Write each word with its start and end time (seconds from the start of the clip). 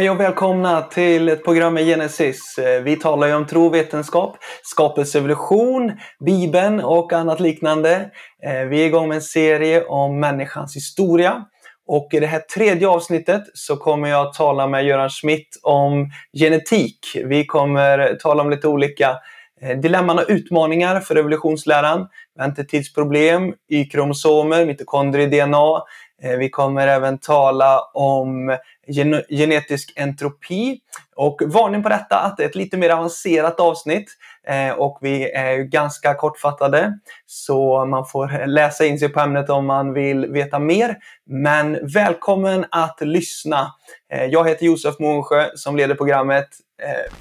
Hej 0.00 0.10
och 0.10 0.20
välkomna 0.20 0.82
till 0.82 1.28
ett 1.28 1.44
program 1.44 1.74
med 1.74 1.84
Genesis. 1.84 2.58
Eh, 2.58 2.82
vi 2.82 2.96
talar 2.96 3.26
ju 3.26 3.34
om 3.34 3.46
tro 3.46 3.66
och 3.66 3.74
vetenskap, 3.74 4.36
skapelsevolution, 4.62 5.92
Bibeln 6.24 6.80
och 6.80 7.12
annat 7.12 7.40
liknande. 7.40 8.10
Eh, 8.44 8.68
vi 8.68 8.82
är 8.82 8.86
igång 8.86 9.08
med 9.08 9.14
en 9.14 9.22
serie 9.22 9.84
om 9.84 10.20
människans 10.20 10.76
historia. 10.76 11.44
Och 11.86 12.08
i 12.12 12.20
det 12.20 12.26
här 12.26 12.40
tredje 12.40 12.88
avsnittet 12.88 13.42
så 13.54 13.76
kommer 13.76 14.08
jag 14.08 14.26
att 14.26 14.34
tala 14.34 14.66
med 14.66 14.84
Göran 14.84 15.10
Schmidt 15.10 15.60
om 15.62 16.10
genetik. 16.38 16.98
Vi 17.24 17.46
kommer 17.46 18.14
tala 18.14 18.42
om 18.42 18.50
lite 18.50 18.68
olika 18.68 19.16
eh, 19.62 19.78
dilemman 19.78 20.18
och 20.18 20.26
utmaningar 20.28 21.00
för 21.00 21.16
evolutionsläran, 21.16 22.08
väntetidsproblem, 22.38 23.54
Y-kromosomer, 23.68 24.66
mitokondrie-DNA. 24.66 25.82
Eh, 26.22 26.36
vi 26.36 26.50
kommer 26.50 26.86
även 26.86 27.18
tala 27.18 27.80
om 27.94 28.58
gen 28.86 29.22
genetisk 29.28 29.92
entropi 29.96 30.80
och 31.16 31.42
varning 31.46 31.82
på 31.82 31.88
detta 31.88 32.18
att 32.18 32.36
det 32.36 32.44
är 32.44 32.48
ett 32.48 32.54
lite 32.54 32.76
mer 32.76 32.90
avancerat 32.90 33.60
avsnitt 33.60 34.08
eh, 34.46 34.70
och 34.70 34.98
vi 35.00 35.30
är 35.30 35.58
ganska 35.58 36.14
kortfattade 36.14 36.98
så 37.26 37.86
man 37.86 38.06
får 38.06 38.46
läsa 38.46 38.86
in 38.86 38.98
sig 38.98 39.08
på 39.08 39.20
ämnet 39.20 39.50
om 39.50 39.66
man 39.66 39.92
vill 39.92 40.26
veta 40.26 40.58
mer. 40.58 40.96
Men 41.26 41.92
välkommen 41.94 42.64
att 42.70 43.00
lyssna. 43.00 43.74
Eh, 44.12 44.24
jag 44.24 44.48
heter 44.48 44.66
Josef 44.66 44.98
Månsjö 44.98 45.46
som 45.54 45.76
leder 45.76 45.94
programmet. 45.94 46.48
Eh, 46.82 47.14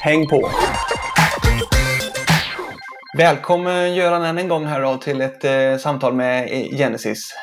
häng 0.00 0.28
på! 0.28 0.50
Välkommen 3.18 3.94
Göran 3.94 4.24
än 4.24 4.38
en 4.38 4.48
gång 4.48 4.66
här 4.66 4.80
då 4.80 4.96
till 4.96 5.20
ett 5.20 5.44
eh, 5.44 5.76
samtal 5.76 6.14
med 6.14 6.48
Genesis. 6.78 7.34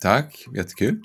Tack, 0.00 0.44
jättekul. 0.56 1.02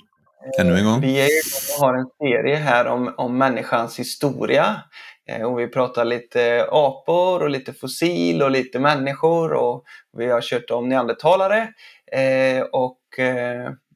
Ännu 0.60 0.78
en 0.78 0.84
gång. 0.84 0.94
Eh, 0.94 1.00
vi 1.00 1.20
är, 1.20 1.80
har 1.80 1.94
en 1.94 2.06
serie 2.18 2.56
här 2.56 2.86
om, 2.86 3.14
om 3.16 3.38
människans 3.38 3.98
historia. 3.98 4.82
Eh, 5.28 5.42
och 5.42 5.58
vi 5.58 5.68
pratar 5.68 6.04
lite 6.04 6.68
apor 6.70 7.42
och 7.42 7.50
lite 7.50 7.72
fossil 7.72 8.42
och 8.42 8.50
lite 8.50 8.78
människor 8.78 9.52
och 9.52 9.84
vi 10.16 10.26
har 10.26 10.40
kört 10.40 10.70
om 10.70 10.88
neandertalare. 10.88 11.68
Eh, 12.12 12.62
och 12.62 12.98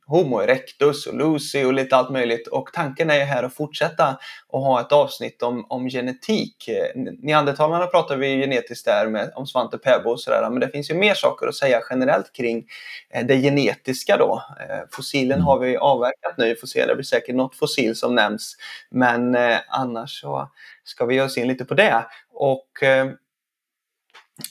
Homo 0.08 0.42
erectus 0.42 1.06
och 1.06 1.14
Lucy 1.14 1.64
och 1.64 1.72
lite 1.72 1.96
allt 1.96 2.10
möjligt. 2.10 2.46
Och 2.46 2.70
tanken 2.72 3.10
är 3.10 3.14
ju 3.14 3.22
här 3.22 3.42
att 3.42 3.54
fortsätta 3.54 4.18
och 4.48 4.60
ha 4.60 4.80
ett 4.80 4.92
avsnitt 4.92 5.42
om, 5.42 5.66
om 5.68 5.88
genetik. 5.88 6.68
Eh, 6.68 7.02
neandertalarna 7.18 7.86
pratar 7.86 8.16
vi 8.16 8.40
genetiskt 8.40 8.84
där 8.84 9.06
med, 9.06 9.32
om 9.34 9.46
Svante 9.46 9.78
Pääbo 9.78 10.10
och 10.10 10.20
sådär. 10.20 10.50
Men 10.50 10.60
det 10.60 10.68
finns 10.68 10.90
ju 10.90 10.94
mer 10.94 11.14
saker 11.14 11.46
att 11.46 11.54
säga 11.54 11.80
generellt 11.90 12.32
kring 12.32 12.66
eh, 13.10 13.26
det 13.26 13.36
genetiska 13.36 14.16
då. 14.16 14.42
Eh, 14.60 14.80
fossilen 14.90 15.40
har 15.40 15.58
vi 15.58 15.76
avverkat 15.76 16.38
nu, 16.38 16.48
vi 16.48 16.54
får 16.54 16.66
se, 16.66 16.86
det 16.86 16.94
blir 16.94 17.04
säkert 17.04 17.34
något 17.34 17.56
fossil 17.56 17.96
som 17.96 18.14
nämns. 18.14 18.56
Men 18.90 19.36
annars 19.68 20.20
så 20.20 20.50
ska 20.84 21.06
vi 21.06 21.14
ge 21.14 21.22
oss 21.22 21.38
in 21.38 21.48
lite 21.48 21.64
på 21.64 21.74
det. 21.74 22.06
Och 22.32 22.68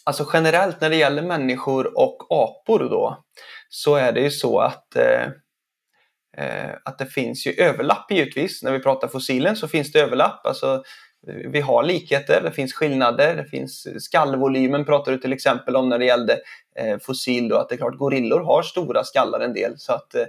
alltså 0.04 0.30
generellt 0.34 0.82
när 0.82 0.90
det 0.90 0.96
gäller 0.96 1.22
människor 1.22 1.98
och 1.98 2.28
apor 2.30 2.80
då 2.80 3.24
så 3.70 3.96
är 3.96 4.12
det 4.12 4.22
ju 4.22 4.32
så 4.32 4.60
att 4.60 4.96
Eh, 4.96 5.28
Eh, 6.38 6.70
att 6.84 6.98
det 6.98 7.06
finns 7.06 7.48
ju 7.48 7.52
överlapp 7.52 8.12
givetvis. 8.12 8.64
När 8.64 8.72
vi 8.72 8.80
pratar 8.80 9.08
fossilen 9.08 9.56
så 9.56 9.68
finns 9.68 9.92
det 9.92 10.00
överlapp. 10.00 10.46
Alltså, 10.46 10.84
vi 11.52 11.62
har 11.62 11.84
likheter, 11.84 12.42
det 12.44 12.52
finns 12.52 12.73
skillnader, 12.73 13.36
det 13.36 13.45
finns 13.45 13.88
skallvolymen 14.04 14.86
pratar 14.86 15.11
du 15.11 15.17
till 15.17 15.34
exempel 15.34 15.76
om 15.76 15.89
när 15.89 16.00
det 16.00 16.06
gällde 16.06 16.39
eh, 16.76 16.98
fossil 17.02 17.50
då, 17.50 17.58
att 17.58 17.70
det 17.70 17.76
är 17.76 17.78
klart 17.78 17.98
gorillor 17.98 18.39
har 18.39 18.61
stora 18.61 19.04
skallar 19.04 19.39
en 19.39 19.54
del 19.54 19.73
så 19.78 19.94
att 19.94 20.16
eh, 20.16 20.26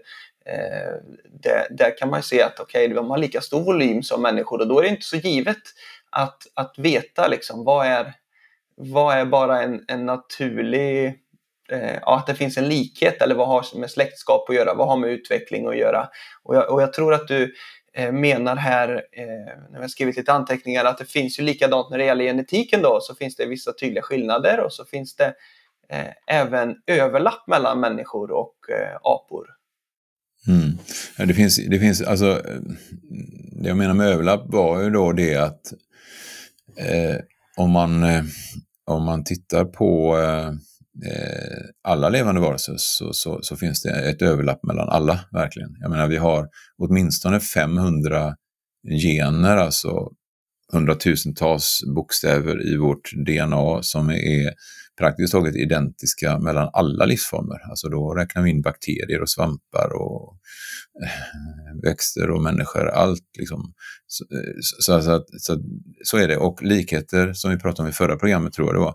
det, 1.42 1.66
där 1.70 1.98
kan 1.98 2.10
man 2.10 2.22
se 2.22 2.42
att 2.42 2.60
okej, 2.60 2.84
okay, 2.84 2.94
de 2.94 3.10
har 3.10 3.18
lika 3.18 3.40
stor 3.40 3.64
volym 3.64 4.02
som 4.02 4.22
människor 4.22 4.60
och 4.60 4.68
då 4.68 4.78
är 4.78 4.82
det 4.82 4.88
inte 4.88 5.06
så 5.06 5.16
givet 5.16 5.62
att, 6.10 6.42
att 6.54 6.74
veta 6.78 7.28
liksom 7.28 7.64
vad 7.64 7.86
är, 7.86 8.14
vad 8.76 9.16
är 9.16 9.24
bara 9.24 9.62
en, 9.62 9.84
en 9.88 10.06
naturlig 10.06 11.14
Eh, 11.72 11.98
ja, 12.02 12.16
att 12.16 12.26
det 12.26 12.34
finns 12.34 12.58
en 12.58 12.68
likhet 12.68 13.22
eller 13.22 13.34
vad 13.34 13.48
har 13.48 13.78
med 13.78 13.90
släktskap 13.90 14.50
att 14.50 14.56
göra, 14.56 14.74
vad 14.74 14.88
har 14.88 14.96
med 14.96 15.10
utveckling 15.10 15.66
att 15.66 15.78
göra. 15.78 16.08
Och 16.42 16.56
jag, 16.56 16.72
och 16.72 16.82
jag 16.82 16.92
tror 16.92 17.14
att 17.14 17.28
du 17.28 17.54
eh, 17.94 18.12
menar 18.12 18.56
här, 18.56 19.02
eh, 19.12 19.72
när 19.72 19.80
jag 19.80 19.90
skrivit 19.90 20.16
lite 20.16 20.32
anteckningar, 20.32 20.84
att 20.84 20.98
det 20.98 21.04
finns 21.04 21.38
ju 21.38 21.42
likadant 21.42 21.90
när 21.90 21.98
det 21.98 22.04
gäller 22.04 22.24
genetiken 22.24 22.82
då, 22.82 22.98
så 23.02 23.14
finns 23.14 23.36
det 23.36 23.46
vissa 23.46 23.72
tydliga 23.72 24.02
skillnader 24.02 24.60
och 24.60 24.72
så 24.72 24.84
finns 24.84 25.16
det 25.16 25.34
även 26.26 26.74
överlapp 26.86 27.46
mellan 27.46 27.80
människor 27.80 28.30
och 28.30 28.54
apor. 29.02 29.46
Mm. 30.48 30.78
Ja, 31.18 31.24
det 31.26 31.34
finns, 31.34 31.56
det 31.56 31.78
finns, 31.78 32.02
alltså, 32.02 32.42
det 33.62 33.68
jag 33.68 33.76
menar 33.76 33.94
med 33.94 34.08
överlapp 34.08 34.42
var 34.46 34.82
ju 34.82 34.90
då 34.90 35.12
det 35.12 35.36
att 35.36 35.72
eh, 36.76 37.16
om, 37.56 37.70
man, 37.70 38.02
eh, 38.02 38.22
om 38.86 39.04
man 39.04 39.24
tittar 39.24 39.64
på 39.64 40.18
Eh, 40.18 40.52
Eh, 41.06 41.64
alla 41.88 42.08
levande 42.08 42.40
varelser 42.40 42.74
så, 42.76 43.12
så, 43.12 43.38
så, 43.42 43.56
finns 43.56 43.82
det 43.82 43.90
ett 43.90 44.22
överlapp 44.22 44.62
mellan 44.62 44.88
alla, 44.88 45.20
verkligen. 45.32 45.76
Jag 45.80 45.90
menar, 45.90 46.08
vi 46.08 46.16
har 46.16 46.48
åtminstone 46.78 47.40
500 47.40 48.34
gener, 49.02 49.56
alltså 49.56 50.10
hundratusentals 50.72 51.80
bokstäver 51.94 52.72
i 52.72 52.76
vårt 52.76 53.12
DNA 53.26 53.82
som 53.82 54.10
är 54.10 54.54
praktiskt 54.98 55.32
taget 55.32 55.56
identiska 55.56 56.38
mellan 56.38 56.70
alla 56.72 57.04
livsformer. 57.04 57.70
Alltså 57.70 57.88
då 57.88 58.14
räknar 58.14 58.42
vi 58.42 58.50
in 58.50 58.62
bakterier 58.62 59.22
och 59.22 59.30
svampar 59.30 59.92
och 59.94 60.38
eh, 61.04 61.80
växter 61.82 62.30
och 62.30 62.42
människor, 62.42 62.88
allt 62.88 63.24
liksom. 63.38 63.72
Så, 64.06 64.24
eh, 64.24 64.54
så, 64.60 65.02
så, 65.02 65.24
så, 65.38 65.62
så 66.04 66.16
är 66.16 66.28
det. 66.28 66.36
Och 66.36 66.62
likheter, 66.62 67.32
som 67.32 67.50
vi 67.50 67.58
pratade 67.58 67.82
om 67.82 67.88
i 67.88 67.92
förra 67.92 68.16
programmet 68.16 68.52
tror 68.52 68.68
jag 68.68 68.74
det 68.74 68.80
var, 68.80 68.94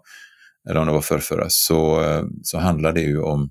eller 0.69 0.79
om 0.79 0.88
det 0.88 0.94
var 0.94 1.01
förrförra, 1.01 1.46
så, 1.50 2.03
så 2.44 2.57
handlar 2.57 2.94
det 2.94 3.01
ju 3.01 3.22
om 3.22 3.50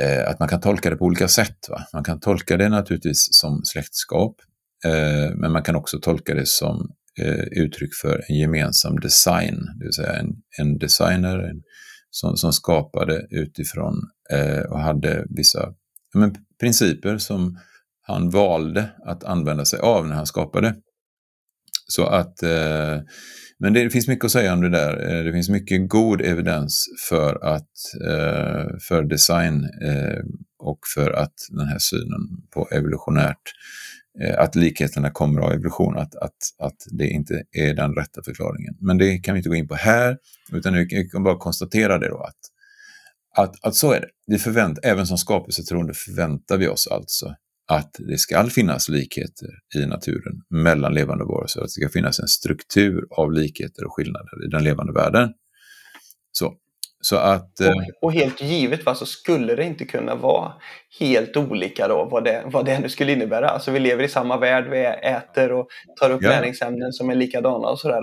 eh, 0.00 0.28
att 0.28 0.38
man 0.38 0.48
kan 0.48 0.60
tolka 0.60 0.90
det 0.90 0.96
på 0.96 1.04
olika 1.04 1.28
sätt. 1.28 1.68
Va? 1.68 1.86
Man 1.92 2.04
kan 2.04 2.20
tolka 2.20 2.56
det 2.56 2.68
naturligtvis 2.68 3.28
som 3.30 3.64
släktskap, 3.64 4.36
eh, 4.84 5.36
men 5.36 5.52
man 5.52 5.62
kan 5.62 5.76
också 5.76 5.98
tolka 6.00 6.34
det 6.34 6.48
som 6.48 6.90
eh, 7.20 7.44
uttryck 7.62 7.94
för 7.94 8.24
en 8.28 8.36
gemensam 8.36 9.00
design, 9.00 9.56
det 9.78 9.84
vill 9.84 9.92
säga 9.92 10.16
en, 10.16 10.36
en 10.58 10.78
designer 10.78 11.38
en, 11.38 11.62
som, 12.10 12.36
som 12.36 12.52
skapade 12.52 13.26
utifrån 13.30 14.02
eh, 14.30 14.60
och 14.60 14.80
hade 14.80 15.26
vissa 15.28 15.74
men, 16.14 16.34
principer 16.60 17.18
som 17.18 17.58
han 18.02 18.30
valde 18.30 18.90
att 19.06 19.24
använda 19.24 19.64
sig 19.64 19.78
av 19.78 20.06
när 20.06 20.14
han 20.14 20.26
skapade. 20.26 20.74
Så 21.88 22.06
att 22.06 22.42
eh, 22.42 22.98
men 23.60 23.72
det 23.72 23.90
finns 23.90 24.08
mycket 24.08 24.24
att 24.24 24.30
säga 24.30 24.52
om 24.52 24.60
det 24.60 24.68
där. 24.68 25.18
Eh, 25.18 25.24
det 25.24 25.32
finns 25.32 25.48
mycket 25.48 25.88
god 25.88 26.20
evidens 26.20 26.86
för, 27.08 27.44
att, 27.44 27.70
eh, 28.06 28.78
för 28.88 29.02
design 29.02 29.64
eh, 29.82 30.20
och 30.58 30.78
för 30.94 31.10
att 31.10 31.34
den 31.50 31.66
här 31.66 31.78
synen 31.78 32.20
på 32.54 32.68
evolutionärt, 32.72 33.42
att 34.38 34.54
likheterna 34.54 35.10
kommer 35.10 35.40
av 35.40 35.52
evolution, 35.52 35.98
att, 35.98 36.14
att, 36.14 36.36
att 36.58 36.76
det 36.90 37.08
inte 37.08 37.42
är 37.52 37.74
den 37.74 37.94
rätta 37.94 38.22
förklaringen. 38.22 38.76
Men 38.80 38.98
det 38.98 39.18
kan 39.18 39.34
vi 39.34 39.38
inte 39.38 39.48
gå 39.48 39.54
in 39.54 39.68
på 39.68 39.74
här, 39.74 40.16
utan 40.52 40.74
vi 40.74 41.08
kan 41.08 41.22
bara 41.22 41.38
konstatera 41.38 41.98
det 41.98 42.08
då 42.08 42.18
att, 42.18 42.36
att, 43.36 43.64
att 43.64 43.74
så 43.74 43.92
är 43.92 44.00
det. 44.00 44.08
Vi 44.26 44.38
förvänt, 44.38 44.78
även 44.82 45.06
som 45.06 45.18
skapelsetroende 45.18 45.94
förväntar 45.94 46.56
vi 46.56 46.68
oss 46.68 46.86
alltså 46.86 47.34
att 47.68 47.96
det 47.98 48.18
ska 48.18 48.44
finnas 48.44 48.88
likheter 48.88 49.48
i 49.74 49.86
naturen 49.86 50.42
mellan 50.50 50.94
levande 50.94 51.24
varelser, 51.24 51.60
att 51.60 51.66
det 51.66 51.70
ska 51.70 51.88
finnas 51.88 52.20
en 52.20 52.28
struktur 52.28 53.06
av 53.10 53.32
likheter 53.32 53.84
och 53.84 53.94
skillnader 53.94 54.46
i 54.46 54.48
den 54.48 54.64
levande 54.64 54.92
världen. 54.92 55.32
Så, 56.32 56.54
så 57.00 57.16
att, 57.16 57.60
och, 57.60 57.66
eh, 57.66 57.72
och, 58.00 58.12
helt 58.12 58.42
givet 58.42 58.86
va, 58.86 58.94
så 58.94 59.06
skulle 59.06 59.54
det 59.54 59.64
inte 59.64 59.84
kunna 59.84 60.14
vara 60.14 60.52
helt 61.00 61.36
olika 61.36 61.88
då 61.88 62.08
vad 62.10 62.24
det, 62.24 62.42
vad 62.46 62.64
det 62.64 62.78
nu 62.78 62.88
skulle 62.88 63.12
innebära. 63.12 63.48
Alltså 63.48 63.70
vi 63.70 63.78
lever 63.78 64.04
i 64.04 64.08
samma 64.08 64.36
värld, 64.36 64.70
vi 64.70 64.84
äter 64.84 65.52
och 65.52 65.68
tar 66.00 66.10
upp 66.10 66.22
ja. 66.22 66.30
näringsämnen 66.30 66.92
som 66.92 67.10
är 67.10 67.14
likadana 67.14 67.68
och 67.68 67.80
sådär. 67.80 68.02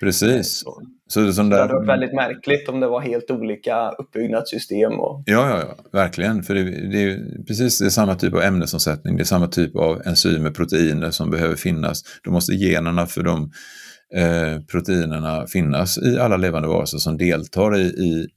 Precis. 0.00 0.60
Så, 0.60 0.82
så 1.08 1.20
det, 1.20 1.32
som 1.32 1.48
det 1.48 1.60
hade 1.60 1.74
varit 1.74 1.88
väldigt 1.88 2.14
märkligt 2.14 2.68
om 2.68 2.80
det 2.80 2.86
var 2.86 3.00
helt 3.00 3.30
olika 3.30 3.90
uppbyggnadssystem. 3.90 4.92
Och... 4.92 5.22
Ja, 5.26 5.48
ja, 5.50 5.58
ja, 5.58 5.84
verkligen. 5.92 6.42
För 6.42 6.54
det, 6.54 6.62
det 6.64 7.02
är 7.02 7.44
precis 7.46 7.78
det 7.78 7.86
är 7.86 7.90
samma 7.90 8.14
typ 8.14 8.34
av 8.34 8.42
ämnesomsättning, 8.42 9.16
det 9.16 9.22
är 9.22 9.24
samma 9.24 9.48
typ 9.48 9.76
av 9.76 10.02
enzymer, 10.04 10.50
proteiner 10.50 11.10
som 11.10 11.30
behöver 11.30 11.56
finnas. 11.56 12.04
Då 12.22 12.30
måste 12.30 12.52
generna 12.52 13.06
för 13.06 13.22
de 13.22 13.50
eh, 14.14 14.60
proteinerna 14.60 15.46
finnas 15.46 15.98
i 15.98 16.18
alla 16.18 16.36
levande 16.36 16.68
varelser 16.68 16.98
som 16.98 17.18
deltar 17.18 17.76
i, 17.76 17.82
i 17.86 18.28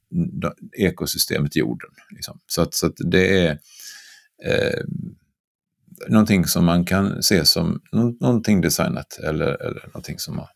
ekosystemet 0.78 1.56
jorden. 1.56 1.90
Liksom. 2.10 2.38
Så, 2.46 2.62
att, 2.62 2.74
så 2.74 2.86
att 2.86 2.96
det 2.96 3.46
är 3.46 3.50
eh, 4.44 4.80
någonting 6.08 6.44
som 6.44 6.64
man 6.64 6.84
kan 6.84 7.22
se 7.22 7.44
som 7.44 7.80
någonting 8.20 8.60
designat 8.60 9.18
eller, 9.24 9.62
eller 9.62 9.86
någonting 9.86 10.18
som 10.18 10.38
har 10.38 10.48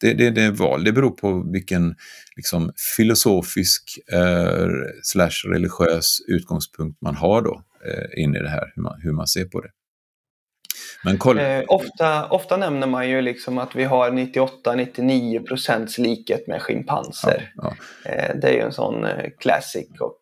det, 0.00 0.14
det, 0.14 0.30
det 0.30 0.42
är 0.42 0.50
val. 0.50 0.84
Det 0.84 0.92
beror 0.92 1.10
på 1.10 1.50
vilken 1.52 1.94
liksom, 2.36 2.72
filosofisk 2.96 3.98
eh, 4.12 4.68
slash 5.02 5.50
religiös 5.52 6.18
utgångspunkt 6.28 7.00
man 7.00 7.16
har 7.16 7.42
då 7.42 7.62
eh, 7.86 8.22
in 8.22 8.36
i 8.36 8.38
det 8.38 8.48
här, 8.48 8.72
hur 8.74 8.82
man, 8.82 9.00
hur 9.00 9.12
man 9.12 9.26
ser 9.26 9.44
på 9.44 9.60
det. 9.60 9.68
Men 11.04 11.18
koll... 11.18 11.38
eh, 11.38 11.62
ofta, 11.68 12.28
ofta 12.28 12.56
nämner 12.56 12.86
man 12.86 13.08
ju 13.08 13.22
liksom 13.22 13.58
att 13.58 13.74
vi 13.74 13.84
har 13.84 14.10
98-99 14.10 15.46
procents 15.46 15.98
likhet 15.98 16.46
med 16.46 16.62
schimpanser. 16.62 17.52
Ja, 17.56 17.76
ja. 18.04 18.10
eh, 18.10 18.36
det 18.36 18.48
är 18.48 18.52
ju 18.52 18.60
en 18.60 18.72
sån 18.72 19.04
eh, 19.04 19.30
classic. 19.38 19.88
Och, 20.00 20.20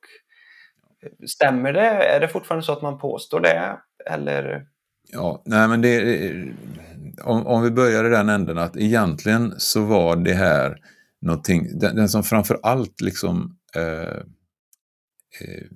eh, 1.03 1.27
stämmer 1.27 1.73
det? 1.73 1.89
Är 1.89 2.21
det 2.21 2.29
fortfarande 2.29 2.67
så 2.67 2.73
att 2.73 2.83
man 2.83 2.99
påstår 2.99 3.41
det? 3.41 3.79
Eller? 4.11 4.67
Ja, 5.13 5.43
nej 5.47 5.69
men 5.69 5.81
det, 5.81 6.55
om, 7.23 7.47
om 7.47 7.63
vi 7.63 7.71
börjar 7.71 8.05
i 8.05 8.09
den 8.09 8.29
änden 8.29 8.59
att 8.59 8.77
egentligen 8.77 9.55
så 9.59 9.85
var 9.85 10.17
det 10.17 10.35
här 10.35 10.79
någonting, 11.21 11.79
den, 11.79 11.97
den 11.97 12.09
som 12.09 12.23
framför 12.23 12.61
allt 12.63 13.01
liksom 13.01 13.59
eh, 13.77 14.17
eh, 15.41 15.67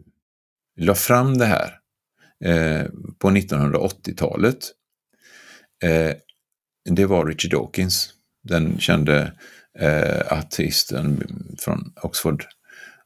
la 0.77 0.95
fram 0.95 1.39
det 1.39 1.47
här 1.47 1.79
eh, 2.45 2.87
på 3.19 3.31
1980-talet, 3.31 4.59
eh, 5.83 6.17
det 6.91 7.07
var 7.07 7.27
Richard 7.27 7.51
Dawkins, 7.51 8.11
den 8.43 8.79
kände 8.79 9.33
eh, 9.79 10.33
ateisten 10.33 11.23
från 11.59 11.93
Oxford, 12.03 12.45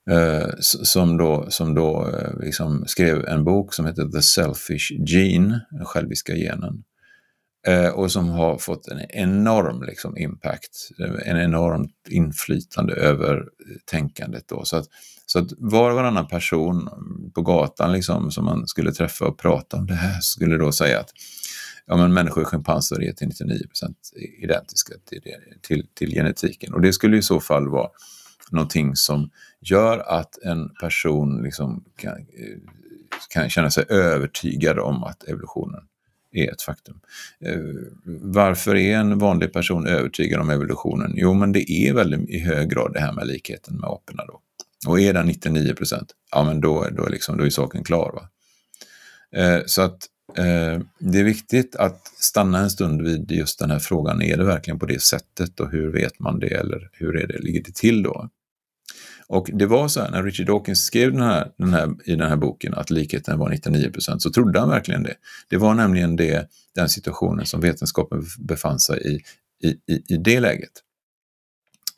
eh, 0.09 0.49
som 0.61 1.17
då, 1.17 1.47
som 1.51 1.75
då 1.75 2.09
eh, 2.09 2.41
liksom 2.41 2.85
skrev 2.87 3.27
en 3.27 3.45
bok 3.45 3.75
som 3.75 3.87
heter 3.87 4.05
The 4.09 4.23
Selfish 4.23 4.93
Gene, 5.07 5.61
den 5.71 5.85
själviska 5.85 6.35
genen. 6.35 6.85
Eh, 7.67 7.89
och 7.89 8.13
som 8.13 8.29
har 8.29 8.59
fått 8.59 8.89
en 8.89 9.01
enorm 9.11 9.83
liksom, 9.83 10.17
impact, 10.17 10.91
en 11.25 11.37
enormt 11.37 12.09
inflytande 12.09 12.95
över 12.95 13.45
tänkandet. 13.85 14.49
Då. 14.49 14.65
Så, 14.65 14.77
att, 14.77 14.87
så 15.27 15.39
att 15.39 15.53
var 15.59 15.91
och 15.91 15.97
varannan 15.97 16.27
person 16.27 16.89
på 17.35 17.43
gatan 17.43 17.93
liksom, 17.93 18.31
som 18.31 18.45
man 18.45 18.67
skulle 18.67 18.93
träffa 18.93 19.27
och 19.27 19.39
prata 19.39 19.77
om 19.77 19.87
det 19.87 19.95
här 19.95 20.21
skulle 20.21 20.57
då 20.57 20.73
säga 20.73 21.01
att 21.01 21.11
ja, 21.87 21.97
men 21.97 22.15
människor 22.15 22.43
och 22.43 22.49
schimpanser 22.49 23.03
är 23.03 23.13
till 23.13 23.29
99% 23.29 23.95
identiska 24.43 24.95
till, 25.09 25.21
till, 25.63 25.87
till 25.95 26.11
genetiken. 26.11 26.75
Och 26.75 26.81
det 26.81 26.93
skulle 26.93 27.17
i 27.17 27.23
så 27.23 27.41
fall 27.41 27.69
vara 27.69 27.89
någonting 28.53 28.97
som 28.97 29.31
gör 29.61 29.99
att 29.99 30.39
en 30.43 30.69
person 30.69 31.43
liksom 31.43 31.85
kan, 31.97 32.13
eh, 32.13 32.59
kan 33.29 33.51
känna 33.51 33.71
sig 33.71 33.85
övertygad 33.89 34.79
om 34.79 35.05
att 35.05 35.25
evolutionen 35.25 35.81
är 36.33 36.53
ett 36.53 36.63
faktum. 36.63 37.01
Eh, 37.41 37.59
varför 38.23 38.77
är 38.77 38.97
en 38.97 39.19
vanlig 39.19 39.53
person 39.53 39.87
övertygad 39.87 40.41
om 40.41 40.51
evolutionen? 40.51 41.13
Jo, 41.17 41.35
men 41.35 41.53
det 41.53 41.71
är 41.71 41.95
väldigt 41.95 42.31
i 42.31 42.39
hög 42.39 42.71
grad 42.71 42.93
det 42.93 43.01
här 43.01 43.13
med 43.13 43.27
likheten 43.27 43.77
med 43.77 43.91
aporna 43.91 44.25
då. 44.27 44.41
Och 44.87 45.01
är 45.01 45.13
den 45.13 45.27
99 45.27 45.75
procent, 45.75 46.13
ja 46.31 46.45
men 46.45 46.61
då, 46.61 46.87
då, 46.93 47.07
liksom, 47.09 47.39
då 47.39 47.45
är 47.45 47.51
saken 47.51 47.85
klar. 47.85 48.13
Va? 48.13 48.29
Eh, 49.41 49.63
så 49.67 49.83
att 49.83 49.99
eh, 50.37 50.83
det 50.99 51.19
är 51.19 51.25
viktigt 51.25 51.77
att 51.77 52.07
stanna 52.17 52.59
en 52.59 52.71
stund 52.71 53.03
vid 53.03 53.31
just 53.31 53.59
den 53.59 53.71
här 53.71 53.79
frågan, 53.79 54.23
är 54.23 54.37
det 54.37 54.45
verkligen 54.45 54.79
på 54.79 54.87
det 54.87 55.03
sättet 55.03 55.61
och 55.61 55.71
hur 55.71 55.93
vet 55.93 56.19
man 56.19 56.39
det 56.39 56.55
eller 56.55 56.91
hur 56.93 57.17
är 57.17 57.27
det, 57.27 57.39
ligger 57.39 57.63
det 57.63 57.75
till 57.75 58.03
då? 58.03 58.29
Och 59.29 59.51
det 59.53 59.67
var 59.67 59.89
så 59.89 60.01
här, 60.01 60.11
när 60.11 60.23
Richard 60.23 60.47
Dawkins 60.47 60.85
skrev 60.85 61.13
den 61.13 61.23
här, 61.23 61.49
den 61.59 61.75
här, 61.75 61.89
i 62.05 62.17
den 62.17 62.29
här 62.29 62.37
boken 62.37 62.75
att 62.75 62.91
likheten 62.91 63.39
var 63.39 63.51
99% 63.51 64.19
så 64.19 64.31
trodde 64.31 64.61
han 64.61 64.69
verkligen 64.69 65.03
det. 65.03 65.15
Det 65.49 65.57
var 65.57 65.75
nämligen 65.75 66.17
det, 66.17 66.49
den 66.75 66.89
situationen 66.89 67.47
som 67.47 67.61
vetenskapen 67.61 68.25
befann 68.39 68.79
sig 68.79 69.15
i 69.15 69.21
i, 69.63 69.69
i, 69.69 70.15
i 70.15 70.17
det 70.17 70.41
läget. 70.41 70.73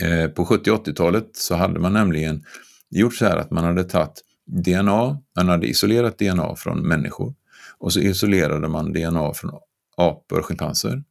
Eh, 0.02 0.30
på 0.30 0.44
70 0.44 0.70
80-talet 0.70 1.30
så 1.32 1.54
hade 1.54 1.80
man 1.80 1.92
nämligen 1.92 2.44
gjort 2.90 3.14
så 3.14 3.24
här 3.24 3.36
att 3.36 3.50
man 3.50 3.64
hade 3.64 3.84
tagit 3.84 4.24
DNA, 4.46 5.18
man 5.36 5.48
hade 5.48 5.66
isolerat 5.66 6.18
DNA 6.18 6.56
från 6.56 6.88
människor 6.88 7.34
och 7.78 7.92
så 7.92 8.00
isolerade 8.00 8.68
man 8.68 8.92
DNA 8.92 9.34
från 9.34 9.50
apor, 9.96 10.38
och 10.38 10.44
schimpanser 10.44 11.04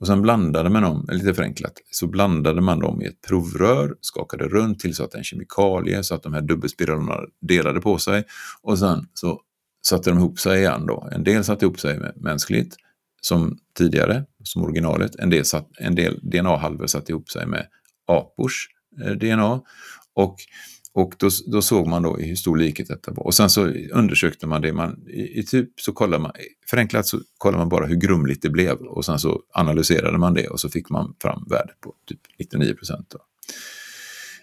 och 0.00 0.06
sen 0.06 0.22
blandade 0.22 0.70
man 0.70 0.82
dem, 0.82 1.08
lite 1.12 1.34
förenklat, 1.34 1.72
så 1.90 2.06
blandade 2.06 2.60
man 2.60 2.78
dem 2.78 3.02
i 3.02 3.06
ett 3.06 3.20
provrör, 3.20 3.96
skakade 4.00 4.48
runt, 4.48 4.80
tillsatte 4.80 5.18
en 5.18 5.24
kemikalie 5.24 6.02
så 6.02 6.14
att 6.14 6.22
de 6.22 6.32
här 6.32 6.40
dubbelspiralerna 6.40 7.16
delade 7.40 7.80
på 7.80 7.98
sig 7.98 8.24
och 8.62 8.78
sen 8.78 9.08
så 9.14 9.40
satte 9.86 10.10
de 10.10 10.18
ihop 10.18 10.38
sig 10.38 10.58
igen 10.58 10.86
då. 10.86 11.08
En 11.12 11.24
del 11.24 11.44
satte 11.44 11.64
ihop 11.64 11.80
sig 11.80 12.00
mänskligt 12.16 12.76
som 13.20 13.58
tidigare, 13.78 14.24
som 14.42 14.62
originalet. 14.62 15.16
En 15.16 15.30
del, 15.30 15.44
satt, 15.44 15.68
en 15.78 15.94
del 15.94 16.20
DNA-halvor 16.22 16.86
satte 16.86 17.12
ihop 17.12 17.30
sig 17.30 17.46
med 17.46 17.66
apors 18.06 18.68
eh, 19.04 19.12
DNA 19.12 19.60
och 20.14 20.36
och 20.96 21.14
då, 21.18 21.28
då, 21.46 21.62
såg 21.62 21.86
man 21.86 22.02
då 22.02 22.16
hur 22.16 22.36
stor 22.36 22.56
likhet 22.56 22.88
detta 22.88 23.12
var. 23.12 23.24
Och 23.24 23.34
sen 23.34 23.50
så 23.50 23.66
undersökte 23.92 24.46
man 24.46 24.62
det. 24.62 24.72
Man, 24.72 25.08
i, 25.08 25.38
i 25.38 25.42
typ 25.42 25.70
så 25.80 25.92
kollade 25.92 26.22
man, 26.22 26.32
förenklat 26.70 27.06
så 27.06 27.20
kollade 27.38 27.58
man 27.58 27.68
bara 27.68 27.86
hur 27.86 27.96
grumligt 27.96 28.42
det 28.42 28.50
blev 28.50 28.76
och 28.76 29.04
sen 29.04 29.18
så 29.18 29.40
analyserade 29.52 30.18
man 30.18 30.34
det 30.34 30.48
och 30.48 30.60
så 30.60 30.68
fick 30.68 30.90
man 30.90 31.14
fram 31.22 31.44
värdet 31.50 31.80
på 31.80 31.94
typ 32.08 32.20
99 32.38 32.74
procent. 32.74 33.14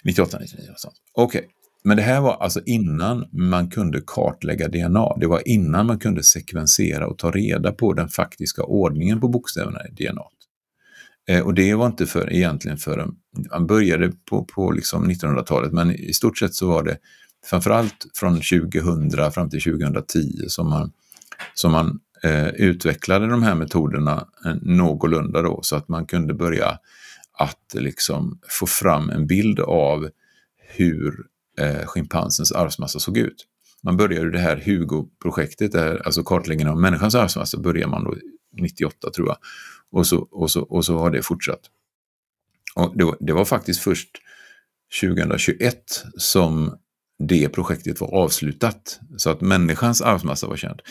98, 0.04 0.38
99 0.40 0.70
och 0.72 0.80
sånt. 0.80 0.96
Okej, 1.14 1.40
okay. 1.40 1.50
men 1.84 1.98
det 1.98 2.04
här 2.04 2.22
var 2.22 2.34
alltså 2.34 2.62
innan 2.66 3.26
man 3.32 3.70
kunde 3.70 4.02
kartlägga 4.08 4.68
DNA. 4.68 5.18
Det 5.20 5.28
var 5.28 5.48
innan 5.48 5.86
man 5.86 6.00
kunde 6.00 6.24
sekvensera 6.24 7.08
och 7.08 7.18
ta 7.18 7.32
reda 7.32 7.72
på 7.72 7.94
den 7.94 8.10
faktiska 8.10 8.64
ordningen 8.64 9.22
på 9.22 9.28
bokstäverna 9.28 9.80
i 9.88 10.04
DNA. 10.04 10.24
Eh, 11.28 11.42
och 11.42 11.54
det 11.54 11.76
var 11.76 11.86
inte 11.86 12.06
för, 12.06 12.34
egentligen 12.34 12.78
förrän 12.78 13.16
man 13.52 13.68
började 13.68 14.12
på, 14.30 14.46
på 14.46 14.72
liksom 14.72 15.12
1900-talet, 15.12 15.74
men 15.74 15.92
i 15.92 16.14
stort 16.14 16.38
sett 16.38 16.54
så 16.54 16.68
var 16.68 16.84
det 16.84 16.98
framförallt 17.46 18.06
från 18.14 18.36
2000 18.36 19.32
fram 19.32 19.50
till 19.50 19.62
2010 19.62 20.20
som 20.48 20.70
man, 20.70 20.92
som 21.54 21.72
man 21.72 22.00
eh, 22.24 22.48
utvecklade 22.48 23.28
de 23.28 23.44
här 23.44 23.56
metoderna 23.56 24.28
eh, 24.46 24.56
någorlunda 24.62 25.42
då, 25.42 25.60
så 25.62 25.76
att 25.76 25.88
man 25.88 26.06
kunde 26.06 26.34
börja 26.34 26.80
att 27.38 27.74
liksom 27.74 28.40
få 28.50 28.66
fram 28.66 29.10
en 29.10 29.28
bild 29.28 29.60
av 29.60 30.10
hur 30.76 31.26
eh, 31.60 31.86
schimpansens 31.86 32.52
arvsmassa 32.52 33.00
såg 33.00 33.18
ut. 33.18 33.48
Man 33.84 33.98
började 33.98 34.32
det 34.32 34.40
här 34.40 34.62
Hugo-projektet, 34.66 35.76
alltså 35.76 36.24
kartläggningen 36.24 36.74
av 36.74 36.82
människans 36.82 37.16
arvsmassa, 37.16 37.58
började 37.58 37.92
man 37.92 38.04
då 38.04 38.16
98 38.62 39.10
tror 39.16 39.28
jag. 39.28 39.38
Och 39.94 40.08
så, 40.08 40.28
och 40.32 40.52
så, 40.52 40.62
och 40.62 40.86
så 40.86 40.98
har 40.98 41.12
det 41.12 41.22
fortsatt. 41.22 41.60
Och 42.76 42.98
det, 42.98 43.04
var, 43.04 43.18
det 43.20 43.34
var 43.34 43.46
faktiskt 43.46 43.80
först 43.80 44.10
2021 45.02 46.04
som 46.18 46.78
det 47.20 47.50
projektet 47.50 48.02
var 48.02 48.14
avslutat. 48.14 49.00
Så 49.18 49.30
att 49.30 49.42
människans 49.42 50.02
arvsmassa 50.02 50.48
var 50.48 50.58
känd. 50.58 50.82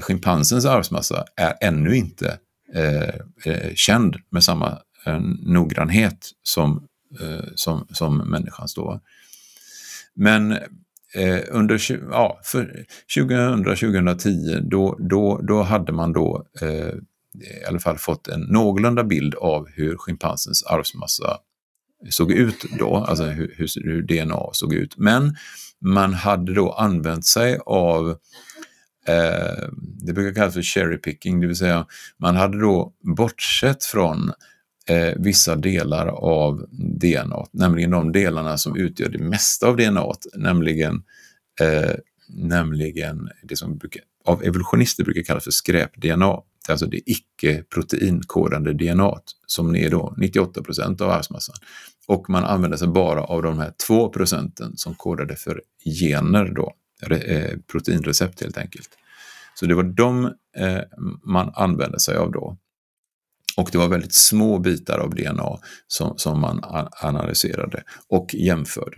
Schimpansens 0.00 0.66
arvsmassa 0.66 1.24
är 1.36 1.54
ännu 1.60 1.96
inte 1.96 2.38
eh, 2.74 3.14
eh, 3.44 3.74
känd 3.74 4.16
med 4.30 4.44
samma 4.44 4.78
eh, 5.06 5.20
noggrannhet 5.42 6.30
som, 6.42 6.86
eh, 7.20 7.44
som, 7.54 7.86
som 7.90 8.18
människans 8.18 8.74
då. 8.74 9.00
Men 10.14 10.52
eh, 11.14 11.40
under 11.48 11.80
ja, 12.10 12.40
2000-2010 13.14 14.60
då, 14.60 14.96
då, 15.00 15.40
då 15.42 15.62
hade 15.62 15.92
man 15.92 16.12
då 16.12 16.46
eh, 16.60 16.94
i 17.40 17.64
alla 17.68 17.78
fall 17.78 17.98
fått 17.98 18.28
en 18.28 18.40
någorlunda 18.40 19.04
bild 19.04 19.34
av 19.34 19.68
hur 19.68 19.96
schimpansens 19.96 20.62
arvsmassa 20.62 21.38
såg 22.10 22.32
ut 22.32 22.64
då, 22.78 22.96
alltså 22.96 23.24
hur, 23.24 23.54
hur, 23.84 24.02
DNA 24.02 24.48
såg 24.52 24.74
ut. 24.74 24.96
Men 24.96 25.36
man 25.80 26.14
hade 26.14 26.54
då 26.54 26.72
använt 26.72 27.26
sig 27.26 27.58
av 27.66 28.10
eh, 29.08 29.68
det 30.06 30.12
brukar 30.12 30.34
kallas 30.34 30.54
för 30.54 30.62
cherry 30.62 30.98
picking, 30.98 31.40
det 31.40 31.46
vill 31.46 31.56
säga 31.56 31.86
man 32.18 32.36
hade 32.36 32.60
då 32.60 32.92
bortsett 33.16 33.84
från 33.84 34.32
eh, 34.88 35.14
vissa 35.16 35.56
delar 35.56 36.06
av 36.06 36.66
DNA, 37.00 37.46
nämligen 37.52 37.90
de 37.90 38.12
delarna 38.12 38.58
som 38.58 38.76
utgör 38.76 39.08
det 39.08 39.18
mesta 39.18 39.66
av 39.66 39.76
DNA, 39.76 40.06
nämligen, 40.34 41.02
eh, 41.60 41.94
nämligen 42.28 43.30
det 43.42 43.56
som 43.56 43.78
brukar, 43.78 44.02
av 44.24 44.42
evolutionister 44.44 45.04
brukar 45.04 45.22
kallas 45.22 45.44
för 45.44 45.50
skräp-DNA 45.50 46.42
alltså 46.72 46.86
det 46.86 47.00
icke-proteinkodande 47.10 48.72
DNA 48.72 49.12
som 49.46 49.76
är 49.76 49.90
då 49.90 50.14
98 50.16 50.62
procent 50.62 51.00
av 51.00 51.10
arvsmassan. 51.10 51.56
Och 52.06 52.30
man 52.30 52.44
använder 52.44 52.78
sig 52.78 52.88
bara 52.88 53.24
av 53.24 53.42
de 53.42 53.58
här 53.58 53.72
2 53.86 54.08
procenten 54.08 54.76
som 54.76 54.94
kodade 54.94 55.36
för 55.36 55.62
gener 56.00 56.44
då, 56.44 56.72
eh, 57.10 57.58
proteinrecept 57.72 58.40
helt 58.40 58.58
enkelt. 58.58 58.88
Så 59.54 59.66
det 59.66 59.74
var 59.74 59.82
de 59.82 60.24
eh, 60.56 60.80
man 61.22 61.52
använde 61.54 62.00
sig 62.00 62.16
av 62.16 62.32
då. 62.32 62.56
Och 63.56 63.68
det 63.72 63.78
var 63.78 63.88
väldigt 63.88 64.14
små 64.14 64.58
bitar 64.58 64.98
av 64.98 65.14
DNA 65.14 65.58
som, 65.86 66.18
som 66.18 66.40
man 66.40 66.60
analyserade 67.02 67.82
och 68.08 68.34
jämförde. 68.34 68.96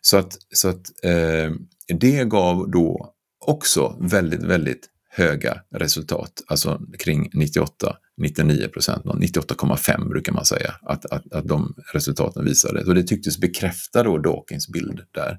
Så 0.00 0.16
att, 0.16 0.38
så 0.54 0.68
att 0.68 1.04
eh, 1.04 1.52
det 1.98 2.28
gav 2.28 2.70
då 2.70 3.14
också 3.46 3.96
väldigt, 4.00 4.42
väldigt 4.42 4.88
höga 5.14 5.60
resultat, 5.74 6.42
alltså 6.46 6.80
kring 6.98 7.30
98-99 7.30 8.68
procent, 8.68 9.04
98,5 9.04 10.08
brukar 10.08 10.32
man 10.32 10.44
säga 10.44 10.74
att, 10.82 11.06
att, 11.06 11.32
att 11.32 11.48
de 11.48 11.74
resultaten 11.92 12.44
visade. 12.44 12.84
Och 12.84 12.94
det 12.94 13.02
tycktes 13.02 13.38
bekräfta 13.38 14.02
då 14.02 14.18
Dawkins 14.18 14.68
bild 14.68 15.00
där. 15.10 15.38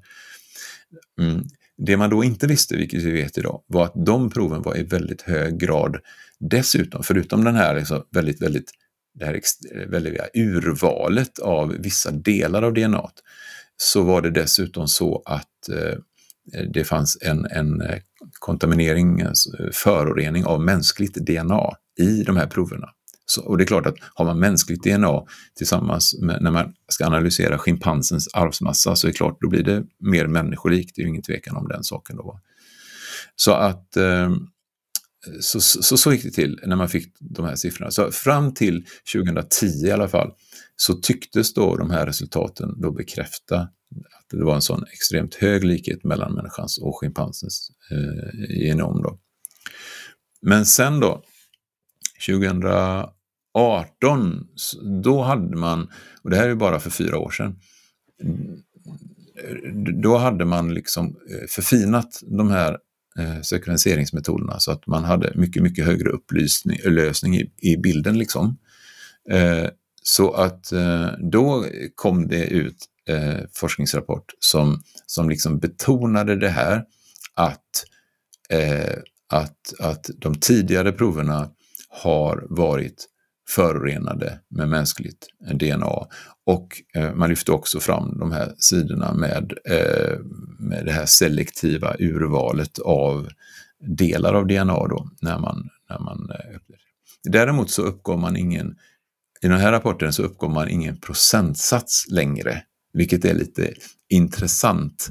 Mm. 1.20 1.44
Det 1.76 1.96
man 1.96 2.10
då 2.10 2.24
inte 2.24 2.46
visste, 2.46 2.76
vilket 2.76 3.02
vi 3.02 3.10
vet 3.10 3.38
idag, 3.38 3.62
var 3.66 3.84
att 3.84 4.06
de 4.06 4.30
proven 4.30 4.62
var 4.62 4.78
i 4.78 4.82
väldigt 4.82 5.22
hög 5.22 5.58
grad 5.58 5.96
dessutom, 6.40 7.02
förutom 7.02 7.44
den 7.44 7.54
här 7.54 7.74
liksom 7.74 8.04
väldigt, 8.10 8.42
väldigt, 8.42 8.70
det 9.14 9.24
här 9.24 9.40
väldiga 9.86 10.24
urvalet 10.34 11.38
av 11.38 11.68
vissa 11.78 12.10
delar 12.10 12.62
av 12.62 12.74
DNA, 12.74 13.10
så 13.76 14.02
var 14.02 14.22
det 14.22 14.30
dessutom 14.30 14.88
så 14.88 15.22
att 15.26 15.68
eh, 15.68 15.98
det 16.72 16.84
fanns 16.84 17.18
en, 17.20 17.46
en 17.46 17.80
eh, 17.80 17.98
kontaminering, 18.32 19.20
eh, 19.20 19.32
förorening 19.72 20.44
av 20.44 20.60
mänskligt 20.60 21.14
DNA 21.14 21.70
i 21.98 22.22
de 22.22 22.36
här 22.36 22.46
proverna. 22.46 22.88
Så, 23.26 23.42
och 23.44 23.58
det 23.58 23.64
är 23.64 23.66
klart 23.66 23.86
att 23.86 23.96
har 24.14 24.24
man 24.24 24.38
mänskligt 24.38 24.82
DNA 24.82 25.22
tillsammans 25.56 26.18
med, 26.20 26.42
när 26.42 26.50
man 26.50 26.74
ska 26.88 27.06
analysera 27.06 27.58
schimpansens 27.58 28.28
arvsmassa 28.34 28.96
så 28.96 29.06
är 29.06 29.10
det 29.10 29.16
klart, 29.16 29.38
då 29.40 29.48
blir 29.48 29.62
det 29.62 29.84
mer 29.98 30.26
människolikt. 30.26 30.96
Det 30.96 31.00
är 31.00 31.04
ju 31.04 31.08
ingen 31.08 31.22
tvekan 31.22 31.56
om 31.56 31.68
den 31.68 31.84
saken. 31.84 32.16
Då. 32.16 32.40
Så 33.36 33.52
att 33.52 33.96
eh, 33.96 34.30
så, 35.40 35.60
så, 35.60 35.96
så 35.96 36.12
gick 36.12 36.22
det 36.22 36.30
till 36.30 36.60
när 36.66 36.76
man 36.76 36.88
fick 36.88 37.16
de 37.20 37.44
här 37.44 37.56
siffrorna. 37.56 37.90
Så 37.90 38.10
fram 38.10 38.54
till 38.54 38.86
2010 39.14 39.66
i 39.66 39.90
alla 39.90 40.08
fall 40.08 40.32
så 40.76 40.94
tycktes 40.94 41.54
då 41.54 41.76
de 41.76 41.90
här 41.90 42.06
resultaten 42.06 42.80
då 42.80 42.90
bekräfta 42.90 43.68
det 44.30 44.44
var 44.44 44.54
en 44.54 44.62
sån 44.62 44.84
extremt 44.92 45.34
hög 45.34 45.64
likhet 45.64 46.04
mellan 46.04 46.34
människans 46.34 46.78
och 46.78 47.00
schimpansens 47.00 47.70
eh, 47.90 48.56
genom. 48.64 49.02
Då. 49.02 49.18
Men 50.42 50.66
sen 50.66 51.00
då, 51.00 51.22
2018, 52.26 53.12
då 55.02 55.22
hade 55.22 55.56
man, 55.56 55.90
och 56.22 56.30
det 56.30 56.36
här 56.36 56.48
är 56.48 56.54
bara 56.54 56.80
för 56.80 56.90
fyra 56.90 57.18
år 57.18 57.30
sedan, 57.30 57.58
då 60.02 60.16
hade 60.16 60.44
man 60.44 60.74
liksom 60.74 61.06
eh, 61.06 61.46
förfinat 61.48 62.20
de 62.26 62.50
här 62.50 62.78
eh, 63.18 63.40
sekvenseringsmetoderna 63.40 64.60
så 64.60 64.72
att 64.72 64.86
man 64.86 65.04
hade 65.04 65.32
mycket, 65.34 65.62
mycket 65.62 65.84
högre 65.84 66.10
upplösning 66.10 67.36
i, 67.36 67.50
i 67.58 67.76
bilden. 67.76 68.18
Liksom. 68.18 68.58
Eh, 69.30 69.68
så 70.02 70.32
att 70.32 70.72
då 71.32 71.66
kom 71.94 72.28
det 72.28 72.46
ut 72.46 72.76
eh, 73.08 73.40
forskningsrapport 73.52 74.24
som, 74.38 74.82
som 75.06 75.28
liksom 75.28 75.58
betonade 75.58 76.36
det 76.36 76.48
här 76.48 76.84
att, 77.34 77.84
eh, 78.50 78.96
att, 79.28 79.74
att 79.80 80.10
de 80.16 80.34
tidigare 80.34 80.92
proverna 80.92 81.50
har 81.88 82.46
varit 82.50 83.08
förorenade 83.48 84.40
med 84.48 84.68
mänskligt 84.68 85.26
DNA. 85.54 86.06
Och 86.46 86.82
eh, 86.94 87.14
man 87.14 87.28
lyfte 87.28 87.52
också 87.52 87.80
fram 87.80 88.18
de 88.18 88.32
här 88.32 88.54
sidorna 88.58 89.12
med, 89.12 89.52
eh, 89.64 90.18
med 90.58 90.86
det 90.86 90.92
här 90.92 91.06
selektiva 91.06 91.96
urvalet 91.98 92.78
av 92.78 93.28
delar 93.86 94.34
av 94.34 94.46
DNA 94.46 94.86
då, 94.88 95.08
när 95.20 95.38
man, 95.38 95.68
när 95.90 95.98
man 95.98 96.30
eh, 96.30 96.56
öppnar. 96.56 96.78
Däremot 97.28 97.70
så 97.70 97.82
uppgår 97.82 98.16
man 98.16 98.36
ingen, 98.36 98.76
i 99.42 99.48
den 99.48 99.60
här 99.60 99.72
rapporten 99.72 100.12
så 100.12 100.22
uppgår 100.22 100.48
man 100.48 100.68
ingen 100.68 101.00
procentsats 101.00 102.06
längre, 102.10 102.62
vilket 102.94 103.24
är 103.24 103.34
lite 103.34 103.74
intressant. 104.08 105.10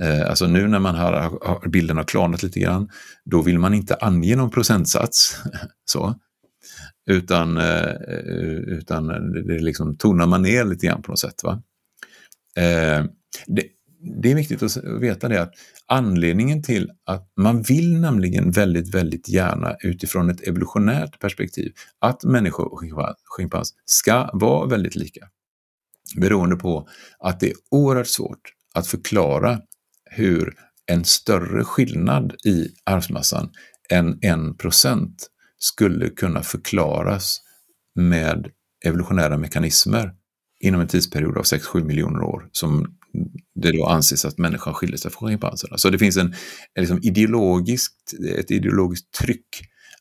Eh, 0.00 0.28
alltså 0.28 0.46
nu 0.46 0.68
när 0.68 0.78
man 0.78 0.94
har, 0.94 1.12
har, 1.12 1.68
bilden 1.68 1.96
har 1.96 2.04
klarnat 2.04 2.42
lite 2.42 2.60
grann, 2.60 2.88
då 3.24 3.42
vill 3.42 3.58
man 3.58 3.74
inte 3.74 3.94
ange 3.94 4.36
någon 4.36 4.50
procentsats. 4.50 5.36
så. 5.84 6.14
Utan, 7.10 7.56
eh, 7.56 7.92
utan 8.66 9.06
det 9.46 9.58
liksom 9.58 9.96
tonar 9.96 10.26
man 10.26 10.42
ner 10.42 10.64
lite 10.64 10.86
grann 10.86 11.02
på 11.02 11.10
något 11.12 11.18
sätt. 11.18 11.44
Va? 11.44 11.62
Eh, 12.56 13.04
det, 13.46 13.66
det 14.22 14.30
är 14.30 14.34
viktigt 14.34 14.62
att 14.62 14.76
veta 15.00 15.28
det 15.28 15.42
att 15.42 15.54
anledningen 15.86 16.62
till 16.62 16.90
att 17.06 17.32
man 17.36 17.62
vill 17.62 18.00
nämligen 18.00 18.50
väldigt, 18.50 18.94
väldigt 18.94 19.28
gärna 19.28 19.76
utifrån 19.80 20.30
ett 20.30 20.48
evolutionärt 20.48 21.20
perspektiv 21.20 21.72
att 21.98 22.24
människor 22.24 22.72
och 22.72 22.82
schimpans 23.24 23.74
ska 23.84 24.30
vara 24.32 24.66
väldigt 24.66 24.96
lika. 24.96 25.28
Beroende 26.16 26.56
på 26.56 26.88
att 27.18 27.40
det 27.40 27.50
är 27.50 27.54
oerhört 27.70 28.06
svårt 28.06 28.52
att 28.74 28.86
förklara 28.86 29.60
hur 30.10 30.54
en 30.86 31.04
större 31.04 31.64
skillnad 31.64 32.34
i 32.44 32.68
arvsmassan 32.84 33.50
än 33.90 34.18
1 34.22 34.58
procent 34.58 35.28
skulle 35.58 36.08
kunna 36.08 36.42
förklaras 36.42 37.40
med 37.94 38.50
evolutionära 38.84 39.38
mekanismer 39.38 40.12
inom 40.60 40.80
en 40.80 40.88
tidsperiod 40.88 41.38
av 41.38 41.44
6-7 41.44 41.84
miljoner 41.84 42.22
år 42.22 42.48
som 42.52 42.98
det 43.54 43.72
då 43.72 43.86
anses 43.86 44.24
att 44.24 44.38
människan 44.38 44.74
skiljer 44.74 44.96
sig 44.96 45.10
från 45.10 45.28
schimpanserna. 45.28 45.78
Så 45.78 45.90
det 45.90 45.98
finns 45.98 46.16
en, 46.16 46.26
en 46.74 46.82
liksom 46.82 46.98
ideologiskt, 47.02 48.12
ett 48.38 48.50
ideologiskt 48.50 49.12
tryck 49.14 49.48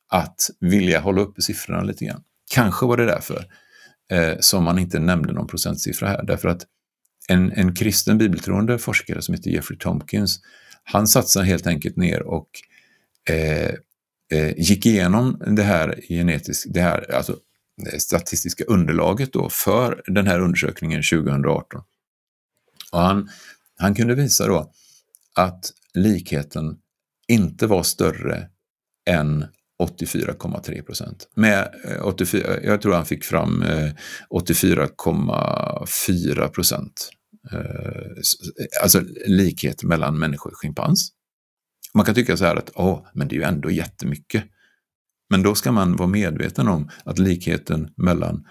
att 0.10 0.50
vilja 0.60 1.00
hålla 1.00 1.22
uppe 1.22 1.42
siffrorna 1.42 1.84
lite 1.84 2.06
grann. 2.06 2.24
Kanske 2.54 2.86
var 2.86 2.98
det 2.98 3.06
därför 3.06 3.46
eh, 4.12 4.38
som 4.40 4.64
man 4.64 4.80
inte 4.80 5.00
nämnde 5.00 5.34
någon 5.34 5.48
procentsiffra 5.48 6.08
här, 6.08 6.24
därför 6.24 6.50
att 6.50 6.66
en, 7.28 7.52
en 7.52 7.76
kristen 7.76 8.18
bibeltroende 8.18 8.78
forskare 8.78 9.22
som 9.22 9.34
heter 9.34 9.50
Jeffrey 9.52 9.78
Tompkins, 9.78 10.40
han 10.84 11.08
satsade 11.08 11.46
helt 11.46 11.68
enkelt 11.68 11.96
ner 11.96 12.24
och 12.24 12.50
eh, 13.30 13.74
eh, 14.32 14.58
gick 14.58 14.86
igenom 14.86 15.42
det 15.56 15.64
här, 15.64 16.02
genetisk, 16.10 16.68
det 16.70 16.82
här 16.82 17.16
alltså, 17.16 17.38
eh, 17.92 17.98
statistiska 17.98 18.64
underlaget 18.64 19.34
då 19.34 19.50
för 19.50 20.02
den 20.06 20.28
här 20.28 20.40
undersökningen 20.40 21.04
2018. 21.04 21.84
Och 22.92 23.00
han, 23.00 23.30
han 23.78 23.96
kunde 23.96 24.16
visa 24.16 24.48
då 24.48 24.72
att 25.36 25.72
likheten 25.94 26.78
inte 27.28 27.68
var 27.68 27.84
större 27.84 28.50
än 29.10 29.46
84,3 29.82 30.82
procent. 30.82 31.28
Med 31.36 31.70
eh, 31.86 32.06
84, 32.06 32.56
eh, 32.56 32.64
jag 32.64 32.82
tror 32.82 32.94
han 32.94 33.06
fick 33.06 33.24
fram 33.24 33.62
eh, 33.62 33.92
84,4 34.30 36.48
procent. 36.48 37.10
Alltså 38.82 39.02
likhet 39.26 39.84
mellan 39.84 40.20
människa 40.20 40.50
och 40.50 40.58
schimpans. 40.58 41.12
Man 41.94 42.06
kan 42.06 42.16
tycka 42.16 42.38
så 42.38 42.46
här 42.46 42.56
att 42.56 42.72
åh, 42.76 43.08
men 43.14 43.28
det 43.28 43.36
är 43.36 43.38
ju 43.38 43.44
ändå 43.44 43.72
jättemycket. 43.72 44.44
Men 45.30 45.44
då 45.44 45.56
ska 45.56 45.72
man 45.72 45.96
vara 45.96 46.10
medveten 46.10 46.68
om 46.68 46.90
att 47.06 47.20
likheten 47.20 47.90
mellan, 47.98 48.46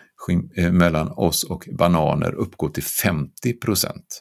mellan 0.72 1.08
oss 1.08 1.44
och 1.44 1.68
bananer 1.78 2.34
uppgår 2.34 2.68
till 2.68 2.82
50 2.82 3.52
procent. 3.52 4.20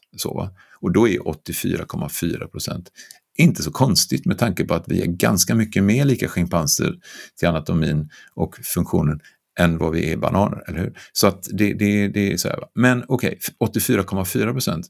Och 0.81 0.93
då 0.93 1.07
är 1.07 1.17
84,4 1.17 2.47
procent 2.47 2.91
inte 3.39 3.63
så 3.63 3.71
konstigt 3.71 4.25
med 4.25 4.37
tanke 4.37 4.65
på 4.65 4.73
att 4.73 4.87
vi 4.87 5.01
är 5.01 5.05
ganska 5.05 5.55
mycket 5.55 5.83
mer 5.83 6.05
lika 6.05 6.27
schimpanser 6.27 6.95
till 7.39 7.47
anatomin 7.47 8.09
och 8.33 8.57
funktionen 8.57 9.19
än 9.59 9.77
vad 9.77 9.91
vi 9.91 10.11
är 10.11 10.17
bananer, 10.17 10.63
eller 10.67 10.79
hur? 10.79 10.97
Så 11.13 11.27
att 11.27 11.47
det, 11.51 11.73
det, 11.73 12.07
det 12.07 12.33
är 12.33 12.37
så 12.37 12.47
här. 12.47 12.59
Men 12.75 13.03
okej, 13.07 13.39
okay, 13.59 13.81
84,4 13.81 14.51
procent 14.51 14.87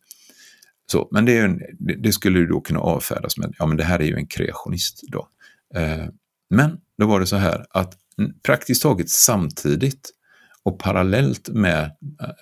så, 0.91 1.07
men 1.11 1.25
det, 1.25 1.37
en, 1.37 1.61
det, 1.79 2.11
skulle 2.11 2.39
ju 2.39 2.47
då 2.47 2.61
kunna 2.61 2.79
avfärdas 2.79 3.37
med, 3.37 3.53
ja 3.59 3.65
men 3.65 3.77
det 3.77 3.83
här 3.83 3.99
är 3.99 4.05
ju 4.05 4.15
en 4.15 4.27
kreationist 4.27 5.01
då. 5.07 5.27
Eh, 5.75 6.05
men 6.49 6.77
då 6.97 7.07
var 7.07 7.19
det 7.19 7.25
så 7.25 7.35
här 7.35 7.65
att 7.69 7.97
praktiskt 8.43 8.81
taget 8.81 9.09
samtidigt 9.09 10.09
och 10.65 10.79
parallellt 10.79 11.49
med 11.49 11.91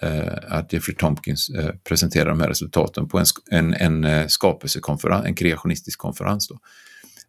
eh, 0.02 0.34
att 0.48 0.74
Jeffrey 0.74 0.96
Tompkins 0.96 1.50
eh, 1.50 1.72
presenterade 1.84 2.30
de 2.30 2.40
här 2.40 2.48
resultaten 2.48 3.08
på 3.08 3.20
en, 3.20 3.26
en, 3.52 3.74
en 3.74 4.04
eh, 4.04 4.28
skapelsekonferens, 4.28 5.26
en 5.26 5.36
kreationistisk 5.36 6.00
konferens, 6.00 6.48
då, 6.48 6.60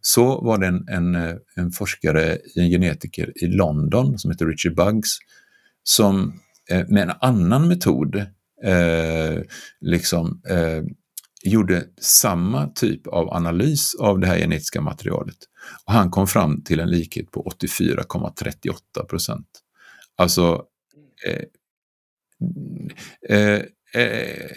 så 0.01 0.41
var 0.41 0.59
det 0.59 0.67
en, 0.67 0.89
en, 0.89 1.15
eh, 1.15 1.37
en, 1.57 1.71
forskare, 1.71 2.39
en 2.55 2.71
genetiker 2.71 3.33
i 3.45 3.47
London 3.47 4.19
som 4.19 4.31
heter 4.31 4.47
Richard 4.47 4.75
Buggs, 4.77 5.19
som 5.83 6.41
eh, 6.71 6.87
med 6.89 7.03
en 7.03 7.17
annan 7.21 7.69
metod 7.69 8.17
eh, 8.65 9.43
liksom 9.81 10.43
eh, 10.49 10.83
gjorde 11.43 11.85
samma 12.01 12.69
typ 12.69 13.07
av 13.07 13.35
analys 13.35 13.95
av 13.95 14.19
det 14.21 14.27
här 14.27 14.39
genetiska 14.39 14.81
materialet. 14.81 15.37
Och 15.85 15.93
han 15.93 16.11
kom 16.11 16.27
fram 16.27 16.63
till 16.63 16.81
en 16.81 16.91
likhet 16.91 17.31
på 17.31 17.53
84,38 17.61 19.05
procent. 19.09 19.49
Alltså, 20.17 20.63
Eh, 21.27 21.45
eh, 23.29 23.63
eh, 23.95 24.51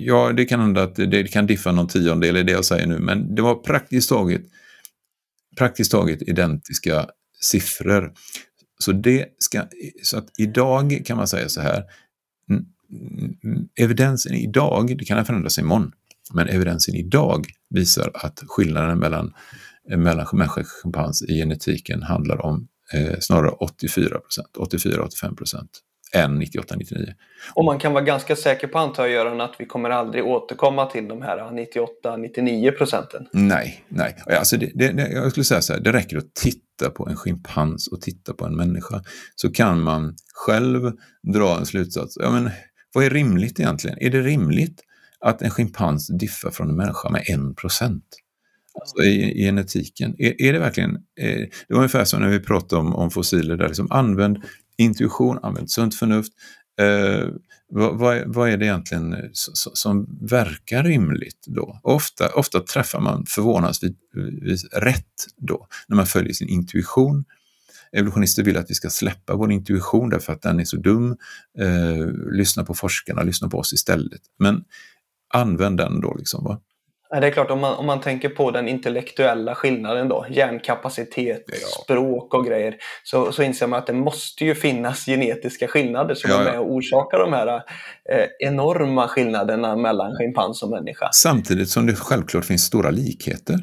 ja, 0.00 0.32
det 0.32 0.44
kan 0.44 0.60
hända 0.60 0.82
att 0.82 0.94
det 0.94 1.32
kan 1.32 1.46
diffa 1.46 1.72
någon 1.72 1.88
tiondel 1.88 2.36
i 2.36 2.42
det 2.42 2.52
jag 2.52 2.64
säger 2.64 2.86
nu, 2.86 2.98
men 2.98 3.34
det 3.34 3.42
var 3.42 3.54
praktiskt 3.54 4.08
taget, 4.08 4.42
praktiskt 5.58 5.90
taget 5.90 6.22
identiska 6.22 7.06
siffror. 7.40 8.12
Så, 8.78 8.92
det 8.92 9.26
ska, 9.38 9.64
så 10.02 10.18
att 10.18 10.28
idag 10.38 11.02
kan 11.04 11.16
man 11.16 11.28
säga 11.28 11.48
så 11.48 11.60
här, 11.60 11.84
evidensen 13.80 14.34
idag, 14.34 14.98
det 14.98 15.04
kan 15.04 15.24
förändras 15.24 15.58
imorgon, 15.58 15.92
men 16.34 16.48
evidensen 16.48 16.94
idag 16.94 17.46
visar 17.70 18.10
att 18.14 18.42
skillnaden 18.46 18.98
mellan, 18.98 19.34
mellan 19.96 20.26
människa 20.32 20.60
och 20.60 20.66
schimpans 20.66 21.22
i 21.22 21.34
genetiken 21.34 22.02
handlar 22.02 22.44
om 22.44 22.68
eh, 22.94 23.18
snarare 23.20 23.50
84 23.50 24.18
procent, 24.18 24.48
84-85 24.58 25.36
procent. 25.36 25.70
än 26.14 26.42
98-99. 26.42 27.14
Och 27.54 27.64
man 27.64 27.78
kan 27.78 27.92
vara 27.92 28.04
ganska 28.04 28.36
säker 28.36 28.66
på, 28.66 28.78
antar 28.78 29.06
jag, 29.06 29.12
Göran, 29.12 29.40
att 29.40 29.54
vi 29.58 29.66
kommer 29.66 29.90
aldrig 29.90 30.24
återkomma 30.24 30.86
till 30.86 31.08
de 31.08 31.22
här 31.22 31.38
98-99 31.38 32.70
procenten? 32.70 33.26
Nej, 33.32 33.84
nej. 33.88 34.16
Alltså 34.26 34.56
det, 34.56 34.70
det, 34.74 35.08
jag 35.12 35.30
skulle 35.30 35.44
säga 35.44 35.60
så 35.60 35.72
här, 35.72 35.80
det 35.80 35.92
räcker 35.92 36.16
att 36.16 36.34
titta 36.34 36.90
på 36.90 37.08
en 37.08 37.16
schimpans 37.16 37.88
och 37.88 38.00
titta 38.00 38.32
på 38.32 38.44
en 38.44 38.56
människa. 38.56 39.02
Så 39.34 39.52
kan 39.52 39.80
man 39.82 40.14
själv 40.34 40.92
dra 41.34 41.58
en 41.58 41.66
slutsats. 41.66 42.16
Ja, 42.20 42.30
men, 42.30 42.50
vad 42.94 43.04
är 43.04 43.10
rimligt 43.10 43.60
egentligen? 43.60 43.98
Är 44.00 44.10
det 44.10 44.20
rimligt 44.20 44.82
att 45.20 45.42
en 45.42 45.50
schimpans 45.50 46.08
diffar 46.18 46.50
från 46.50 46.70
en 46.70 46.76
människa 46.76 47.10
med 47.10 47.22
en 47.28 47.54
procent? 47.54 48.04
Alltså 48.80 49.02
i, 49.02 49.40
i 49.40 49.44
genetiken. 49.44 50.14
Är, 50.18 50.42
är 50.42 50.52
det 50.52 50.58
verkligen... 50.58 50.94
Eh, 51.20 51.38
det 51.68 51.68
var 51.68 51.76
ungefär 51.76 52.04
som 52.04 52.20
när 52.20 52.28
vi 52.28 52.40
pratade 52.40 52.80
om, 52.80 52.94
om 52.94 53.10
fossiler, 53.10 53.56
där 53.56 53.68
liksom 53.68 53.86
använd 53.90 54.42
intuition, 54.76 55.38
använd 55.42 55.70
sunt 55.70 55.94
förnuft. 55.94 56.32
Eh, 56.80 57.28
vad, 57.68 57.98
vad, 57.98 58.34
vad, 58.34 58.50
är 58.50 58.56
det 58.56 58.64
egentligen 58.64 59.12
eh, 59.12 59.28
som, 59.32 59.72
som 59.74 60.18
verkar 60.20 60.84
rimligt 60.84 61.44
då? 61.46 61.80
Ofta, 61.82 62.28
ofta 62.28 62.60
träffar 62.60 63.00
man 63.00 63.26
förvånansvis 63.26 63.94
rätt 64.72 65.26
då, 65.36 65.66
när 65.88 65.96
man 65.96 66.06
följer 66.06 66.32
sin 66.32 66.48
intuition. 66.48 67.24
Evolutionister 67.92 68.42
vill 68.42 68.56
att 68.56 68.70
vi 68.70 68.74
ska 68.74 68.90
släppa 68.90 69.34
vår 69.34 69.52
intuition 69.52 70.10
därför 70.10 70.32
att 70.32 70.42
den 70.42 70.60
är 70.60 70.64
så 70.64 70.76
dum. 70.76 71.16
Eh, 71.58 72.06
lyssna 72.32 72.64
på 72.64 72.74
forskarna, 72.74 73.22
lyssna 73.22 73.48
på 73.48 73.58
oss 73.58 73.72
istället. 73.72 74.20
Men 74.38 74.64
använd 75.34 75.76
den 75.76 76.00
då. 76.00 76.14
Liksom, 76.14 76.44
va? 76.44 76.60
Det 77.10 77.26
är 77.26 77.30
klart, 77.30 77.50
om 77.50 77.60
man, 77.60 77.74
om 77.74 77.86
man 77.86 78.00
tänker 78.00 78.28
på 78.28 78.50
den 78.50 78.68
intellektuella 78.68 79.54
skillnaden 79.54 80.08
då, 80.08 80.26
hjärnkapacitet, 80.30 81.44
ja. 81.46 81.82
språk 81.84 82.34
och 82.34 82.46
grejer, 82.46 82.76
så, 83.02 83.32
så 83.32 83.42
inser 83.42 83.66
man 83.66 83.78
att 83.78 83.86
det 83.86 83.92
måste 83.92 84.44
ju 84.44 84.54
finnas 84.54 85.06
genetiska 85.06 85.68
skillnader 85.68 86.14
som 86.14 86.30
ja, 86.30 86.40
är 86.40 86.44
med 86.44 86.60
och 86.60 86.72
orsakar 86.72 87.18
de 87.18 87.32
här 87.32 87.46
eh, 87.46 88.26
enorma 88.38 89.08
skillnaderna 89.08 89.76
mellan 89.76 90.16
schimpans 90.16 90.62
och 90.62 90.70
människa. 90.70 91.08
Samtidigt 91.12 91.68
som 91.68 91.86
det 91.86 91.94
självklart 91.94 92.44
finns 92.44 92.62
stora 92.62 92.90
likheter. 92.90 93.58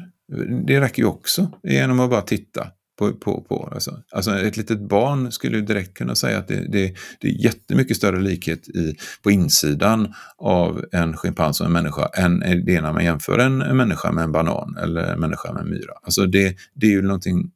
Det 0.66 0.80
räcker 0.80 1.02
ju 1.02 1.08
också 1.08 1.46
genom 1.62 2.00
att 2.00 2.10
bara 2.10 2.22
titta 2.22 2.66
på, 2.96 3.12
på, 3.12 3.40
på 3.40 3.70
alltså. 3.72 4.02
alltså 4.10 4.38
ett 4.38 4.56
litet 4.56 4.80
barn 4.80 5.32
skulle 5.32 5.60
direkt 5.60 5.94
kunna 5.94 6.14
säga 6.14 6.38
att 6.38 6.48
det, 6.48 6.72
det, 6.72 6.94
det 7.20 7.28
är 7.28 7.44
jättemycket 7.44 7.96
större 7.96 8.20
likhet 8.20 8.68
i, 8.68 8.96
på 9.22 9.30
insidan 9.30 10.14
av 10.38 10.84
en 10.92 11.16
schimpans 11.16 11.60
och 11.60 11.66
en 11.66 11.72
människa 11.72 12.06
än 12.06 12.40
det 12.40 12.80
när 12.80 12.92
man 12.92 13.04
jämför 13.04 13.38
en, 13.38 13.62
en 13.62 13.76
människa 13.76 14.12
med 14.12 14.24
en 14.24 14.32
banan 14.32 14.76
eller 14.76 15.12
en 15.12 15.20
människa 15.20 15.52
med 15.52 15.62
en 15.62 15.70
myra. 15.70 15.92
Alltså 16.02 16.26
det, 16.26 16.56
det 16.74 16.86
är 16.86 16.90
ju 16.90 17.02
någonting, 17.02 17.50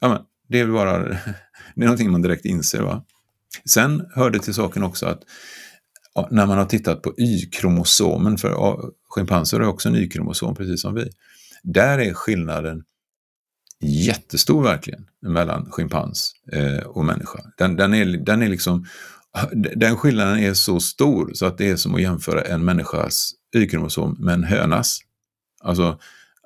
ja 0.00 0.08
men, 0.08 0.18
det 0.48 0.60
är 0.60 0.66
bara, 0.66 0.98
det 1.74 1.82
är 1.82 1.84
någonting 1.84 2.10
man 2.10 2.22
direkt 2.22 2.44
inser. 2.44 2.82
Va? 2.82 3.04
Sen 3.64 4.06
hör 4.14 4.30
det 4.30 4.38
till 4.38 4.54
saken 4.54 4.82
också 4.82 5.06
att 5.06 5.22
när 6.30 6.46
man 6.46 6.58
har 6.58 6.64
tittat 6.64 7.02
på 7.02 7.14
Y-kromosomen, 7.18 8.38
för 8.38 8.54
schimpanser 9.08 9.60
har 9.60 9.68
också 9.68 9.88
en 9.88 9.96
Y-kromosom 9.96 10.54
precis 10.54 10.82
som 10.82 10.94
vi, 10.94 11.10
där 11.62 11.98
är 11.98 12.14
skillnaden 12.14 12.84
jättestor 13.80 14.62
verkligen 14.62 15.06
mellan 15.20 15.70
schimpans 15.70 16.32
eh, 16.52 16.86
och 16.86 17.04
människa. 17.04 17.38
Den, 17.56 17.76
den, 17.76 17.94
är, 17.94 18.04
den 18.04 18.42
är 18.42 18.48
liksom, 18.48 18.86
den 19.76 19.96
skillnaden 19.96 20.38
är 20.38 20.54
så 20.54 20.80
stor 20.80 21.30
så 21.34 21.46
att 21.46 21.58
det 21.58 21.68
är 21.68 21.76
som 21.76 21.94
att 21.94 22.02
jämföra 22.02 22.42
en 22.42 22.64
människas 22.64 23.32
Y-kromosom 23.56 24.16
med 24.18 24.34
en 24.34 24.44
hönas. 24.44 24.98
Alltså, 25.60 25.98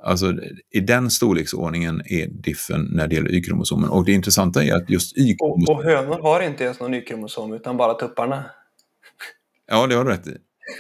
alltså 0.03 0.35
i 0.71 0.81
den 0.81 1.11
storleksordningen 1.11 2.03
är 2.05 2.27
diffen 2.27 2.89
när 2.93 3.09
det 3.09 3.15
gäller 3.15 3.35
Y-kromosomen. 3.35 3.91
Och 3.91 4.05
det 4.05 4.13
intressanta 4.13 4.65
är 4.65 4.75
att 4.75 4.91
just 4.91 5.19
Y-kromosomen... 5.19 5.69
Och, 5.69 5.77
och 5.77 5.85
hönor 5.85 6.23
har 6.23 6.41
inte 6.41 6.65
ens 6.65 6.81
någon 6.81 6.95
Y-kromosom 6.95 7.55
utan 7.55 7.77
bara 7.77 7.95
tupparna. 7.95 8.45
Ja, 9.71 9.87
det 9.87 9.95
har 9.95 10.05
du 10.05 10.11
rätt 10.11 10.27
i. 10.27 10.37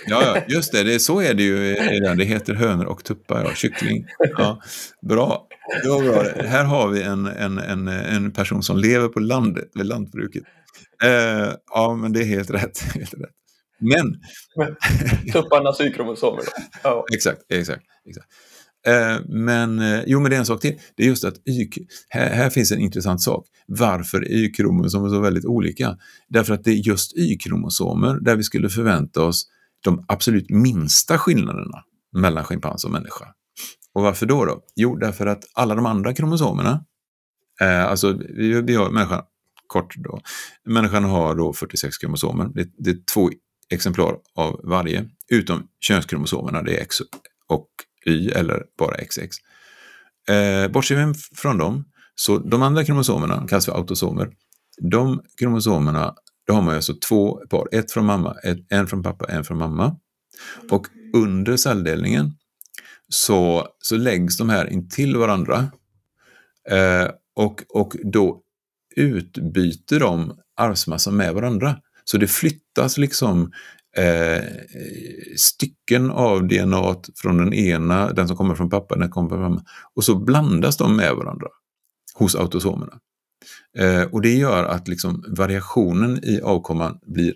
Ja, 0.06 0.22
ja, 0.22 0.42
just 0.48 0.72
det, 0.72 0.82
det, 0.82 0.98
så 0.98 1.20
är 1.20 1.34
det 1.34 1.42
ju. 1.42 1.74
Det 2.16 2.24
heter 2.24 2.54
hönor 2.54 2.84
och 2.84 3.04
tuppar, 3.04 3.44
ja, 3.44 3.54
kyckling. 3.54 4.06
Ja, 4.38 4.62
bra. 5.02 5.48
Det 5.82 5.88
var 5.88 6.02
bra. 6.02 6.46
Här 6.48 6.64
har 6.64 6.88
vi 6.88 7.02
en, 7.02 7.26
en, 7.26 7.58
en, 7.58 7.88
en 7.88 8.32
person 8.32 8.62
som 8.62 8.78
lever 8.78 9.08
på 9.08 9.20
landet, 9.20 9.70
med 9.74 9.86
lantbruket. 9.86 10.42
Eh, 11.04 11.54
ja, 11.74 11.96
men 11.96 12.12
det 12.12 12.20
är 12.20 12.24
helt 12.24 12.50
rätt. 12.50 12.78
Helt 12.94 13.14
rätt. 13.14 13.30
Men... 13.78 14.20
tupparnas 15.32 15.80
Y-kromosomer? 15.80 16.42
Ja. 16.82 17.04
exakt, 17.14 17.40
exakt. 17.52 17.82
exakt. 18.08 18.26
Eh, 18.86 19.26
men 19.28 19.78
eh, 19.78 20.02
jo, 20.06 20.20
men 20.20 20.30
det 20.30 20.36
är 20.36 20.38
en 20.38 20.46
sak 20.46 20.60
till. 20.60 20.78
Det 20.96 21.02
är 21.02 21.06
just 21.06 21.24
att 21.24 21.48
y, 21.48 21.68
här, 22.08 22.30
här 22.30 22.50
finns 22.50 22.72
en 22.72 22.80
intressant 22.80 23.22
sak. 23.22 23.46
Varför 23.66 24.20
är 24.20 24.32
Y-kromosomer 24.32 25.08
så 25.08 25.20
väldigt 25.20 25.44
olika? 25.44 25.96
Därför 26.28 26.54
att 26.54 26.64
det 26.64 26.70
är 26.70 26.74
just 26.74 27.16
Y-kromosomer 27.16 28.20
där 28.20 28.36
vi 28.36 28.42
skulle 28.42 28.68
förvänta 28.68 29.22
oss 29.22 29.46
de 29.84 30.04
absolut 30.08 30.50
minsta 30.50 31.18
skillnaderna 31.18 31.84
mellan 32.16 32.44
schimpans 32.44 32.84
och 32.84 32.90
människa. 32.90 33.26
Och 33.94 34.02
varför 34.02 34.26
då? 34.26 34.44
då? 34.44 34.60
Jo, 34.76 34.96
därför 34.96 35.26
att 35.26 35.44
alla 35.54 35.74
de 35.74 35.86
andra 35.86 36.14
kromosomerna, 36.14 36.84
eh, 37.60 37.84
alltså 37.84 38.12
vi, 38.12 38.62
vi 38.62 38.74
har 38.74 38.90
människan, 38.90 39.22
kort 39.66 39.94
då, 39.96 40.20
människan 40.64 41.04
har 41.04 41.34
då 41.34 41.52
46 41.52 41.98
kromosomer, 41.98 42.48
det, 42.54 42.68
det 42.78 42.90
är 42.90 42.98
två 43.14 43.30
exemplar 43.70 44.16
av 44.34 44.60
varje, 44.64 45.08
utom 45.28 45.68
könskromosomerna, 45.80 46.62
det 46.62 46.76
är 46.76 46.82
X 46.82 46.96
och 47.48 47.68
Y 48.06 48.30
eller 48.30 48.64
bara 48.78 48.96
XX. 49.04 49.36
Eh, 50.28 50.68
bortser 50.68 51.06
vi 51.06 51.14
från 51.14 51.58
dem, 51.58 51.84
så 52.14 52.38
de 52.38 52.62
andra 52.62 52.84
kromosomerna 52.84 53.46
kallas 53.48 53.66
för 53.66 53.72
autosomer. 53.72 54.30
De 54.80 55.22
kromosomerna, 55.38 56.14
då 56.46 56.54
har 56.54 56.62
man 56.62 56.74
alltså 56.74 56.94
två 57.08 57.46
par, 57.50 57.68
ett 57.72 57.92
från 57.92 58.06
mamma, 58.06 58.36
ett, 58.44 58.58
en 58.68 58.86
från 58.86 59.02
pappa, 59.02 59.26
en 59.26 59.44
från 59.44 59.58
mamma. 59.58 59.96
Och 60.70 60.86
under 61.14 61.56
celldelningen 61.56 62.34
så, 63.12 63.68
så 63.78 63.96
läggs 63.96 64.36
de 64.36 64.48
här 64.48 64.72
intill 64.72 65.16
varandra 65.16 65.70
eh, 66.70 67.08
och, 67.36 67.62
och 67.68 67.96
då 68.04 68.40
utbyter 68.96 70.00
de 70.00 70.38
arvsmassan 70.56 71.16
med 71.16 71.34
varandra. 71.34 71.76
Så 72.04 72.18
det 72.18 72.26
flyttas 72.26 72.98
liksom 72.98 73.52
eh, 73.96 74.42
stycken 75.36 76.10
av 76.10 76.48
DNA 76.48 76.96
från 77.16 77.36
den 77.36 77.54
ena, 77.54 78.12
den 78.12 78.28
som 78.28 78.36
kommer 78.36 78.54
från 78.54 78.70
pappa, 78.70 78.96
den 78.96 79.10
kommer 79.10 79.28
från 79.28 79.40
mamma, 79.40 79.64
och 79.94 80.04
så 80.04 80.14
blandas 80.14 80.76
de 80.76 80.96
med 80.96 81.14
varandra 81.14 81.48
hos 82.14 82.34
autosomerna. 82.34 82.98
Eh, 83.78 84.02
och 84.02 84.22
det 84.22 84.34
gör 84.34 84.64
att 84.64 84.88
liksom 84.88 85.24
variationen 85.28 86.24
i 86.24 86.40
avkomman 86.40 86.98
blir 87.06 87.34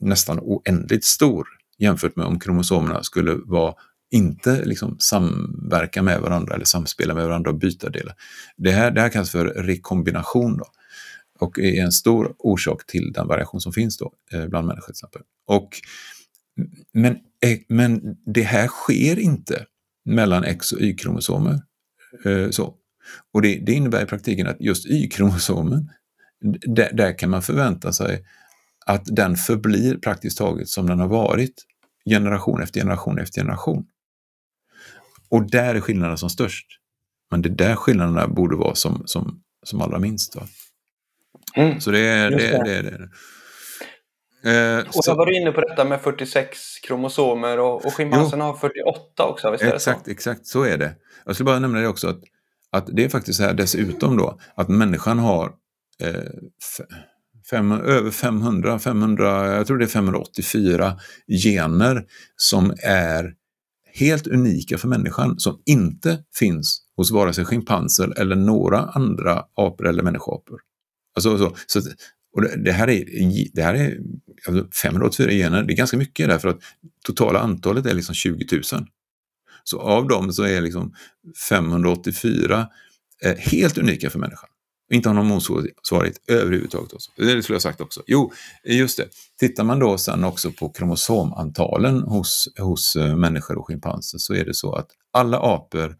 nästan 0.00 0.38
oändligt 0.42 1.04
stor 1.04 1.48
jämfört 1.78 2.16
med 2.16 2.26
om 2.26 2.40
kromosomerna 2.40 3.02
skulle 3.02 3.34
vara 3.34 3.74
inte 4.10 4.64
liksom 4.64 4.96
samverka 4.98 6.02
med 6.02 6.20
varandra 6.20 6.54
eller 6.54 6.64
samspela 6.64 7.14
med 7.14 7.26
varandra 7.26 7.50
och 7.50 7.58
byta 7.58 7.90
delar. 7.90 8.14
Det 8.56 8.70
här, 8.70 8.90
det 8.90 9.00
här 9.00 9.08
kallas 9.08 9.30
för 9.30 9.46
rekombination 9.46 10.56
då, 10.56 10.64
och 11.38 11.58
är 11.58 11.82
en 11.82 11.92
stor 11.92 12.34
orsak 12.38 12.86
till 12.86 13.12
den 13.12 13.26
variation 13.26 13.60
som 13.60 13.72
finns 13.72 13.98
då, 13.98 14.12
eh, 14.32 14.46
bland 14.46 14.66
människor 14.66 14.86
till 14.86 14.92
exempel. 14.92 15.22
Och, 15.46 15.68
men, 16.92 17.12
eh, 17.12 17.58
men 17.68 18.16
det 18.26 18.42
här 18.42 18.66
sker 18.66 19.18
inte 19.18 19.66
mellan 20.04 20.44
X 20.44 20.72
och 20.72 20.80
Y-kromosomer. 20.80 21.62
Eh, 22.24 22.50
så. 22.50 22.74
Och 23.32 23.42
det, 23.42 23.58
det, 23.66 23.72
innebär 23.72 24.02
i 24.02 24.06
praktiken 24.06 24.46
att 24.46 24.60
just 24.60 24.86
Y-kromosomen, 24.86 25.90
där, 26.66 26.92
där 26.92 27.18
kan 27.18 27.30
man 27.30 27.42
förvänta 27.42 27.92
sig 27.92 28.24
att 28.86 29.04
den 29.06 29.36
förblir 29.36 29.96
praktiskt 29.96 30.38
taget 30.38 30.68
som 30.68 30.86
den 30.86 30.98
har 30.98 31.08
varit 31.08 31.64
generation 32.10 32.62
efter 32.62 32.80
generation 32.80 33.18
efter 33.18 33.40
generation. 33.40 33.86
Och 35.30 35.50
där 35.50 35.74
är 35.74 35.80
skillnaderna 35.80 36.16
som 36.16 36.30
störst. 36.30 36.66
Men 37.30 37.42
det 37.42 37.48
är 37.48 37.54
där 37.54 37.76
skillnaderna 37.76 38.28
borde 38.28 38.56
vara 38.56 38.74
som, 38.74 39.02
som, 39.06 39.42
som 39.62 39.80
allra 39.80 39.98
minst. 39.98 40.36
Mm. 41.56 41.80
Så 41.80 41.90
det 41.90 41.98
är 41.98 42.30
det. 42.30 42.36
det, 42.36 42.64
det, 42.64 42.82
det. 42.82 43.08
Eh, 44.44 44.78
och 44.96 45.04
så 45.04 45.14
var 45.14 45.26
du 45.26 45.36
inne 45.36 45.52
på 45.52 45.60
detta 45.60 45.84
med 45.84 46.00
46 46.00 46.58
kromosomer 46.86 47.58
och, 47.58 47.86
och 47.86 47.94
schimpanserna 47.94 48.44
har 48.44 48.54
48 48.54 49.24
också. 49.24 49.50
Visst 49.50 49.64
exakt, 49.64 50.04
så? 50.04 50.10
exakt 50.10 50.46
så 50.46 50.62
är 50.62 50.78
det. 50.78 50.94
Jag 51.24 51.34
skulle 51.34 51.44
bara 51.44 51.58
nämna 51.58 51.80
det 51.80 51.88
också 51.88 52.08
att, 52.08 52.20
att 52.70 52.86
det 52.92 53.04
är 53.04 53.08
faktiskt 53.08 53.38
så 53.38 53.44
här 53.44 53.54
dessutom 53.54 54.16
då 54.16 54.40
att 54.54 54.68
människan 54.68 55.18
har 55.18 55.52
eh, 56.02 56.12
fem, 57.50 57.72
över 57.72 58.10
500, 58.10 58.78
500, 58.78 59.56
jag 59.56 59.66
tror 59.66 59.78
det 59.78 59.84
är 59.84 59.88
584 59.88 60.98
gener 61.44 62.04
som 62.36 62.74
är 62.84 63.34
helt 63.98 64.26
unika 64.26 64.78
för 64.78 64.88
människan 64.88 65.38
som 65.38 65.62
inte 65.66 66.24
finns 66.38 66.82
hos 66.96 67.10
vare 67.10 67.32
sig 67.32 67.44
schimpanser 67.44 68.20
eller 68.20 68.36
några 68.36 68.78
andra 68.78 69.44
apor 69.54 69.88
eller 69.88 70.02
människoapor. 70.02 70.60
Alltså, 71.14 71.38
så, 71.38 71.52
så, 71.66 71.80
och 72.34 72.42
det, 72.42 72.64
det, 72.64 72.72
här 72.72 72.88
är, 72.88 73.04
det 73.52 73.62
här 73.62 73.74
är 73.74 73.98
alltså 74.46 74.68
584 74.82 75.30
gener, 75.30 75.62
det 75.62 75.72
är 75.72 75.76
ganska 75.76 75.96
mycket 75.96 76.28
därför 76.28 76.48
att 76.48 76.60
totala 77.06 77.38
antalet 77.38 77.86
är 77.86 77.94
liksom 77.94 78.14
20 78.14 78.46
000. 78.52 78.62
Så 79.64 79.80
av 79.80 80.08
dem 80.08 80.32
så 80.32 80.42
är 80.42 80.60
liksom 80.60 80.94
584 81.48 82.66
eh, 83.24 83.36
helt 83.36 83.78
unika 83.78 84.10
för 84.10 84.18
människan. 84.18 84.48
Inte 84.90 85.08
har 85.08 85.14
någon 85.14 85.26
motsvarighet 85.26 86.22
överhuvudtaget. 86.26 86.92
Också. 86.92 87.10
Det 87.16 87.42
skulle 87.42 87.54
jag 87.54 87.62
sagt 87.62 87.80
också. 87.80 88.02
Jo, 88.06 88.32
just 88.64 88.96
det. 88.96 89.08
Tittar 89.40 89.64
man 89.64 89.78
då 89.78 89.98
sen 89.98 90.24
också 90.24 90.52
på 90.52 90.68
kromosomantalen 90.68 92.02
hos, 92.02 92.48
hos 92.58 92.96
eh, 92.96 93.16
människor 93.16 93.58
och 93.58 93.66
schimpanser 93.66 94.18
så 94.18 94.34
är 94.34 94.44
det 94.44 94.54
så 94.54 94.74
att 94.74 94.90
alla 95.10 95.38
apor, 95.38 95.96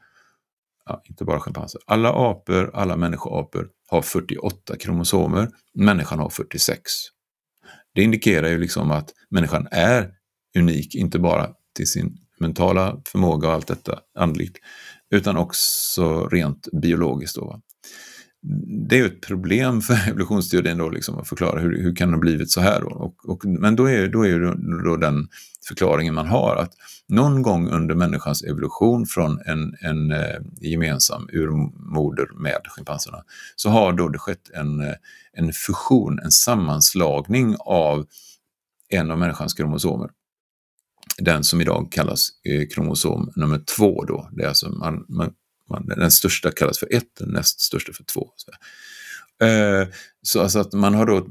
ja, 0.85 1.03
inte 1.05 1.25
bara 1.25 1.41
schimpanser, 1.41 1.81
alla 1.87 2.13
apor, 2.13 2.71
alla 2.75 2.97
människoapor 2.97 3.69
har 3.89 4.03
48 4.03 4.77
kromosomer, 4.77 5.49
människan 5.75 6.19
har 6.19 6.31
46. 6.31 6.83
Det 7.95 8.03
indikerar 8.03 8.49
ju 8.49 8.59
liksom 8.59 8.91
att 8.91 9.11
människan 9.31 9.69
är 9.71 10.11
unik, 10.59 10.95
inte 10.95 11.19
bara 11.19 11.51
till 11.77 11.87
sin 11.87 12.19
mentala 12.41 13.03
förmåga 13.05 13.49
och 13.49 13.55
allt 13.55 13.67
detta 13.67 14.01
andligt, 14.19 14.57
utan 15.11 15.37
också 15.37 16.29
rent 16.29 16.69
biologiskt. 16.83 17.37
Då, 17.37 17.61
det 18.89 18.97
är 18.97 19.01
ju 19.01 19.07
ett 19.07 19.21
problem 19.21 19.81
för 19.81 19.95
evolutionsteorin 20.09 20.79
då, 20.79 20.89
liksom, 20.89 21.19
att 21.19 21.29
förklara 21.29 21.61
hur, 21.61 21.83
hur 21.83 21.97
kan 21.97 22.09
det 22.09 22.15
ha 22.15 22.21
blivit 22.21 22.51
så 22.51 22.61
här. 22.61 22.81
Då? 22.81 22.87
Och, 22.87 23.31
och, 23.31 23.45
men 23.45 23.77
då 23.77 23.89
är, 23.89 24.09
då 24.09 24.27
är 24.27 24.39
då 24.85 24.97
den 24.97 25.29
förklaringen 25.69 26.15
man 26.15 26.27
har 26.27 26.57
att 26.57 26.73
någon 27.09 27.43
gång 27.43 27.69
under 27.69 27.95
människans 27.95 28.43
evolution 28.43 29.07
från 29.07 29.41
en, 29.47 29.75
en 29.81 30.13
eh, 30.13 30.37
gemensam 30.61 31.29
urmoder 31.33 32.41
med 32.41 32.61
schimpanserna 32.69 33.25
så 33.57 33.71
har 33.71 33.93
då 33.93 34.09
det 34.09 34.19
skett 34.19 34.51
en, 34.55 34.81
eh, 34.81 34.95
en 35.33 35.53
fusion, 35.53 36.19
en 36.19 36.31
sammanslagning 36.31 37.57
av 37.61 38.07
en 38.89 39.11
av 39.11 39.19
människans 39.19 39.55
kromosomer 39.55 40.11
den 41.19 41.45
som 41.45 41.61
idag 41.61 41.89
kallas 41.91 42.29
eh, 42.45 42.69
kromosom 42.69 43.33
nummer 43.37 43.61
två. 43.77 44.05
Då. 44.05 44.29
Det 44.33 44.43
är 44.43 44.49
alltså 44.49 44.69
man, 44.69 45.05
man, 45.09 45.33
man, 45.69 45.87
den 45.87 46.11
största 46.11 46.51
kallas 46.51 46.79
för 46.79 46.95
ett, 46.95 47.17
den 47.19 47.29
näst 47.29 47.61
största 47.61 47.93
för 47.93 48.05
två. 48.05 48.31
Så, 48.37 48.51
eh, 49.45 49.89
så 50.23 50.41
alltså 50.43 50.59
att 50.59 50.73
man 50.73 50.95
har 50.95 51.07
då 51.07 51.27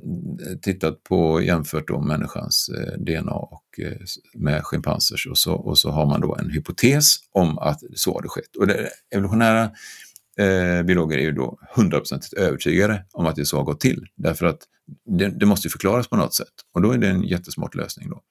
tittat 0.62 1.04
på, 1.04 1.42
jämfört 1.42 1.88
då 1.88 2.02
människans 2.02 2.70
eh, 2.70 3.00
DNA 3.00 3.34
och, 3.34 3.80
eh, 3.80 3.98
med 4.34 4.64
schimpansers 4.64 5.28
och 5.28 5.38
så, 5.38 5.54
och 5.54 5.78
så 5.78 5.90
har 5.90 6.06
man 6.06 6.22
då 6.22 6.36
en 6.36 6.50
hypotes 6.50 7.16
om 7.32 7.58
att 7.58 7.80
så 7.96 8.14
har 8.14 8.22
det 8.22 8.30
skett. 8.30 8.56
Och 8.56 8.68
det 8.68 8.90
evolutionära 9.16 9.72
eh, 10.38 10.84
biologer 10.84 11.18
är 11.18 11.22
ju 11.22 11.32
då 11.32 11.60
hundraprocentigt 11.76 12.34
övertygade 12.34 13.06
om 13.12 13.26
att 13.26 13.36
det 13.36 13.46
så 13.46 13.58
har 13.58 13.64
gått 13.64 13.80
till. 13.80 14.06
Därför 14.16 14.46
att 14.46 14.60
det, 15.06 15.28
det 15.28 15.46
måste 15.46 15.70
förklaras 15.70 16.08
på 16.08 16.16
något 16.16 16.34
sätt 16.34 16.54
och 16.74 16.82
då 16.82 16.92
är 16.92 16.98
det 16.98 17.08
en 17.08 17.24
jättesmart 17.24 17.76
lösning. 17.76 18.10
Då. 18.10 18.22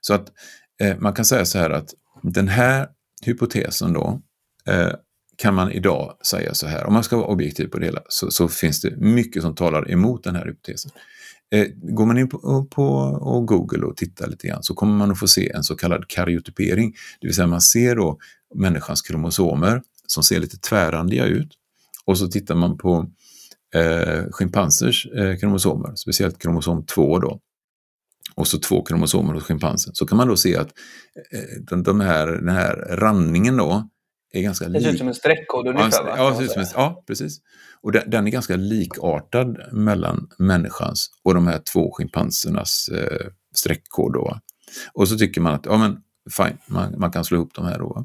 Så 0.00 0.14
att 0.14 0.32
eh, 0.80 0.98
man 0.98 1.12
kan 1.12 1.24
säga 1.24 1.44
så 1.44 1.58
här 1.58 1.70
att 1.70 1.94
den 2.22 2.48
här 2.48 2.88
hypotesen 3.22 3.92
då 3.92 4.22
eh, 4.66 4.92
kan 5.36 5.54
man 5.54 5.72
idag 5.72 6.16
säga 6.26 6.54
så 6.54 6.66
här, 6.66 6.86
om 6.86 6.92
man 6.92 7.04
ska 7.04 7.16
vara 7.16 7.26
objektiv 7.26 7.66
på 7.66 7.78
det 7.78 7.86
hela, 7.86 8.02
så, 8.08 8.30
så 8.30 8.48
finns 8.48 8.80
det 8.80 8.96
mycket 8.96 9.42
som 9.42 9.54
talar 9.54 9.90
emot 9.90 10.24
den 10.24 10.36
här 10.36 10.46
hypotesen. 10.46 10.90
Eh, 11.52 11.66
går 11.72 12.06
man 12.06 12.18
in 12.18 12.28
på, 12.28 12.64
på 12.70 12.86
och 13.20 13.46
Google 13.46 13.86
och 13.86 13.96
tittar 13.96 14.26
lite 14.26 14.46
grann 14.46 14.62
så 14.62 14.74
kommer 14.74 14.94
man 14.94 15.10
att 15.10 15.18
få 15.18 15.28
se 15.28 15.50
en 15.50 15.64
så 15.64 15.76
kallad 15.76 16.08
karyotypering, 16.08 16.94
det 17.20 17.26
vill 17.26 17.34
säga 17.34 17.46
man 17.46 17.60
ser 17.60 17.96
då 17.96 18.18
människans 18.54 19.02
kromosomer 19.02 19.82
som 20.06 20.22
ser 20.22 20.40
lite 20.40 20.58
tvärrandiga 20.58 21.24
ut 21.24 21.52
och 22.04 22.18
så 22.18 22.28
tittar 22.28 22.54
man 22.54 22.78
på 22.78 23.10
eh, 23.74 24.24
schimpansers 24.30 25.06
eh, 25.06 25.36
kromosomer, 25.36 25.94
speciellt 25.94 26.38
kromosom 26.38 26.86
2 26.86 27.18
då, 27.18 27.40
och 28.34 28.46
så 28.46 28.58
två 28.58 28.84
kromosomer 28.84 29.34
hos 29.34 29.42
schimpansen, 29.42 29.94
så 29.94 30.06
kan 30.06 30.18
man 30.18 30.28
då 30.28 30.36
se 30.36 30.56
att 30.56 30.68
eh, 31.32 31.62
de, 31.70 31.82
de 31.82 32.00
här, 32.00 32.26
den 32.26 32.54
här 32.54 32.74
randningen 32.90 33.56
då 33.56 33.88
är 34.38 34.42
ganska 34.42 34.68
lik. 34.68 34.74
Det 34.74 34.82
ser 34.82 34.92
ut 34.92 34.98
som 34.98 35.08
en 35.08 35.14
streckkod 35.14 35.68
ungefär 35.68 36.04
va? 36.04 36.14
Ja, 36.16 36.48
som, 36.48 36.64
ja, 36.74 37.04
precis. 37.06 37.40
Och 37.80 37.92
den, 37.92 38.10
den, 38.10 38.26
är 38.26 38.30
ganska 38.30 38.56
likartad 38.56 39.58
mellan 39.72 40.28
människans 40.38 41.10
och 41.22 41.34
de 41.34 41.46
här 41.46 41.58
två 41.72 41.92
schimpansernas 41.92 42.88
eh, 42.88 43.26
streckkod. 43.54 44.12
Då. 44.12 44.38
Och 44.92 45.08
så 45.08 45.18
tycker 45.18 45.40
man 45.40 45.54
att, 45.54 45.66
ja 45.66 45.78
men 45.78 45.96
fine, 46.36 46.58
man, 46.66 46.98
man 46.98 47.10
kan 47.10 47.24
slå 47.24 47.36
ihop 47.36 47.54
de 47.54 47.64
här 47.64 47.78
då. 47.78 48.04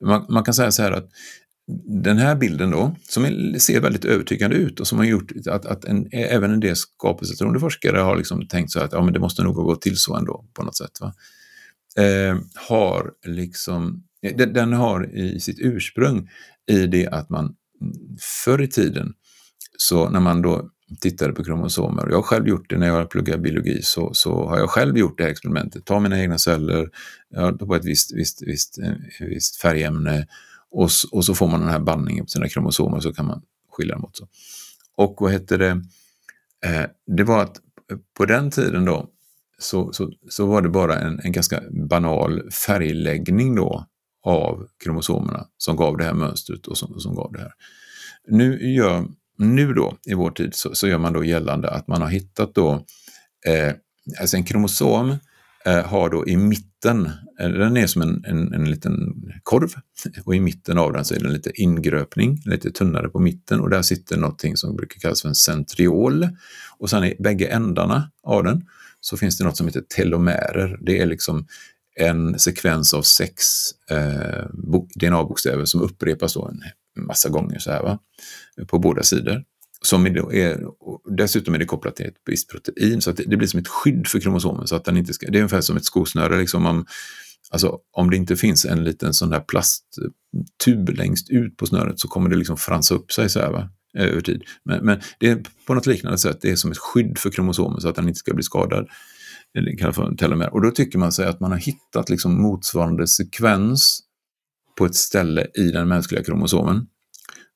Man, 0.00 0.26
man, 0.28 0.44
kan 0.44 0.54
säga 0.54 0.72
så 0.72 0.82
här 0.82 0.92
att 0.92 1.10
den 1.86 2.18
här 2.18 2.34
bilden 2.36 2.70
då, 2.70 2.96
som 3.08 3.24
ser 3.58 3.80
väldigt 3.80 4.04
övertygande 4.04 4.56
ut 4.56 4.80
och 4.80 4.86
som 4.86 4.98
har 4.98 5.04
gjort 5.04 5.32
att, 5.46 5.66
att 5.66 5.84
en, 5.84 6.08
även 6.12 6.52
en 6.52 6.60
del 6.60 6.76
skapelsetroende 6.76 7.60
forskare 7.60 7.98
har 7.98 8.16
liksom 8.16 8.48
tänkt 8.48 8.72
så 8.72 8.80
att 8.80 8.92
ja, 8.92 9.02
men 9.02 9.14
det 9.14 9.20
måste 9.20 9.42
nog 9.42 9.54
gått 9.54 9.82
till 9.82 9.96
så 9.96 10.16
ändå 10.16 10.44
på 10.52 10.62
något 10.62 10.76
sätt. 10.76 11.00
Eh, 11.96 12.38
har 12.68 13.12
liksom, 13.26 14.04
Eh, 14.24 14.36
den, 14.36 14.72
har 14.72 15.16
i 15.16 15.40
sitt 15.40 15.58
ursprung 15.60 16.30
i 16.66 16.86
det 16.86 17.06
att 17.06 17.30
man 17.30 17.54
förr 18.44 18.62
i 18.62 18.68
tiden, 18.68 19.14
så 19.78 20.10
när 20.10 20.20
man 20.20 20.42
då 20.42 20.70
tittade 21.00 21.32
på 21.32 21.44
kromosomer, 21.44 22.04
och 22.04 22.10
jag 22.10 22.16
har 22.16 22.22
själv 22.22 22.48
gjort 22.48 22.70
det 22.70 22.78
när 22.78 22.86
jag 22.86 23.10
pluggade 23.10 23.38
biologi, 23.38 23.82
så, 23.82 24.14
så 24.14 24.48
har 24.48 24.58
jag 24.58 24.70
själv 24.70 24.98
gjort 24.98 25.18
det 25.18 25.24
här 25.24 25.30
experimentet, 25.30 25.84
ta 25.84 26.00
mina 26.00 26.20
egna 26.20 26.38
celler, 26.38 26.90
ja, 27.28 27.52
på 27.52 27.74
ett 27.74 27.84
visst, 27.84 28.14
visst, 28.14 28.42
visst, 28.42 28.78
eh, 28.78 28.92
visst 29.20 29.56
färgämne 29.56 30.26
och, 30.70 30.90
och 31.12 31.24
så 31.24 31.34
får 31.34 31.48
man 31.48 31.60
den 31.60 31.68
här 31.68 31.80
bandningen 31.80 32.24
på 32.24 32.28
sina 32.28 32.48
kromosomer 32.48 33.00
så 33.00 33.12
kan 33.12 33.26
man 33.26 33.42
skilja 33.70 33.94
dem 33.94 34.04
åt. 34.04 34.16
Så. 34.16 34.28
Och 34.96 35.16
vad 35.20 35.32
hette 35.32 35.56
det? 35.56 35.82
Eh, 36.64 36.84
det 37.06 37.24
var 37.24 37.42
att 37.42 37.60
på 38.16 38.24
den 38.24 38.50
tiden 38.50 38.84
då 38.84 39.10
så, 39.58 39.92
så, 39.92 40.12
så 40.28 40.46
var 40.46 40.62
det 40.62 40.68
bara 40.68 40.98
en, 40.98 41.20
en 41.20 41.32
ganska 41.32 41.62
banal 41.70 42.50
färgläggning 42.50 43.54
då 43.54 43.86
av 44.24 44.66
kromosomerna 44.84 45.46
som 45.58 45.76
gav 45.76 45.96
det 45.96 46.04
här 46.04 46.14
mönstret 46.14 46.66
och 46.66 46.78
som, 46.78 47.00
som 47.00 47.14
gav 47.14 47.32
det 47.32 47.38
här. 47.38 47.52
Nu, 48.28 48.72
gör, 48.74 49.06
nu 49.38 49.72
då 49.72 49.96
i 50.06 50.14
vår 50.14 50.30
tid 50.30 50.54
så, 50.54 50.74
så 50.74 50.88
gör 50.88 50.98
man 50.98 51.12
då 51.12 51.24
gällande 51.24 51.70
att 51.70 51.88
man 51.88 52.02
har 52.02 52.08
hittat 52.08 52.54
då 52.54 52.84
eh, 53.46 53.72
alltså 54.20 54.36
en 54.36 54.44
kromosom 54.44 55.16
eh, 55.64 55.84
har 55.84 56.10
då 56.10 56.28
i 56.28 56.36
mitten, 56.36 57.10
eh, 57.40 57.48
den 57.48 57.76
är 57.76 57.86
som 57.86 58.02
en, 58.02 58.24
en, 58.24 58.54
en 58.54 58.70
liten 58.70 59.22
korv 59.42 59.68
och 60.24 60.34
i 60.34 60.40
mitten 60.40 60.78
av 60.78 60.92
den 60.92 61.04
så 61.04 61.14
är 61.14 61.18
det 61.18 61.26
en 61.26 61.32
liten 61.32 61.52
ingröpning, 61.54 62.42
lite 62.44 62.70
tunnare 62.70 63.08
på 63.08 63.18
mitten 63.18 63.60
och 63.60 63.70
där 63.70 63.82
sitter 63.82 64.16
någonting 64.16 64.56
som 64.56 64.76
brukar 64.76 65.00
kallas 65.00 65.22
för 65.22 65.28
en 65.28 65.34
centriol. 65.34 66.28
Och 66.78 66.90
sen 66.90 67.04
i 67.04 67.16
bägge 67.18 67.46
ändarna 67.46 68.10
av 68.22 68.44
den 68.44 68.66
så 69.00 69.16
finns 69.16 69.38
det 69.38 69.44
något 69.44 69.56
som 69.56 69.66
heter 69.66 69.84
telomerer. 69.96 70.78
Det 70.82 71.00
är 71.00 71.06
liksom 71.06 71.46
en 71.94 72.38
sekvens 72.38 72.94
av 72.94 73.02
sex 73.02 73.44
eh, 73.90 74.46
DNA-bokstäver 74.94 75.64
som 75.64 75.80
upprepas 75.80 76.34
då 76.34 76.48
en 76.48 76.62
massa 77.04 77.28
gånger 77.28 77.58
så 77.58 77.70
här, 77.70 77.82
va? 77.82 77.98
på 78.66 78.78
båda 78.78 79.02
sidor. 79.02 79.44
Som 79.82 80.06
är, 80.06 80.60
dessutom 81.16 81.54
är 81.54 81.58
det 81.58 81.64
kopplat 81.64 81.96
till 81.96 82.06
ett 82.06 82.14
visst 82.26 82.50
protein 82.50 83.00
så 83.00 83.10
att 83.10 83.16
det, 83.16 83.24
det, 83.26 83.36
blir 83.36 83.48
som 83.48 83.60
ett 83.60 83.68
skydd 83.68 84.06
för 84.06 84.20
kromosomen. 84.20 84.66
Så 84.66 84.76
att 84.76 84.84
den 84.84 84.96
inte 84.96 85.12
ska, 85.12 85.26
det 85.26 85.38
är 85.38 85.40
ungefär 85.40 85.60
som 85.60 85.76
ett 85.76 85.84
skosnöre. 85.84 86.38
Liksom 86.38 86.66
om, 86.66 86.86
alltså, 87.50 87.78
om 87.92 88.10
det 88.10 88.16
inte 88.16 88.36
finns 88.36 88.64
en 88.64 88.84
liten 88.84 89.14
sån 89.14 89.30
där 89.30 89.40
plasttub 89.40 90.88
längst 90.88 91.30
ut 91.30 91.56
på 91.56 91.66
snöret 91.66 92.00
så 92.00 92.08
kommer 92.08 92.30
det 92.30 92.36
liksom 92.36 92.56
fransa 92.56 92.94
upp 92.94 93.12
sig 93.12 93.30
så 93.30 93.40
här, 93.40 93.50
va? 93.50 93.70
Eh, 93.98 94.06
över 94.06 94.20
tid. 94.20 94.42
Men, 94.64 94.84
men, 94.84 95.00
det 95.18 95.28
är 95.28 95.42
på 95.66 95.74
något 95.74 95.86
liknande 95.86 96.18
sätt, 96.18 96.38
det 96.40 96.50
är 96.50 96.56
som 96.56 96.70
ett 96.70 96.78
skydd 96.78 97.18
för 97.18 97.30
kromosomen 97.30 97.80
så 97.80 97.88
att 97.88 97.96
den 97.96 98.08
inte 98.08 98.18
ska 98.18 98.34
bli 98.34 98.42
skadad 98.42 98.88
kallar 99.78 99.92
för 99.92 100.14
telomer. 100.16 100.54
Och 100.54 100.62
då 100.62 100.70
tycker 100.70 100.98
man 100.98 101.12
sig 101.12 101.26
att 101.26 101.40
man 101.40 101.52
har 101.52 101.58
hittat 101.58 102.08
liksom 102.08 102.42
motsvarande 102.42 103.06
sekvens 103.06 104.00
på 104.78 104.86
ett 104.86 104.94
ställe 104.94 105.46
i 105.54 105.70
den 105.70 105.88
mänskliga 105.88 106.24
kromosomen 106.24 106.86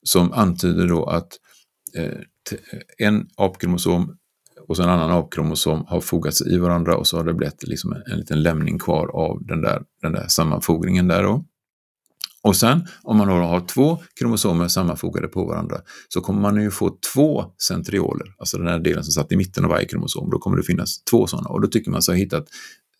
som 0.03 0.33
antyder 0.33 0.89
då 0.89 1.05
att 1.05 1.39
Eh, 1.95 2.19
en 2.99 3.29
apkromosom 3.37 4.17
och 4.69 4.77
så 4.77 4.83
en 4.83 4.89
annan 4.89 5.11
apkromosom 5.11 5.85
har 5.89 6.01
fogats 6.01 6.43
i 6.43 6.59
varandra 6.59 6.97
och 6.97 7.07
så 7.07 7.17
har 7.17 7.25
det 7.25 7.35
blivit 7.35 7.63
liksom 7.63 7.93
en, 7.93 8.03
en 8.13 8.19
liten 8.19 8.43
lämning 8.43 8.79
kvar 8.79 9.09
av 9.09 9.47
den 9.47 9.61
där, 9.61 9.83
den 10.03 10.13
där 10.13 10.29
sammanfogningen 10.29 11.09
där 11.09 11.23
då. 11.23 11.45
Och 12.43 12.57
sen 12.57 12.87
om 13.03 13.17
man 13.17 13.29
då 13.29 13.35
har 13.35 13.61
två 13.61 13.99
kromosomer 14.19 14.69
sammanfogade 14.69 15.29
på 15.29 15.45
varandra 15.45 15.77
så 16.09 16.21
kommer 16.21 16.41
man 16.41 16.63
ju 16.63 16.71
få 16.71 16.99
två 17.15 17.45
centrioler, 17.69 18.35
alltså 18.39 18.59
den 18.59 18.67
här 18.67 18.79
delen 18.79 19.05
som 19.05 19.13
satt 19.13 19.33
i 19.33 19.37
mitten 19.37 19.65
av 19.65 19.71
varje 19.71 19.87
kromosom. 19.87 20.31
Då 20.31 20.39
kommer 20.39 20.57
det 20.57 20.63
finnas 20.63 21.05
två 21.05 21.27
sådana 21.27 21.49
och 21.49 21.61
då 21.61 21.69
tycker 21.69 21.91
man 21.91 22.03
sig 22.03 22.15
ha 22.15 22.19
hittat 22.19 22.47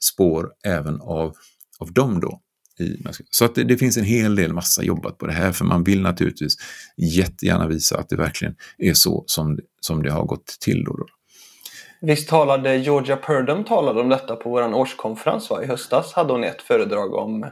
spår 0.01 0.51
även 0.65 1.01
av, 1.01 1.35
av 1.79 1.93
dem 1.93 2.21
då 2.21 2.41
i 2.81 2.97
Så 3.31 3.45
att 3.45 3.55
det, 3.55 3.65
det, 3.65 3.77
finns 3.77 3.97
en 3.97 4.05
hel 4.05 4.37
del 4.37 4.53
massa 4.53 4.83
jobbat 4.83 5.19
på 5.19 5.27
det 5.27 5.33
här, 5.33 5.53
för 5.53 5.65
man 5.65 5.85
vill 5.85 6.03
naturligtvis 6.03 6.57
jättegärna 6.97 7.67
visa 7.67 7.99
att 7.99 8.09
det 8.09 8.17
verkligen 8.17 8.55
är 8.79 8.95
så 8.95 9.25
som, 9.27 9.59
som 9.81 10.03
det 10.03 10.11
har 10.11 10.25
gått 10.25 10.47
till. 10.61 10.85
Då, 10.85 10.97
då. 10.97 11.07
Visst 12.01 12.29
talade 12.29 12.77
Georgia 12.77 13.17
Purdom 13.17 13.65
talade 13.65 14.01
om 14.01 14.09
detta 14.09 14.37
på 14.37 14.51
vår 14.51 14.75
årskonferens 14.75 15.51
va? 15.51 15.63
i 15.63 15.67
höstas? 15.67 16.13
Hade 16.13 16.33
hon 16.33 16.45
ett 16.45 16.63
föredrag 16.63 17.15
om, 17.15 17.47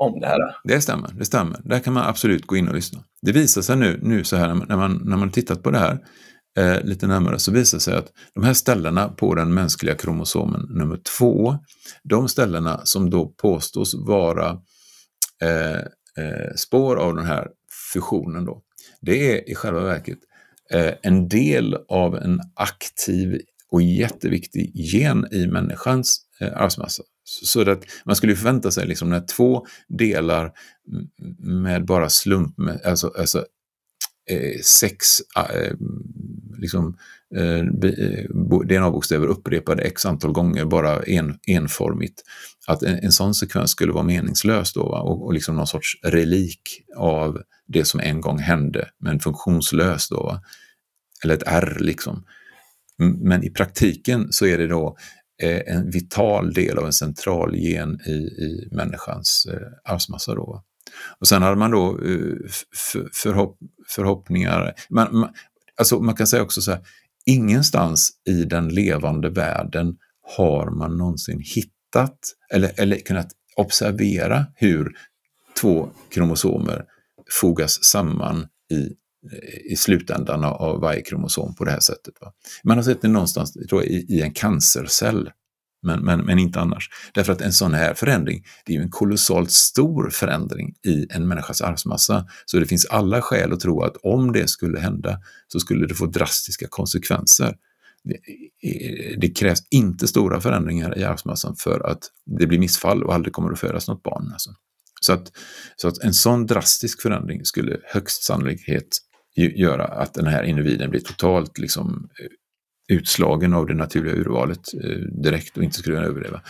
om 0.00 0.20
det 0.20 0.26
här? 0.26 0.38
Det 0.64 0.80
stämmer, 0.80 1.10
det 1.18 1.24
stämmer. 1.24 1.60
Där 1.64 1.78
kan 1.78 1.92
man 1.92 2.06
absolut 2.06 2.46
gå 2.46 2.56
in 2.56 2.68
och 2.68 2.74
lyssna. 2.74 3.04
Det 3.22 3.32
visar 3.32 3.62
sig 3.62 3.76
nu, 3.76 4.00
nu 4.02 4.24
så 4.24 4.36
här 4.36 4.54
när 4.54 4.76
man, 4.76 5.02
när 5.04 5.16
man 5.16 5.30
tittat 5.30 5.62
på 5.62 5.70
det 5.70 5.78
här 5.78 5.98
eh, 6.58 6.82
lite 6.84 7.06
närmare 7.06 7.38
så 7.38 7.52
visar 7.52 7.78
det 7.78 7.82
sig 7.82 7.94
att 7.94 8.08
de 8.34 8.44
här 8.44 8.54
ställena 8.54 9.08
på 9.08 9.34
den 9.34 9.54
mänskliga 9.54 9.94
kromosomen 9.94 10.66
nummer 10.68 11.00
två, 11.18 11.58
de 12.02 12.28
ställena 12.28 12.80
som 12.84 13.10
då 13.10 13.26
påstås 13.26 13.94
vara 13.94 14.48
eh, 15.42 15.78
eh, 16.24 16.54
spår 16.56 16.96
av 16.96 17.16
den 17.16 17.26
här 17.26 17.48
fusionen 17.92 18.44
då, 18.44 18.62
det 19.00 19.32
är 19.32 19.50
i 19.50 19.54
själva 19.54 19.80
verket 19.80 20.18
eh, 20.70 20.92
en 21.02 21.28
del 21.28 21.76
av 21.88 22.16
en 22.16 22.40
aktiv 22.54 23.40
och 23.70 23.82
jätteviktig 23.82 24.70
gen 24.74 25.26
i 25.32 25.46
människans 25.46 26.20
eh, 26.40 26.62
arvsmassa. 26.62 27.02
Så 27.30 27.70
att 27.70 27.84
man 28.04 28.16
skulle 28.16 28.36
förvänta 28.36 28.70
sig 28.70 28.86
liksom 28.86 29.10
när 29.10 29.20
två 29.20 29.66
delar 29.88 30.52
med 31.38 31.84
bara 31.84 32.08
slump, 32.08 32.54
alltså, 32.84 33.12
alltså 33.18 33.46
eh, 34.30 34.60
sex 34.62 35.06
eh, 35.36 35.74
liksom, 36.58 36.96
eh, 37.36 37.58
eh 37.58 38.24
DNA-bokstäver 38.64 39.26
upprepade 39.26 39.82
x 39.82 40.06
antal 40.06 40.32
gånger 40.32 40.64
bara 40.64 41.02
en, 41.02 41.38
enformigt. 41.46 42.22
Att 42.66 42.82
en, 42.82 42.98
en 42.98 43.12
sån 43.12 43.34
sekvens 43.34 43.70
skulle 43.70 43.92
vara 43.92 44.04
meningslös 44.04 44.72
då 44.72 44.88
va? 44.88 45.00
Och, 45.00 45.26
och 45.26 45.32
liksom 45.32 45.56
någon 45.56 45.66
sorts 45.66 45.96
relik 46.02 46.60
av 46.96 47.42
det 47.66 47.84
som 47.84 48.00
en 48.00 48.20
gång 48.20 48.38
hände, 48.38 48.88
men 48.98 49.20
funktionslös 49.20 50.08
då. 50.08 50.22
Va? 50.22 50.42
Eller 51.24 51.34
ett 51.34 51.42
R 51.46 51.76
liksom. 51.80 52.24
Men 52.98 53.44
i 53.44 53.50
praktiken 53.50 54.32
så 54.32 54.46
är 54.46 54.58
det 54.58 54.66
då 54.66 54.96
en 55.46 55.90
vital 55.90 56.52
del 56.52 56.78
av 56.78 56.86
en 56.86 56.92
central 56.92 57.56
gen 57.56 58.00
i, 58.06 58.12
i 58.12 58.68
människans 58.72 59.46
eh, 59.50 59.92
arvsmassa. 59.92 60.34
Då. 60.34 60.62
Och 61.18 61.28
sen 61.28 61.42
hade 61.42 61.56
man 61.56 61.70
då 61.70 61.90
eh, 61.90 62.36
förhopp, 63.22 63.58
förhoppningar. 63.88 64.74
Man, 64.90 65.18
man, 65.18 65.30
alltså 65.76 66.00
man 66.00 66.14
kan 66.14 66.26
säga 66.26 66.42
också 66.42 66.60
så 66.60 66.70
här, 66.70 66.80
ingenstans 67.26 68.10
i 68.28 68.44
den 68.44 68.68
levande 68.68 69.30
världen 69.30 69.96
har 70.36 70.70
man 70.70 70.96
någonsin 70.96 71.42
hittat 71.54 72.18
eller, 72.54 72.80
eller 72.80 72.96
kunnat 72.96 73.28
observera 73.56 74.46
hur 74.54 74.92
två 75.60 75.90
kromosomer 76.10 76.84
fogas 77.40 77.84
samman 77.84 78.46
i 78.72 78.88
i 79.64 79.76
slutändan 79.76 80.44
av 80.44 80.80
varje 80.80 81.02
kromosom 81.02 81.54
på 81.54 81.64
det 81.64 81.70
här 81.70 81.80
sättet. 81.80 82.14
Va? 82.20 82.32
Man 82.64 82.76
har 82.76 82.84
sett 82.84 83.02
det 83.02 83.08
någonstans 83.08 83.52
tror 83.52 83.82
jag, 83.82 83.90
i, 83.90 84.06
i 84.08 84.22
en 84.22 84.32
cancercell, 84.32 85.30
men, 85.82 86.04
men, 86.04 86.20
men 86.20 86.38
inte 86.38 86.60
annars. 86.60 86.90
Därför 87.14 87.32
att 87.32 87.40
en 87.40 87.52
sån 87.52 87.74
här 87.74 87.94
förändring, 87.94 88.44
det 88.64 88.72
är 88.72 88.76
ju 88.76 88.82
en 88.82 88.90
kolossalt 88.90 89.50
stor 89.50 90.10
förändring 90.10 90.74
i 90.86 91.06
en 91.10 91.28
människas 91.28 91.62
arvsmassa. 91.62 92.26
Så 92.44 92.58
det 92.58 92.66
finns 92.66 92.86
alla 92.86 93.22
skäl 93.22 93.52
att 93.52 93.60
tro 93.60 93.82
att 93.82 93.96
om 94.02 94.32
det 94.32 94.48
skulle 94.48 94.78
hända 94.80 95.18
så 95.48 95.60
skulle 95.60 95.86
det 95.86 95.94
få 95.94 96.06
drastiska 96.06 96.66
konsekvenser. 96.68 97.56
Det, 98.04 98.18
det 99.20 99.28
krävs 99.28 99.60
inte 99.70 100.08
stora 100.08 100.40
förändringar 100.40 100.98
i 100.98 101.04
arvsmassan 101.04 101.56
för 101.56 101.86
att 101.90 102.02
det 102.26 102.46
blir 102.46 102.58
missfall 102.58 103.02
och 103.02 103.14
aldrig 103.14 103.32
kommer 103.32 103.52
att 103.52 103.60
födas 103.60 103.88
något 103.88 104.02
barn. 104.02 104.30
Alltså. 104.32 104.50
Så, 105.00 105.12
att, 105.12 105.32
så 105.76 105.88
att 105.88 105.98
en 105.98 106.14
sån 106.14 106.46
drastisk 106.46 107.02
förändring 107.02 107.44
skulle 107.44 107.80
högst 107.84 108.22
sannolikhet 108.22 108.98
göra 109.48 109.84
att 109.84 110.14
den 110.14 110.26
här 110.26 110.42
individen 110.42 110.90
blir 110.90 111.00
totalt 111.00 111.58
liksom, 111.58 112.08
eh, 112.20 112.96
utslagen 112.96 113.54
av 113.54 113.66
det 113.66 113.74
naturliga 113.74 114.14
urvalet 114.14 114.74
eh, 114.84 115.22
direkt 115.22 115.56
och 115.56 115.62
inte 115.64 115.76
skulle 115.76 115.96
kunna 115.96 116.08
överleva. 116.08 116.42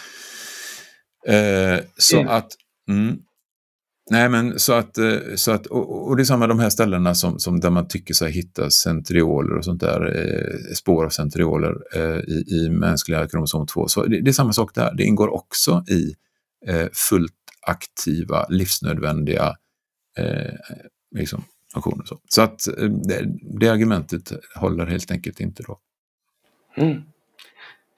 Eh, 1.26 1.84
så 1.96 2.16
mm. 2.20 2.32
att 2.32 2.48
mm, 2.88 3.18
Nej, 4.10 4.28
men 4.28 4.58
så 4.58 4.72
att, 4.72 4.98
så 5.34 5.52
att 5.52 5.66
och, 5.66 6.08
och 6.08 6.16
det 6.16 6.22
är 6.22 6.24
samma 6.24 6.46
de 6.46 6.58
här 6.58 6.70
ställena 6.70 7.14
som, 7.14 7.38
som 7.38 7.60
där 7.60 7.70
man 7.70 7.88
tycker 7.88 8.14
sig 8.14 8.32
hitta 8.32 8.70
centrioler 8.70 9.56
och 9.56 9.64
sånt 9.64 9.80
där, 9.80 10.16
eh, 10.16 10.74
spår 10.74 11.04
av 11.04 11.08
centrioler 11.08 11.74
eh, 11.94 12.18
i, 12.18 12.44
i 12.48 12.70
mänskliga 12.70 13.28
kromosom 13.28 13.66
2. 13.66 13.88
Så 13.88 14.06
det, 14.06 14.20
det, 14.20 14.30
är 14.30 14.32
samma 14.32 14.52
sak 14.52 14.74
där, 14.74 14.94
det 14.94 15.04
ingår 15.04 15.28
också 15.34 15.84
i 15.88 16.14
eh, 16.66 16.88
fullt 16.92 17.32
aktiva, 17.66 18.46
livsnödvändiga 18.48 19.56
liksom, 21.16 21.44
funktioner. 21.72 22.04
Så, 22.04 22.18
så 22.28 22.42
att 22.42 22.68
eh, 22.68 22.84
det, 22.84 23.24
det, 23.42 23.68
argumentet 23.68 24.32
håller 24.54 24.86
helt 24.86 25.10
enkelt 25.10 25.40
inte 25.40 25.62
då. 25.62 25.78
Mm. 26.76 27.02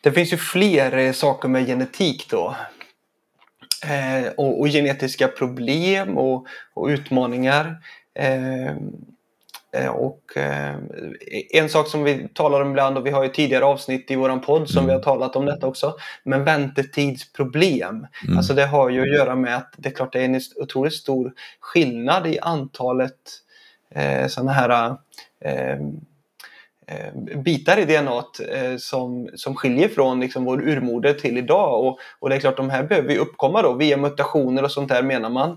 Det 0.01 0.13
finns 0.13 0.33
ju 0.33 0.37
fler 0.37 0.97
eh, 0.97 1.13
saker 1.13 1.49
med 1.49 1.67
genetik 1.67 2.31
då. 2.31 2.57
Eh, 3.85 4.33
och, 4.37 4.61
och, 4.61 4.69
genetiska 4.69 5.29
problem 5.29 6.19
och, 6.19 6.47
och 6.75 6.87
utmaningar. 6.87 7.77
Eh, 8.15 8.77
Eh, 9.77 9.89
och 9.89 10.37
eh, 10.37 10.77
en 11.51 11.69
sak 11.69 11.89
som 11.89 12.05
vi 12.05 12.29
talar 12.35 12.61
om 12.61 12.71
ibland 12.71 12.99
och 12.99 13.07
vi 13.07 13.11
har 13.11 13.23
ju 13.23 13.29
tidigare 13.29 13.65
avsnitt 13.65 14.11
i 14.11 14.17
våran 14.17 14.41
podd 14.41 14.69
som 14.69 14.79
mm. 14.79 14.87
vi 14.87 14.93
har 14.93 15.03
talat 15.03 15.37
om 15.37 15.47
detta 15.47 15.67
också. 15.67 15.95
Men 16.25 16.45
väntetidsproblem. 16.45 18.07
Mm. 18.25 18.37
Alltså 18.37 18.55
det 18.55 18.67
har 18.67 18.91
ju 18.91 19.03
att 19.03 19.17
göra 19.17 19.37
med 19.37 19.57
att 19.57 19.75
det 19.77 19.89
är 19.89 19.93
klart 19.95 20.13
det 20.13 20.21
är 20.21 20.25
en 20.25 20.41
otroligt 20.57 20.95
stor 20.95 21.33
skillnad 21.61 22.27
i 22.27 22.39
antalet 22.39 23.42
eh, 23.95 24.27
sådana 24.27 24.53
här 24.53 24.97
eh, 25.45 25.79
Eh, 26.87 27.39
bitar 27.43 27.79
i 27.79 27.85
DNA 27.85 28.25
eh, 28.49 28.77
som, 28.79 29.29
som 29.35 29.55
skiljer 29.55 29.89
från 29.89 30.21
liksom 30.21 30.45
vår 30.45 30.69
urmoder 30.69 31.15
till 31.15 31.39
idag. 31.39 31.87
Och, 31.87 31.99
och 32.19 32.29
det 32.29 32.37
är 32.37 32.41
klart, 32.41 32.57
de 32.57 32.71
här 32.71 32.83
behöver 32.85 33.13
ju 33.13 33.19
uppkomma 33.19 33.63
då 33.63 33.75
via 33.75 33.97
mutationer 33.97 34.65
och 34.65 34.71
sånt 34.71 34.89
där 34.89 35.03
menar 35.03 35.31
man. 35.31 35.51
Eh, 35.51 35.57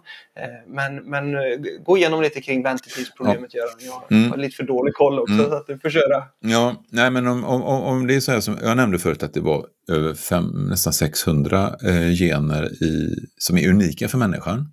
men, 0.68 0.96
men 0.96 1.36
gå 1.84 1.98
igenom 1.98 2.22
lite 2.22 2.42
kring 2.42 2.64
väntetidsproblemet 2.64 3.54
ja. 3.54 3.60
Göran. 3.60 4.04
Jag 4.10 4.18
mm. 4.18 4.32
har 4.32 4.38
lite 4.38 4.56
för 4.56 4.64
dålig 4.64 4.94
koll 4.94 5.20
också 5.20 5.34
mm. 5.34 5.46
så 5.46 5.56
att 5.56 5.68
du 5.68 5.80
får 5.80 5.90
köra. 5.90 6.24
Ja, 6.40 6.84
nej 6.90 7.12
men 7.12 7.28
om, 7.28 7.46
om, 7.46 7.62
om 7.64 8.08
det 8.08 8.16
är 8.16 8.20
så 8.20 8.32
här 8.32 8.40
som 8.40 8.58
jag 8.64 8.78
nämnde 8.78 9.00
förut 9.00 9.24
att 9.24 9.34
det 9.34 9.42
var 9.42 9.66
över 9.92 10.14
fem, 10.14 10.68
nästan 10.70 10.94
600 10.94 11.76
eh, 11.84 12.12
gener 12.12 12.84
i, 12.84 13.16
som 13.38 13.58
är 13.58 13.70
unika 13.70 14.08
för 14.08 14.18
människan. 14.18 14.72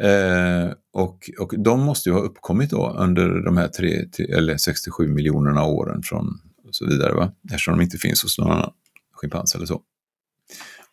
Eh, 0.00 0.72
och, 0.92 1.30
och 1.38 1.54
de 1.58 1.80
måste 1.80 2.08
ju 2.08 2.14
ha 2.14 2.20
uppkommit 2.20 2.70
då 2.70 2.96
under 2.98 3.44
de 3.44 3.56
här 3.56 3.68
tre, 3.68 4.08
eller 4.28 4.56
67 4.56 5.08
miljonerna 5.08 5.64
åren 5.64 6.02
från 6.02 6.26
och 6.68 6.74
så 6.74 6.86
vidare, 6.86 7.14
va? 7.14 7.32
eftersom 7.44 7.78
de 7.78 7.84
inte 7.84 7.98
finns 7.98 8.22
hos 8.22 8.38
någon 8.38 8.50
annan 8.50 8.72
schimpans 9.12 9.54
eller 9.54 9.66
så. 9.66 9.82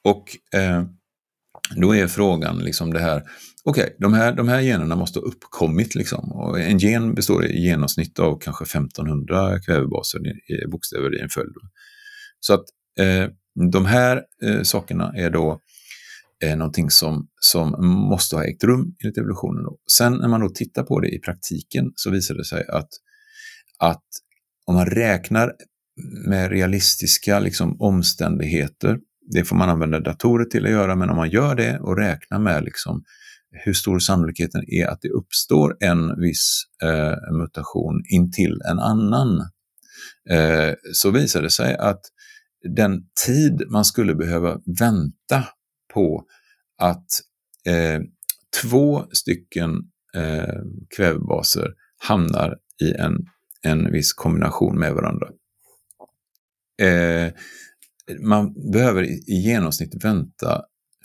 Och 0.04 0.58
eh, 0.60 0.84
då 1.76 1.96
är 1.96 2.08
frågan 2.08 2.58
liksom 2.60 2.94
det 2.94 3.00
här, 3.00 3.24
okej, 3.64 3.84
okay, 3.84 3.96
de, 4.00 4.14
här, 4.14 4.34
de 4.34 4.48
här 4.48 4.62
generna 4.62 4.96
måste 4.96 5.20
ha 5.20 5.26
uppkommit 5.26 5.96
liksom. 5.96 6.32
Och 6.32 6.60
en 6.60 6.78
gen 6.78 7.14
består 7.14 7.46
i 7.46 7.62
genomsnitt 7.62 8.20
av 8.20 8.40
kanske 8.40 8.64
1500 8.64 9.60
kvävebaser, 9.60 10.20
i, 10.28 10.68
bokstäver 10.68 11.18
i 11.18 11.22
en 11.22 11.30
följd. 11.30 11.54
Så 12.40 12.54
att 12.54 12.64
eh, 13.00 13.30
de 13.72 13.86
här 13.86 14.24
eh, 14.44 14.62
sakerna 14.62 15.14
är 15.16 15.30
då 15.30 15.60
eh, 16.44 16.58
någonting 16.58 16.90
som, 16.90 17.28
som 17.42 17.88
måste 17.88 18.36
ha 18.36 18.44
ägt 18.44 18.64
rum 18.64 18.96
enligt 19.04 19.18
evolutionen. 19.18 19.64
Då. 19.64 19.78
Sen 19.92 20.14
när 20.14 20.28
man 20.28 20.42
då 20.42 20.50
tittar 20.50 20.84
på 20.84 21.00
det 21.00 21.10
i 21.10 21.20
praktiken 21.20 21.92
så 21.96 22.10
visar 22.10 22.36
det 22.36 22.46
sig 22.46 22.66
att, 22.68 22.90
att 23.80 24.04
om 24.66 24.76
man 24.76 24.86
räknar 24.86 25.54
med 26.28 26.52
realistiska 26.52 27.40
liksom, 27.40 27.82
omständigheter, 27.82 29.00
det 29.32 29.44
får 29.44 29.56
man 29.56 29.70
använda 29.70 30.00
datorer 30.00 30.46
till 30.46 30.66
att 30.66 30.72
göra, 30.72 30.96
men 30.96 31.10
om 31.10 31.16
man 31.16 31.30
gör 31.30 31.56
det 31.56 31.80
och 31.80 31.98
räknar 31.98 32.40
med 32.40 32.64
liksom, 32.64 33.04
hur 33.52 33.74
stor 33.74 34.00
sannolikheten 34.00 34.64
är 34.68 34.88
att 34.88 35.02
det 35.02 35.10
uppstår 35.10 35.78
en 35.80 36.22
viss 36.22 36.64
eh, 36.84 37.38
mutation 37.38 38.02
intill 38.10 38.62
en 38.72 38.80
annan, 38.80 39.40
eh, 40.30 40.74
så 40.94 41.12
visar 41.12 41.42
det 41.42 41.50
sig 41.50 41.76
att 41.76 42.02
den 42.76 43.02
tid 43.26 43.64
man 43.70 43.86
skulle 43.86 44.16
behöva 44.16 44.60
vänta 44.80 45.44
på 45.94 46.26
att 46.78 47.08
eh, 47.66 48.02
två 48.62 49.06
stycken 49.12 49.72
eh, 50.16 50.62
kvävebaser 50.96 51.74
hamnar 51.98 52.58
i 52.82 52.92
en, 52.92 53.26
en 53.62 53.92
viss 53.92 54.14
kombination 54.14 54.80
med 54.80 54.94
varandra. 54.94 55.28
Eh, 56.82 57.34
man 58.20 58.72
behöver 58.72 59.04
i, 59.04 59.24
i 59.28 59.36
genomsnitt 59.36 60.04
vänta 60.04 60.64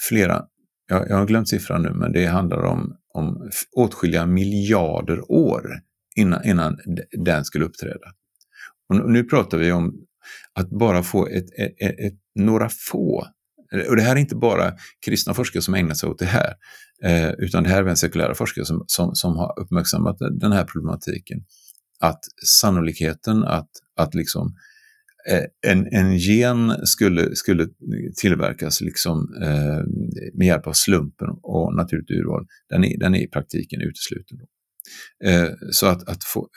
flera, 0.08 0.44
jag, 0.86 1.10
jag 1.10 1.16
har 1.16 1.26
glömt 1.26 1.48
siffran 1.48 1.82
nu, 1.82 1.90
men 1.94 2.12
det 2.12 2.26
handlar 2.26 2.62
om, 2.62 2.96
om 3.14 3.50
åtskilliga 3.76 4.26
miljarder 4.26 5.30
år 5.30 5.80
innan, 6.16 6.44
innan 6.44 6.78
den 7.12 7.44
skulle 7.44 7.64
uppträda. 7.64 8.12
Och 8.88 9.10
nu 9.10 9.24
pratar 9.24 9.58
vi 9.58 9.72
om 9.72 10.06
att 10.52 10.70
bara 10.70 11.02
få 11.02 11.26
ett, 11.26 11.46
ett, 11.58 11.74
ett, 11.80 11.98
ett 11.98 12.18
några 12.34 12.68
få 12.68 13.26
Eh, 13.72 13.88
och 13.88 13.96
det 13.96 14.02
här 14.02 14.16
är 14.16 14.20
inte 14.20 14.36
bara 14.36 14.72
kristna 15.04 15.34
forskare 15.34 15.62
som 15.62 15.74
ägnar 15.74 15.94
sig 15.94 16.08
åt 16.08 16.18
det 16.18 16.26
här, 16.26 16.54
eh, 17.04 17.30
utan 17.38 17.62
det 17.62 17.68
här 17.68 17.76
är 17.76 17.80
även 17.80 17.96
sekulära 17.96 18.34
forskare 18.34 18.64
som, 18.64 18.84
som, 18.86 19.14
som 19.14 19.36
har 19.36 19.60
uppmärksammat 19.60 20.16
den 20.40 20.52
här 20.52 20.64
problematiken. 20.64 21.44
Att 22.00 22.20
sannolikheten 22.60 23.44
att, 23.44 23.70
att 23.96 24.14
liksom, 24.14 24.56
eh, 25.30 25.72
en, 25.72 25.86
en 25.86 26.16
gen 26.16 26.86
skulle, 26.86 27.36
skulle 27.36 27.68
tillverkas 28.20 28.80
liksom, 28.80 29.28
eh, 29.42 29.82
med 30.34 30.46
hjälp 30.46 30.66
av 30.66 30.72
slumpen 30.72 31.28
och 31.42 31.76
naturligt 31.76 32.10
urval, 32.10 32.46
den 32.68 32.84
är, 32.84 32.98
den 32.98 33.14
är 33.14 33.22
i 33.22 33.26
praktiken 33.26 33.80
utesluten. 33.80 34.38
Eh, 35.24 35.48
så 35.70 35.86
att, 35.86 36.08
att 36.08 36.24
få 36.24 36.48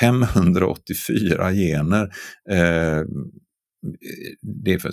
584 0.00 1.52
gener 1.52 2.02
eh, 2.50 3.02
det 4.64 4.74
är 4.74 4.78
för, 4.78 4.90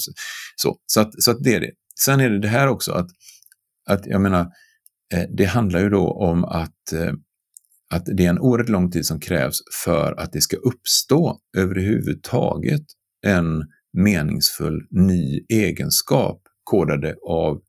så, 0.56 0.78
så, 0.86 1.02
att, 1.02 1.24
så 1.24 1.32
att 1.32 1.44
det 1.44 1.56
är 1.56 1.60
det. 1.60 1.72
Sen 2.00 2.20
är 2.20 2.30
det 2.30 2.40
det 2.40 2.48
här 2.48 2.68
också 2.68 2.92
att, 2.92 3.10
att 3.90 4.06
jag 4.06 4.22
menar, 4.22 4.52
eh, 5.14 5.24
det 5.38 5.46
handlar 5.46 5.80
ju 5.80 5.90
då 5.90 6.12
om 6.12 6.44
att, 6.44 6.94
eh, 6.94 7.14
att 7.90 8.06
det 8.06 8.26
är 8.26 8.30
en 8.30 8.40
oerhört 8.40 8.70
lång 8.70 8.92
tid 8.92 9.06
som 9.06 9.20
krävs 9.20 9.60
för 9.84 10.20
att 10.20 10.34
det 10.34 10.42
ska 10.42 10.58
uppstå 10.58 11.40
överhuvudtaget 11.58 12.86
en 13.26 13.64
meningsfull 13.94 14.88
ny 14.90 15.46
egenskap 15.50 16.42
kodade 16.64 17.16
av 17.28 17.62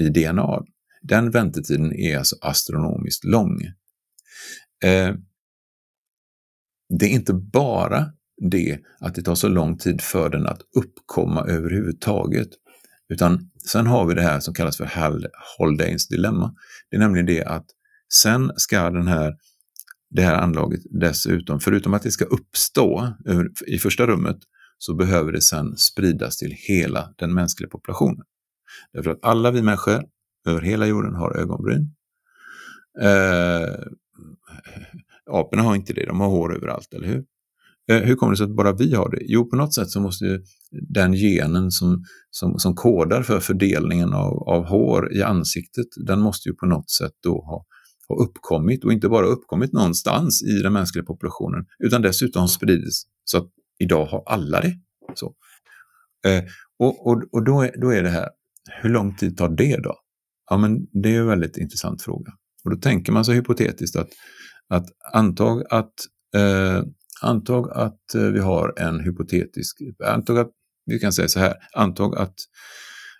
i 0.00 0.08
DNA. 0.08 0.62
Den 1.02 1.30
väntetiden 1.30 1.92
är 1.92 2.18
alltså 2.18 2.36
astronomiskt 2.40 3.24
lång. 3.24 3.62
Eh, 4.84 5.14
det 6.98 7.06
är 7.06 7.10
inte 7.10 7.34
bara 7.34 8.12
det 8.50 8.78
att 9.00 9.14
det 9.14 9.22
tar 9.22 9.34
så 9.34 9.48
lång 9.48 9.78
tid 9.78 10.00
för 10.00 10.28
den 10.28 10.46
att 10.46 10.60
uppkomma 10.76 11.44
överhuvudtaget, 11.44 12.48
utan 13.08 13.50
sen 13.70 13.86
har 13.86 14.06
vi 14.06 14.14
det 14.14 14.22
här 14.22 14.40
som 14.40 14.54
kallas 14.54 14.76
för 14.76 14.90
Haldanes 15.58 16.08
dilemma. 16.08 16.54
Det 16.90 16.96
är 16.96 17.00
nämligen 17.00 17.26
det 17.26 17.44
att 17.44 17.66
sen 18.12 18.52
ska 18.56 18.90
den 18.90 19.08
här, 19.08 19.36
det 20.10 20.22
här 20.22 20.34
anlaget 20.34 20.80
dessutom, 20.90 21.60
förutom 21.60 21.94
att 21.94 22.02
det 22.02 22.10
ska 22.10 22.24
uppstå 22.24 23.08
i 23.66 23.78
första 23.78 24.06
rummet, 24.06 24.36
så 24.78 24.94
behöver 24.94 25.32
det 25.32 25.40
sen 25.40 25.76
spridas 25.76 26.36
till 26.36 26.54
hela 26.68 27.14
den 27.16 27.34
mänskliga 27.34 27.70
populationen. 27.70 28.24
Därför 28.92 29.10
att 29.10 29.18
alla 29.22 29.50
vi 29.50 29.62
människor 29.62 30.04
över 30.48 30.60
hela 30.60 30.86
jorden 30.86 31.14
har 31.14 31.36
ögonbryn. 31.36 31.94
Eh, 33.00 33.74
aporna 35.30 35.62
har 35.62 35.74
inte 35.74 35.92
det, 35.92 36.06
de 36.06 36.20
har 36.20 36.28
hår 36.28 36.56
överallt, 36.56 36.94
eller 36.94 37.06
hur? 37.06 37.24
Eh, 37.90 38.02
hur 38.02 38.16
kommer 38.16 38.32
det 38.32 38.36
sig 38.36 38.44
att 38.44 38.56
bara 38.56 38.72
vi 38.72 38.94
har 38.94 39.10
det? 39.10 39.18
Jo, 39.20 39.50
på 39.50 39.56
något 39.56 39.74
sätt 39.74 39.90
så 39.90 40.00
måste 40.00 40.40
den 40.88 41.12
genen 41.12 41.70
som, 41.70 42.04
som, 42.30 42.58
som 42.58 42.74
kodar 42.74 43.22
för 43.22 43.40
fördelningen 43.40 44.12
av, 44.12 44.48
av 44.48 44.64
hår 44.64 45.12
i 45.12 45.22
ansiktet, 45.22 45.86
den 46.06 46.20
måste 46.20 46.48
ju 46.48 46.54
på 46.54 46.66
något 46.66 46.90
sätt 46.90 47.12
då 47.22 47.30
ha, 47.30 47.64
ha 48.08 48.24
uppkommit 48.24 48.84
och 48.84 48.92
inte 48.92 49.08
bara 49.08 49.26
uppkommit 49.26 49.72
någonstans 49.72 50.42
i 50.42 50.62
den 50.62 50.72
mänskliga 50.72 51.04
populationen, 51.04 51.66
utan 51.78 52.02
dessutom 52.02 52.48
spridits 52.48 53.02
så 53.24 53.38
att 53.38 53.48
idag 53.78 54.06
har 54.06 54.22
alla 54.26 54.60
det. 54.60 54.74
Så. 55.14 55.34
Eh, 56.26 56.44
och 56.78 57.06
och, 57.06 57.22
och 57.32 57.44
då, 57.44 57.62
är, 57.62 57.80
då 57.80 57.90
är 57.90 58.02
det 58.02 58.10
här, 58.10 58.28
hur 58.82 58.90
lång 58.90 59.16
tid 59.16 59.36
tar 59.36 59.48
det 59.48 59.76
då? 59.76 59.94
Ja, 60.50 60.56
men 60.56 60.86
det 61.02 61.16
är 61.16 61.20
en 61.20 61.26
väldigt 61.26 61.56
intressant 61.56 62.02
fråga. 62.02 62.32
Och 62.64 62.70
då 62.70 62.76
tänker 62.76 63.12
man 63.12 63.24
sig 63.24 63.34
hypotetiskt 63.34 63.96
att, 63.96 64.08
att 64.68 64.86
antag 65.12 65.62
att, 65.70 65.92
eh, 66.34 66.82
antag 67.22 67.70
att 67.72 68.14
eh, 68.14 68.22
vi 68.22 68.40
har 68.40 68.74
en 68.76 69.00
hypotetisk, 69.00 69.82
antag 70.04 70.38
att, 70.38 70.50
vi 70.86 70.98
kan 70.98 71.12
säga 71.12 71.28
så 71.28 71.40
här, 71.40 71.54
antag 71.74 72.16
att 72.16 72.34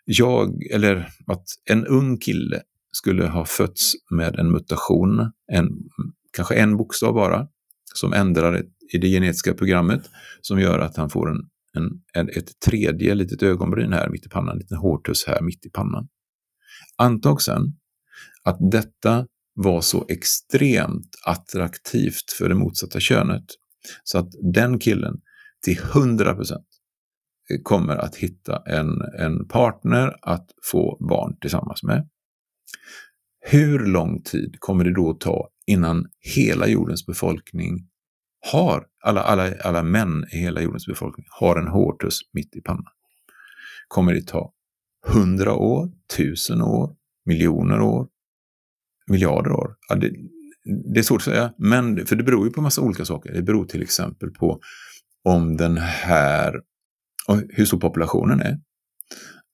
jag, 0.05 0.67
eller 0.71 1.09
att 1.27 1.45
en 1.71 1.87
ung 1.87 2.19
kille 2.19 2.63
skulle 2.93 3.27
ha 3.27 3.45
fötts 3.45 3.93
med 4.11 4.37
en 4.37 4.51
mutation, 4.51 5.33
en, 5.53 5.69
kanske 6.37 6.55
en 6.55 6.77
bokstav 6.77 7.15
bara, 7.15 7.49
som 7.95 8.13
ändrar 8.13 8.63
i 8.93 8.99
det 8.99 9.09
genetiska 9.09 9.55
programmet 9.55 10.11
som 10.41 10.61
gör 10.61 10.79
att 10.79 10.97
han 10.97 11.11
får 11.11 11.31
en, 11.31 11.49
en, 11.73 11.91
en, 12.13 12.29
ett 12.29 12.61
tredje 12.61 13.15
litet 13.15 13.43
ögonbryn 13.43 13.93
här 13.93 14.09
mitt 14.09 14.27
i 14.27 14.29
pannan, 14.29 14.53
en 14.53 14.59
liten 14.59 14.79
hårtuss 14.79 15.25
här 15.27 15.41
mitt 15.41 15.67
i 15.67 15.71
pannan. 15.71 16.09
Antag 16.97 17.43
sen 17.43 17.63
att 18.43 18.59
detta 18.71 19.27
var 19.55 19.81
så 19.81 20.07
extremt 20.09 21.17
attraktivt 21.25 22.33
för 22.39 22.49
det 22.49 22.55
motsatta 22.55 23.01
könet 23.01 23.45
så 24.05 24.19
att 24.19 24.31
den 24.55 24.79
killen 24.79 25.21
till 25.65 25.79
100% 25.79 26.57
kommer 27.63 27.97
att 27.97 28.17
hitta 28.17 28.63
en, 28.67 29.03
en 29.19 29.49
partner 29.49 30.17
att 30.23 30.51
få 30.63 30.97
barn 31.09 31.37
tillsammans 31.41 31.83
med. 31.83 32.09
Hur 33.41 33.79
lång 33.79 34.23
tid 34.23 34.57
kommer 34.59 34.85
det 34.85 34.95
då 34.95 35.15
ta 35.15 35.49
innan 35.67 36.07
hela 36.37 36.67
jordens 36.67 37.07
befolkning 37.07 37.89
har, 38.53 38.87
alla, 39.05 39.23
alla, 39.23 39.55
alla 39.65 39.83
män 39.83 40.25
i 40.33 40.37
hela 40.37 40.61
jordens 40.61 40.87
befolkning 40.87 41.27
har 41.31 41.57
en 41.57 41.69
hårtuss 41.69 42.21
mitt 42.33 42.57
i 42.57 42.61
pannan? 42.61 42.93
Kommer 43.89 44.15
det 44.15 44.27
ta 44.27 44.53
hundra 45.07 45.55
år, 45.55 45.91
tusen 46.17 46.63
år, 46.63 46.97
miljoner 47.25 47.81
år, 47.81 48.09
miljarder 49.07 49.53
år? 49.53 49.77
Ja, 49.89 49.95
det, 49.95 50.13
det 50.67 51.01
är 51.01 51.03
svårt 51.03 51.21
att 51.21 51.25
säga, 51.25 51.53
men, 51.59 52.07
för 52.07 52.17
det 52.17 52.25
beror 52.25 52.47
ju 52.47 52.53
på 52.53 52.61
massa 52.61 52.81
olika 52.81 53.05
saker. 53.05 53.33
Det 53.33 53.43
beror 53.43 53.65
till 53.65 53.83
exempel 53.83 54.31
på 54.31 54.61
om 55.25 55.57
den 55.57 55.77
här, 55.77 56.61
hur 57.49 57.65
stor 57.65 57.81
populationen 57.81 58.41
är. 58.41 58.59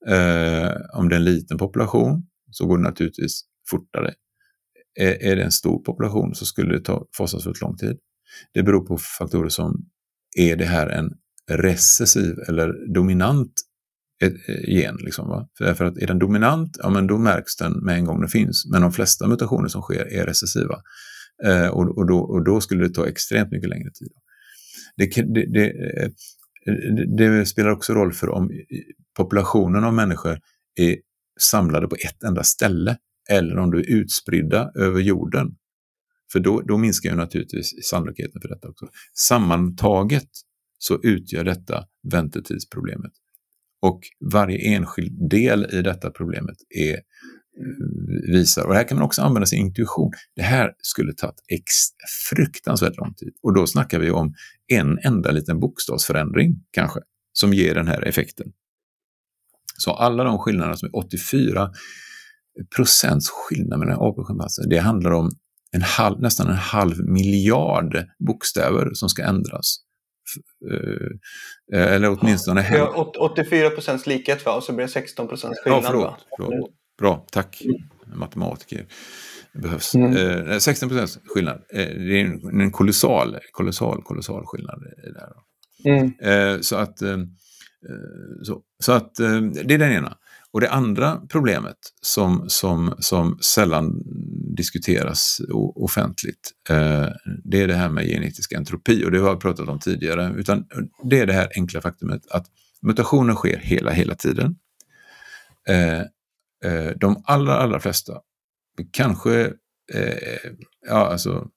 Eh, 0.08 0.72
om 0.94 1.08
det 1.08 1.14
är 1.14 1.18
en 1.18 1.24
liten 1.24 1.58
population 1.58 2.26
så 2.50 2.66
går 2.66 2.78
det 2.78 2.84
naturligtvis 2.84 3.42
fortare. 3.70 4.14
Är, 5.00 5.22
är 5.22 5.36
det 5.36 5.42
en 5.42 5.52
stor 5.52 5.82
population 5.82 6.34
så 6.34 6.46
skulle 6.46 6.74
det 6.74 6.84
ta 6.84 7.06
fasansfullt 7.18 7.60
lång 7.60 7.76
tid. 7.76 7.98
Det 8.54 8.62
beror 8.62 8.86
på 8.86 8.98
faktorer 9.18 9.48
som, 9.48 9.84
är 10.38 10.56
det 10.56 10.64
här 10.64 10.88
en 10.88 11.10
recessiv 11.50 12.38
eller 12.48 12.94
dominant 12.94 13.52
Eh, 14.22 14.30
gen. 14.68 14.96
Liksom, 14.96 15.28
va? 15.28 15.48
För, 15.58 15.84
att 15.84 15.98
är 15.98 16.06
den 16.06 16.18
dominant, 16.18 16.76
ja 16.82 16.90
men 16.90 17.06
då 17.06 17.18
märks 17.18 17.56
den 17.56 17.72
med 17.72 17.94
en 17.96 18.04
gång 18.04 18.20
den 18.20 18.28
finns. 18.28 18.66
Men 18.70 18.82
de 18.82 18.92
flesta 18.92 19.28
mutationer 19.28 19.68
som 19.68 19.82
sker 19.82 20.12
är 20.12 20.26
recessiva. 20.26 20.82
Eh, 21.44 21.66
och, 21.66 21.98
och, 21.98 22.06
då, 22.06 22.18
och 22.18 22.44
då 22.44 22.60
skulle 22.60 22.88
det 22.88 22.94
ta 22.94 23.06
extremt 23.06 23.50
mycket 23.50 23.68
längre 23.68 23.90
tid. 23.90 24.12
Det, 24.96 25.06
det, 25.52 25.66
eh, 25.66 26.10
det, 27.16 27.38
det, 27.38 27.46
spelar 27.46 27.70
också 27.70 27.94
roll 27.94 28.12
för 28.12 28.28
om 28.28 28.50
populationen 29.16 29.84
av 29.84 29.94
människor 29.94 30.38
är 30.80 30.96
samlade 31.40 31.88
på 31.88 31.94
ett 31.94 32.22
enda 32.22 32.42
ställe 32.42 32.96
eller 33.30 33.58
om 33.58 33.70
du 33.70 33.78
är 33.78 33.90
utspridda 33.90 34.70
över 34.74 35.00
jorden. 35.00 35.56
För 36.32 36.40
då, 36.40 36.60
då 36.60 36.78
minskar 36.78 37.10
ju 37.10 37.16
naturligtvis 37.16 37.84
sannolikheten 37.84 38.40
för 38.42 38.48
detta 38.48 38.68
också. 38.68 38.88
Sammantaget 39.18 40.28
så 40.78 41.00
utgör 41.02 41.44
detta 41.44 41.84
väntetidsproblemet. 42.12 43.12
Och 43.82 44.00
varje 44.32 44.58
enskild 44.58 45.30
del 45.30 45.66
i 45.72 45.82
detta 45.82 46.10
problemet 46.10 46.56
är, 46.68 46.94
eh, 46.94 47.00
visar, 48.32 48.66
och 48.66 48.74
här 48.74 48.88
kan 48.88 48.98
man 48.98 49.04
också 49.04 49.22
använda 49.22 49.46
sin 49.46 49.66
intuition. 49.66 50.10
Det 50.36 50.42
här 50.42 50.72
skulle 50.78 51.12
tagit 51.12 51.40
ex, 51.52 51.64
fruktansvärt 52.30 52.96
lång 52.96 53.14
tid. 53.14 53.32
Och 53.42 53.54
då 53.54 53.66
snackar 53.66 53.98
vi 53.98 54.10
om 54.10 54.34
en 54.72 54.98
enda 54.98 55.30
liten 55.30 55.60
bokstavsförändring 55.60 56.64
kanske, 56.70 57.00
som 57.32 57.52
ger 57.52 57.74
den 57.74 57.88
här 57.88 58.02
effekten. 58.02 58.46
Så 59.78 59.90
alla 59.90 60.24
de 60.24 60.38
skillnaderna 60.38 60.76
som 60.76 60.86
är 60.86 60.96
84 60.96 61.70
procents 62.76 63.30
skillnad 63.30 63.78
mellan 63.78 63.94
apor 63.94 64.20
och 64.20 64.26
schimpanser, 64.26 64.68
det 64.68 64.78
handlar 64.78 65.10
om 65.10 65.30
en 65.72 65.82
halv, 65.82 66.20
nästan 66.20 66.46
en 66.46 66.56
halv 66.56 67.04
miljard 67.04 68.06
bokstäver 68.26 68.90
som 68.94 69.08
ska 69.08 69.22
ändras. 69.22 69.76
Eh, 71.74 71.94
eller 71.94 72.18
åtminstone... 72.20 72.68
Vi 72.70 72.78
har 72.78 73.22
84 73.22 73.70
procents 73.70 74.06
likhet 74.06 74.46
va? 74.46 74.52
och 74.52 74.62
så 74.62 74.72
blir 74.72 74.86
det 74.86 74.92
16 74.92 75.28
procents 75.28 75.60
skillnad. 75.60 75.84
Ja, 75.84 75.88
förlåt, 75.88 76.26
förlåt. 76.36 76.70
Bra, 76.98 77.26
tack. 77.30 77.62
Matematiker. 78.14 78.86
Det 79.52 79.58
behövs. 79.58 79.94
Mm. 79.94 80.48
Eh, 80.48 80.58
16 80.58 80.88
procents 80.88 81.18
skillnad. 81.26 81.62
Eh, 81.72 81.86
det 81.86 82.20
är 82.20 82.24
en, 82.24 82.60
en 82.60 82.70
kolossal, 82.70 83.38
kolossal, 83.52 84.02
kolossal 84.02 84.42
skillnad. 84.46 84.82
Där. 85.14 85.32
Mm. 85.84 86.12
Eh, 86.20 86.60
så 86.60 86.76
att, 86.76 87.02
eh, 87.02 87.18
så, 88.42 88.60
så 88.84 88.92
att 88.92 89.14
det 89.14 89.74
är 89.74 89.78
den 89.78 89.92
ena. 89.92 90.16
Och 90.52 90.60
det 90.60 90.70
andra 90.70 91.20
problemet 91.28 91.76
som, 92.02 92.44
som, 92.48 92.94
som 92.98 93.38
sällan 93.40 94.02
diskuteras 94.56 95.40
offentligt, 95.74 96.52
eh, 96.70 97.06
det 97.44 97.62
är 97.62 97.68
det 97.68 97.74
här 97.74 97.88
med 97.88 98.06
genetisk 98.06 98.52
entropi 98.52 99.04
och 99.04 99.10
det 99.10 99.18
har 99.18 99.28
jag 99.28 99.40
pratat 99.40 99.68
om 99.68 99.78
tidigare. 99.78 100.34
Utan 100.36 100.64
det 101.04 101.20
är 101.20 101.26
det 101.26 101.32
här 101.32 101.48
enkla 101.56 101.80
faktumet 101.80 102.26
att 102.30 102.46
mutationer 102.82 103.34
sker 103.34 103.58
hela, 103.58 103.90
hela 103.90 104.14
tiden. 104.14 104.56
Eh, 105.68 106.00
eh, 106.64 106.90
de 107.00 107.22
allra, 107.26 107.56
allra 107.56 107.80
flesta, 107.80 108.20
kanske, 108.92 109.52
ja 110.88 111.06
alltså, 111.06 111.48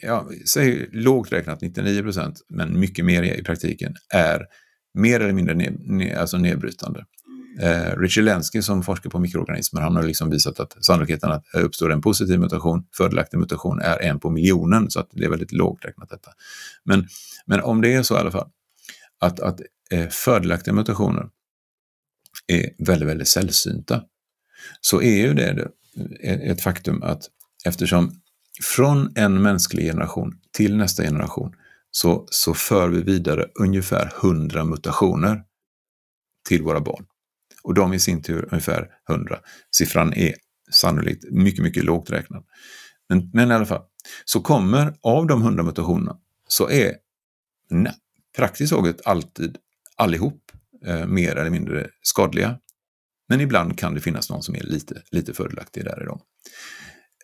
ja, 0.00 0.28
säg 0.46 0.88
lågt 0.92 1.32
räknat 1.32 1.60
99 1.60 2.02
procent, 2.02 2.40
men 2.48 2.80
mycket 2.80 3.04
mer 3.04 3.22
i 3.22 3.42
praktiken, 3.42 3.94
är 4.14 4.46
mer 4.94 5.20
eller 5.20 5.32
mindre 5.32 5.54
ne, 5.54 5.70
ne, 5.70 6.14
alltså 6.14 6.38
nedbrytande. 6.38 7.04
Eh, 7.60 7.98
Richard 7.98 8.24
Lenski 8.24 8.62
som 8.62 8.82
forskar 8.82 9.10
på 9.10 9.18
mikroorganismer, 9.18 9.80
han 9.80 9.96
har 9.96 10.02
liksom 10.02 10.30
visat 10.30 10.60
att 10.60 10.84
sannolikheten 10.84 11.30
att 11.30 11.44
det 11.52 11.60
uppstår 11.60 11.92
en 11.92 12.00
positiv 12.00 12.40
mutation, 12.40 12.84
fördelaktig 12.96 13.38
mutation, 13.38 13.80
är 13.80 14.02
en 14.02 14.20
på 14.20 14.30
miljonen, 14.30 14.90
så 14.90 15.00
att 15.00 15.08
det 15.12 15.24
är 15.24 15.30
väldigt 15.30 15.52
lågt 15.52 15.84
räknat 15.84 16.08
detta. 16.10 16.30
Men, 16.84 17.08
men 17.46 17.60
om 17.60 17.80
det 17.80 17.94
är 17.94 18.02
så 18.02 18.14
i 18.14 18.18
alla 18.18 18.30
fall, 18.30 18.48
att, 19.20 19.40
att 19.40 19.60
eh, 19.90 20.08
fördelaktiga 20.08 20.74
mutationer 20.74 21.28
är 22.46 22.70
väldigt, 22.78 23.08
väldigt 23.08 23.28
sällsynta, 23.28 24.02
så 24.80 25.02
är 25.02 25.16
ju 25.16 25.34
det 25.34 25.68
ett 26.22 26.62
faktum 26.62 27.02
att 27.02 27.22
eftersom 27.64 28.20
från 28.62 29.12
en 29.14 29.42
mänsklig 29.42 29.84
generation 29.84 30.38
till 30.52 30.76
nästa 30.76 31.02
generation 31.02 31.54
så, 31.92 32.26
så 32.30 32.54
för 32.54 32.88
vi 32.88 33.02
vidare 33.02 33.48
ungefär 33.54 34.12
100 34.22 34.64
mutationer 34.64 35.42
till 36.48 36.62
våra 36.62 36.80
barn. 36.80 37.06
Och 37.62 37.74
de 37.74 37.92
i 37.92 38.00
sin 38.00 38.22
tur 38.22 38.48
ungefär 38.52 38.88
100. 39.10 39.40
Siffran 39.70 40.12
är 40.12 40.34
sannolikt 40.70 41.24
mycket, 41.30 41.62
mycket 41.62 41.84
lågt 41.84 42.10
räknad. 42.10 42.44
Men, 43.08 43.30
men 43.32 43.50
i 43.50 43.54
alla 43.54 43.66
fall, 43.66 43.82
så 44.24 44.40
kommer 44.40 44.94
av 45.00 45.26
de 45.26 45.42
100 45.42 45.62
mutationerna 45.62 46.16
så 46.48 46.70
är 46.70 46.94
nej, 47.70 47.94
praktiskt 48.36 48.72
taget 48.72 49.00
alltid 49.04 49.58
allihop 49.96 50.52
eh, 50.86 51.06
mer 51.06 51.36
eller 51.36 51.50
mindre 51.50 51.90
skadliga. 52.02 52.58
Men 53.28 53.40
ibland 53.40 53.78
kan 53.78 53.94
det 53.94 54.00
finnas 54.00 54.30
någon 54.30 54.42
som 54.42 54.54
är 54.54 54.62
lite, 54.62 55.02
lite 55.10 55.32
fördelaktig 55.32 55.84
där 55.84 56.02
i 56.02 56.04
dem. 56.04 56.20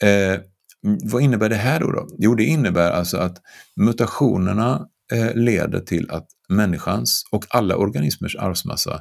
Eh, 0.01 0.41
Mm, 0.85 0.99
vad 1.03 1.23
innebär 1.23 1.49
det 1.49 1.57
här 1.57 1.81
då, 1.81 1.93
då? 1.93 2.09
Jo, 2.19 2.35
det 2.35 2.45
innebär 2.45 2.91
alltså 2.91 3.17
att 3.17 3.43
mutationerna 3.77 4.89
eh, 5.13 5.35
leder 5.35 5.81
till 5.81 6.11
att 6.11 6.29
människans 6.49 7.25
och 7.31 7.45
alla 7.49 7.77
organismers 7.77 8.37
arvsmassa 8.37 9.01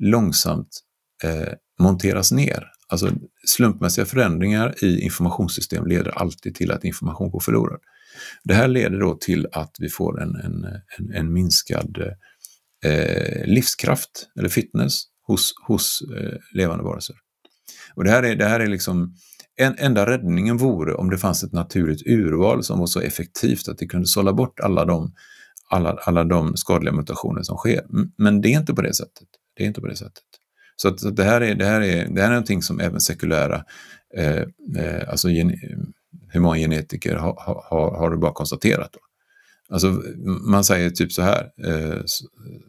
långsamt 0.00 0.80
eh, 1.24 1.52
monteras 1.80 2.32
ner. 2.32 2.72
Alltså 2.88 3.10
slumpmässiga 3.46 4.04
förändringar 4.04 4.84
i 4.84 5.00
informationssystem 5.00 5.86
leder 5.86 6.10
alltid 6.10 6.54
till 6.54 6.72
att 6.72 6.84
information 6.84 7.30
går 7.30 7.40
förlorad. 7.40 7.80
Det 8.44 8.54
här 8.54 8.68
leder 8.68 9.00
då 9.00 9.14
till 9.14 9.46
att 9.52 9.76
vi 9.78 9.88
får 9.88 10.22
en, 10.22 10.34
en, 10.34 10.64
en, 10.98 11.12
en 11.14 11.32
minskad 11.32 11.98
eh, 12.84 13.46
livskraft 13.46 14.28
eller 14.38 14.48
fitness 14.48 15.02
hos, 15.26 15.54
hos 15.66 16.02
eh, 16.16 16.38
levande 16.52 16.84
varelser. 16.84 17.16
Och 17.94 18.04
det 18.04 18.10
här 18.10 18.22
är, 18.22 18.36
det 18.36 18.44
här 18.44 18.60
är 18.60 18.66
liksom, 18.66 19.14
en 19.56 19.74
enda 19.78 20.06
räddningen 20.06 20.56
vore 20.56 20.94
om 20.94 21.10
det 21.10 21.18
fanns 21.18 21.44
ett 21.44 21.52
naturligt 21.52 22.06
urval 22.06 22.64
som 22.64 22.78
var 22.78 22.86
så 22.86 23.00
effektivt 23.00 23.68
att 23.68 23.78
det 23.78 23.86
kunde 23.86 24.06
sålla 24.06 24.32
bort 24.32 24.60
alla 24.60 24.84
de, 24.84 25.12
alla, 25.70 25.90
alla 25.90 26.24
de 26.24 26.56
skadliga 26.56 26.94
mutationer 26.94 27.42
som 27.42 27.56
sker. 27.56 27.86
Men 28.18 28.40
det 28.40 28.48
är 28.48 28.58
inte 28.58 28.74
på 28.74 28.82
det 28.82 28.94
sättet. 28.94 29.28
Det 29.56 29.62
är 29.62 29.66
inte 29.66 29.80
på 29.80 29.86
det 29.86 29.96
sättet. 29.96 30.24
Så, 30.76 30.88
att, 30.88 31.00
så 31.00 31.10
det, 31.10 31.24
här 31.24 31.40
är, 31.40 31.54
det, 31.54 31.64
här 31.64 31.80
är, 31.80 32.08
det 32.08 32.20
här 32.20 32.28
är 32.28 32.32
någonting 32.32 32.62
som 32.62 32.80
även 32.80 33.00
sekulära, 33.00 33.64
eh, 34.16 34.42
eh, 34.76 35.08
alltså 35.08 35.30
gen, 35.30 35.52
humangenetiker 36.32 37.14
har, 37.14 37.34
har, 37.70 37.98
har 37.98 38.16
bara 38.16 38.32
konstaterat. 38.32 38.90
Då. 38.92 39.00
Alltså, 39.68 40.02
man 40.50 40.64
säger 40.64 40.90
typ 40.90 41.12
så 41.12 41.22
här, 41.22 41.50
eh, 41.64 42.00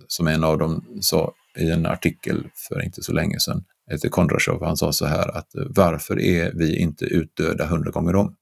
som 0.07 0.27
en 0.27 0.43
av 0.43 0.57
dem 0.57 0.85
sa 1.01 1.33
i 1.57 1.71
en 1.71 1.85
artikel 1.85 2.47
för 2.67 2.85
inte 2.85 3.03
så 3.03 3.13
länge 3.13 3.39
sedan, 3.39 3.63
heter 3.91 4.09
Kondrashov, 4.09 4.63
han 4.63 4.77
sa 4.77 4.91
så 4.91 5.05
här 5.05 5.37
att 5.37 5.55
eh, 5.55 5.63
varför 5.69 6.19
är 6.19 6.51
vi 6.53 6.77
inte 6.77 7.05
utdöda 7.05 7.65
hundra 7.65 7.91
gånger 7.91 8.15
om? 8.15 8.35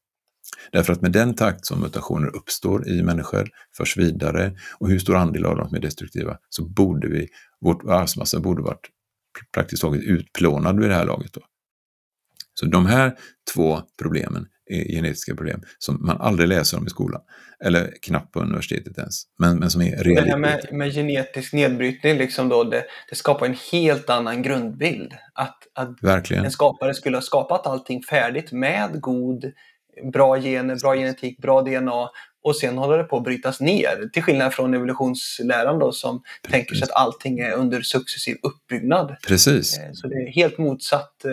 Därför 0.72 0.93
att 0.93 1.02
med 1.02 1.12
den 1.12 1.36
takt 1.36 1.66
som 1.66 1.80
mutationer 1.80 2.36
uppstår 2.36 2.88
i 2.88 3.04
människor, 3.04 3.50
förs 3.78 3.98
vidare 3.98 4.58
och 4.80 4.89
hur 4.89 5.00
stor 5.00 5.16
andel 5.16 5.46
av 5.46 5.58
dem 5.58 5.68
som 5.68 5.78
är 5.78 5.82
destruktiva, 5.82 6.38
så 6.50 6.66
borde 6.66 7.08
vi, 7.08 7.28
vårt 7.62 7.84
arvsmassa 7.84 8.39
borde 8.39 8.62
varit 8.62 8.89
praktiskt 9.54 9.82
taget 9.82 10.04
utplånad 10.04 10.80
vid 10.80 10.89
det 10.89 10.96
här 10.96 11.06
laget. 11.06 11.34
Då. 11.34 11.41
Så 12.54 12.66
de 12.66 12.86
här 12.86 13.18
två 13.54 13.82
problemen 14.02 14.48
genetiska 14.70 15.36
problem 15.36 15.61
som 15.80 16.05
man 16.05 16.18
aldrig 16.22 16.49
läser 16.49 16.78
om 16.78 16.88
i 16.88 16.89
skolan. 16.89 17.22
Eller 17.63 17.93
knappt 18.01 18.34
på 18.34 18.39
universitetet 18.39 18.97
ens. 18.97 19.24
Men, 19.39 19.57
men 19.57 19.70
som 19.70 19.82
är 19.82 19.86
realitet. 19.86 20.26
Det 20.26 20.32
här 20.32 20.38
med, 20.38 20.68
med 20.72 20.93
genetisk 20.93 21.53
nedbrytning, 21.53 22.18
liksom 22.18 22.49
då, 22.49 22.63
det, 22.63 22.84
det, 23.09 23.16
skapar 23.16 23.45
en 23.45 23.55
helt 23.72 24.09
annan 24.09 24.41
grundbild. 24.41 25.13
Att, 25.34 25.57
att 25.76 26.03
Verkligen. 26.03 26.45
en 26.45 26.51
skapare 26.51 26.93
skulle 26.93 27.18
ha 27.18 27.22
skapat 27.22 27.68
allting 27.68 28.03
färdigt 28.03 28.51
med 28.51 29.01
god, 29.01 29.53
bra 30.14 30.39
gener, 30.39 30.76
bra 30.76 30.96
genetik, 30.96 31.38
bra 31.38 31.62
DNA 31.62 32.10
och 32.46 32.56
sen 32.56 32.78
håller 32.78 32.98
det 32.98 33.04
på 33.04 33.18
att 33.18 33.24
brytas 33.24 33.60
ner. 33.60 34.10
Till 34.14 34.24
skillnad 34.24 34.54
från 34.54 34.74
evolutionsläran 34.74 35.80
då 35.80 35.91
som 35.91 36.22
Precis. 36.22 36.52
tänker 36.52 36.76
sig 36.76 36.84
att 36.84 37.02
allting 37.02 37.39
är 37.39 37.52
under 37.52 37.82
successiv 37.82 38.38
uppbyggnad. 38.43 39.16
Precis. 39.28 39.78
Eh, 39.78 39.89
så 39.93 40.08
det 40.08 40.16
är 40.16 40.32
helt 40.32 40.58
motsatt 40.58 41.26
eh, 41.26 41.32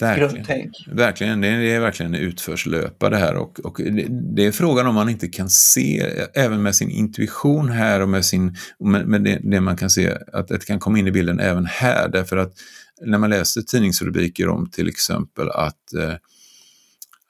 verkligen. 0.00 0.30
grundtänk. 0.30 0.70
Verkligen, 0.92 1.40
det 1.40 1.48
är 1.48 1.80
verkligen 1.80 2.14
en 2.14 2.20
utförslöpa 2.20 3.10
det 3.10 3.16
här 3.16 3.34
och, 3.36 3.60
och 3.60 3.76
det, 3.78 4.06
det, 4.36 4.46
är 4.46 4.52
frågan 4.52 4.86
om 4.86 4.94
man 4.94 5.08
inte 5.08 5.28
kan 5.28 5.50
se, 5.50 6.00
även 6.34 6.62
med 6.62 6.76
sin 6.76 6.90
intuition 6.90 7.68
här 7.68 8.00
och 8.00 8.08
med, 8.08 8.24
sin, 8.24 8.56
med, 8.78 9.06
med 9.06 9.24
det, 9.24 9.38
det, 9.42 9.60
man 9.60 9.76
kan 9.76 9.90
se, 9.90 10.16
att 10.32 10.48
det 10.48 10.66
kan 10.66 10.78
komma 10.78 10.98
in 10.98 11.06
i 11.06 11.12
bilden 11.12 11.40
även 11.40 11.66
här 11.66 12.08
därför 12.08 12.36
att 12.36 12.52
när 13.00 13.18
man 13.18 13.30
läser 13.30 13.62
tidningsrubriker 13.62 14.48
om 14.48 14.70
till 14.70 14.88
exempel 14.88 15.50
att, 15.50 15.94
eh, 15.94 16.14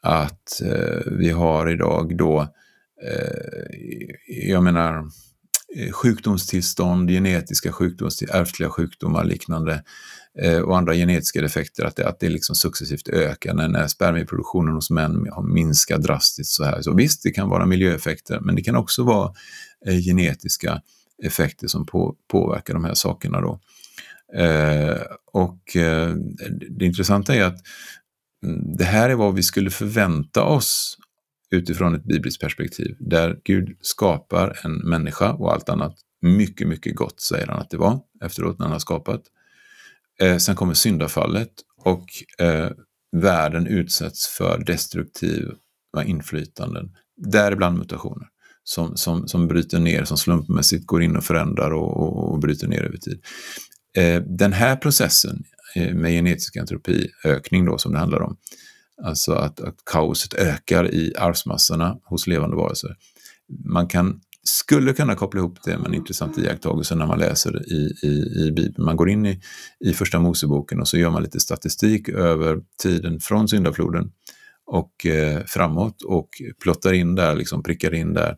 att 0.02 0.62
eh, 0.62 1.12
vi 1.18 1.30
har 1.30 1.70
idag 1.70 2.16
då 2.16 2.54
Eh, 3.02 4.46
jag 4.48 4.62
menar 4.62 5.04
eh, 5.76 5.92
sjukdomstillstånd, 5.92 7.10
genetiska 7.10 7.72
sjukdomstillstånd, 7.72 8.42
ärftliga 8.42 8.70
sjukdomar 8.70 9.24
liknande 9.24 9.84
eh, 10.38 10.58
och 10.58 10.78
andra 10.78 10.94
genetiska 10.94 11.40
defekter, 11.40 11.84
att 11.84 11.96
det, 11.96 12.08
att 12.08 12.20
det 12.20 12.28
liksom 12.28 12.56
successivt 12.56 13.08
ökar 13.08 13.54
när, 13.54 13.68
när 13.68 13.86
spermieproduktionen 13.86 14.74
hos 14.74 14.90
män 14.90 15.26
har 15.32 15.42
minskat 15.42 16.02
drastiskt. 16.02 16.52
Så 16.52 16.64
här. 16.64 16.82
Så 16.82 16.94
visst, 16.94 17.22
det 17.22 17.30
kan 17.30 17.48
vara 17.48 17.66
miljöeffekter, 17.66 18.40
men 18.40 18.56
det 18.56 18.62
kan 18.62 18.76
också 18.76 19.02
vara 19.02 19.32
eh, 19.86 19.98
genetiska 19.98 20.82
effekter 21.22 21.66
som 21.66 21.86
på, 21.86 22.16
påverkar 22.30 22.74
de 22.74 22.84
här 22.84 22.94
sakerna. 22.94 23.40
Då. 23.40 23.60
Eh, 24.34 25.00
och 25.32 25.76
eh, 25.76 26.14
det 26.70 26.84
intressanta 26.86 27.34
är 27.34 27.44
att 27.44 27.58
Mm, 28.46 28.76
det 28.76 28.84
här 28.84 29.10
är 29.10 29.14
vad 29.14 29.34
vi 29.34 29.42
skulle 29.42 29.70
förvänta 29.70 30.44
oss 30.44 30.96
utifrån 31.50 31.94
ett 31.94 32.04
bibliskt 32.04 32.40
perspektiv, 32.40 32.96
där 33.00 33.40
Gud 33.44 33.76
skapar 33.80 34.58
en 34.64 34.72
människa 34.72 35.32
och 35.32 35.52
allt 35.52 35.68
annat 35.68 35.94
mycket, 36.22 36.68
mycket 36.68 36.96
gott, 36.96 37.20
säger 37.20 37.46
han 37.46 37.60
att 37.60 37.70
det 37.70 37.76
var 37.76 38.00
efteråt 38.24 38.58
när 38.58 38.66
han 38.66 38.72
har 38.72 38.78
skapat. 38.78 39.22
Eh, 40.20 40.36
sen 40.36 40.56
kommer 40.56 40.74
syndafallet 40.74 41.52
och 41.84 42.06
eh, 42.38 42.70
världen 43.16 43.66
utsätts 43.66 44.28
för 44.28 44.64
destruktiva 44.66 46.04
inflytanden, 46.04 46.96
däribland 47.16 47.78
mutationer, 47.78 48.28
som, 48.64 48.96
som, 48.96 49.28
som 49.28 49.48
bryter 49.48 49.78
ner, 49.78 50.04
som 50.04 50.16
slumpmässigt 50.16 50.86
går 50.86 51.02
in 51.02 51.16
och 51.16 51.24
förändrar 51.24 51.70
och, 51.70 51.96
och, 51.96 52.32
och 52.32 52.38
bryter 52.38 52.68
ner 52.68 52.82
över 52.82 52.96
tid. 52.96 53.22
Eh, 53.96 54.22
den 54.22 54.52
här 54.52 54.76
processen 54.76 55.44
Eh, 55.74 55.94
med 55.94 56.10
genetisk 56.10 56.56
entropiökning 56.56 57.64
då, 57.64 57.78
som 57.78 57.92
det 57.92 57.98
handlar 57.98 58.22
om, 58.22 58.36
Alltså 59.02 59.32
att, 59.32 59.60
att 59.60 59.76
kaoset 59.84 60.34
ökar 60.34 60.94
i 60.94 61.14
arvsmassorna 61.18 61.96
hos 62.04 62.26
levande 62.26 62.56
varelser. 62.56 62.96
Man 63.64 63.88
kan, 63.88 64.20
skulle 64.42 64.92
kunna 64.92 65.14
koppla 65.14 65.40
ihop 65.40 65.58
det 65.64 65.78
med 65.78 65.86
en 65.86 65.94
intressant 65.94 66.38
iakttagelse 66.38 66.94
när 66.94 67.06
man 67.06 67.18
läser 67.18 67.72
i, 67.72 67.92
i, 68.02 68.44
i 68.46 68.52
Bibeln. 68.52 68.84
Man 68.84 68.96
går 68.96 69.10
in 69.10 69.26
i, 69.26 69.40
i 69.84 69.92
första 69.92 70.18
Moseboken 70.18 70.80
och 70.80 70.88
så 70.88 70.98
gör 70.98 71.10
man 71.10 71.22
lite 71.22 71.40
statistik 71.40 72.08
över 72.08 72.60
tiden 72.82 73.20
från 73.20 73.48
syndafloden 73.48 74.10
och 74.66 75.06
eh, 75.06 75.44
framåt 75.46 76.02
och 76.02 76.28
plottar 76.62 76.92
in 76.92 77.14
där, 77.14 77.34
liksom 77.34 77.62
prickar 77.62 77.94
in 77.94 78.14
där 78.14 78.36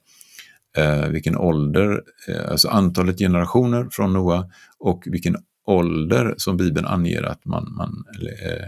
eh, 0.76 1.09
vilken 1.09 1.37
ålder, 1.37 2.03
eh, 2.28 2.51
alltså 2.51 2.68
antalet 2.68 3.18
generationer 3.18 3.89
från 3.91 4.12
Noa 4.12 4.51
och 4.78 5.03
vilken 5.07 5.37
ålder 5.67 6.35
som 6.37 6.57
Bibeln 6.57 6.87
anger 6.87 7.23
att 7.23 7.45
man, 7.45 7.75
man 7.77 8.05
eh, 8.45 8.67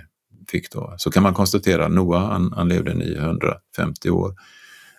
fick 0.51 0.73
då. 0.73 0.95
Så 0.99 1.11
kan 1.11 1.23
man 1.23 1.35
konstatera, 1.35 1.87
att 1.87 1.93
Noa 1.93 2.19
han, 2.19 2.53
han 2.53 2.69
levde 2.69 2.95
950 2.95 4.11
år. 4.11 4.35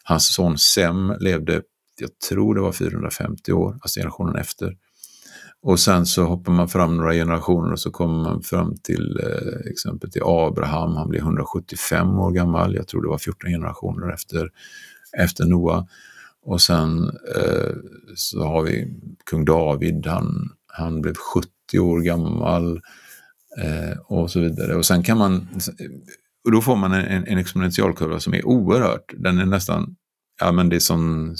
Hans 0.04 0.34
son 0.34 0.58
Sem 0.58 1.14
levde, 1.20 1.62
jag 2.00 2.20
tror 2.30 2.56
det 2.56 2.62
var 2.62 2.72
450 2.72 3.52
år, 3.52 3.78
alltså 3.82 4.00
generationen 4.00 4.36
efter. 4.36 4.78
Och 5.62 5.80
sen 5.80 6.06
så 6.06 6.24
hoppar 6.24 6.52
man 6.52 6.68
fram 6.68 6.98
några 6.98 7.14
generationer 7.14 7.72
och 7.72 7.80
så 7.80 7.92
kommer 7.92 8.24
man 8.24 8.44
fram 8.44 8.78
till 8.78 9.20
eh, 9.24 9.72
exempel 9.72 10.12
till 10.12 10.22
Abraham, 10.26 10.96
han 10.96 11.10
blev 11.10 11.22
175 11.22 12.20
år 12.20 12.32
gammal, 12.32 12.76
jag 12.76 12.88
tror 12.88 13.02
det 13.02 13.08
var 13.08 13.18
14 13.18 13.50
generationer 13.50 14.14
efter, 14.14 14.50
efter 15.18 15.46
Noa. 15.46 15.88
Och 16.42 16.62
sen 16.62 17.04
eh, 17.36 17.74
så 18.16 18.44
har 18.44 18.64
vi 18.64 19.00
kung 19.30 19.46
David, 19.46 20.06
han, 20.06 20.50
han 20.68 21.02
blev 21.02 21.16
70 21.16 21.50
år 21.74 22.02
gammal 22.02 22.82
eh, 23.58 23.98
och 24.06 24.32
så 24.32 24.40
vidare. 24.40 24.76
Och 24.76 24.86
sen 24.86 25.04
kan 25.04 25.18
man, 25.18 25.48
och 26.46 26.52
då 26.52 26.62
får 26.62 26.76
man 26.76 26.94
en, 26.94 27.28
en 27.28 27.38
exponentialkurva 27.38 28.20
som 28.20 28.34
är 28.34 28.46
oerhört, 28.46 29.14
den 29.18 29.40
är 29.40 29.46
nästan, 29.46 29.96
ja 30.40 30.52
men 30.52 30.70
det 30.70 30.76
är 30.76 30.80
som, 30.80 31.34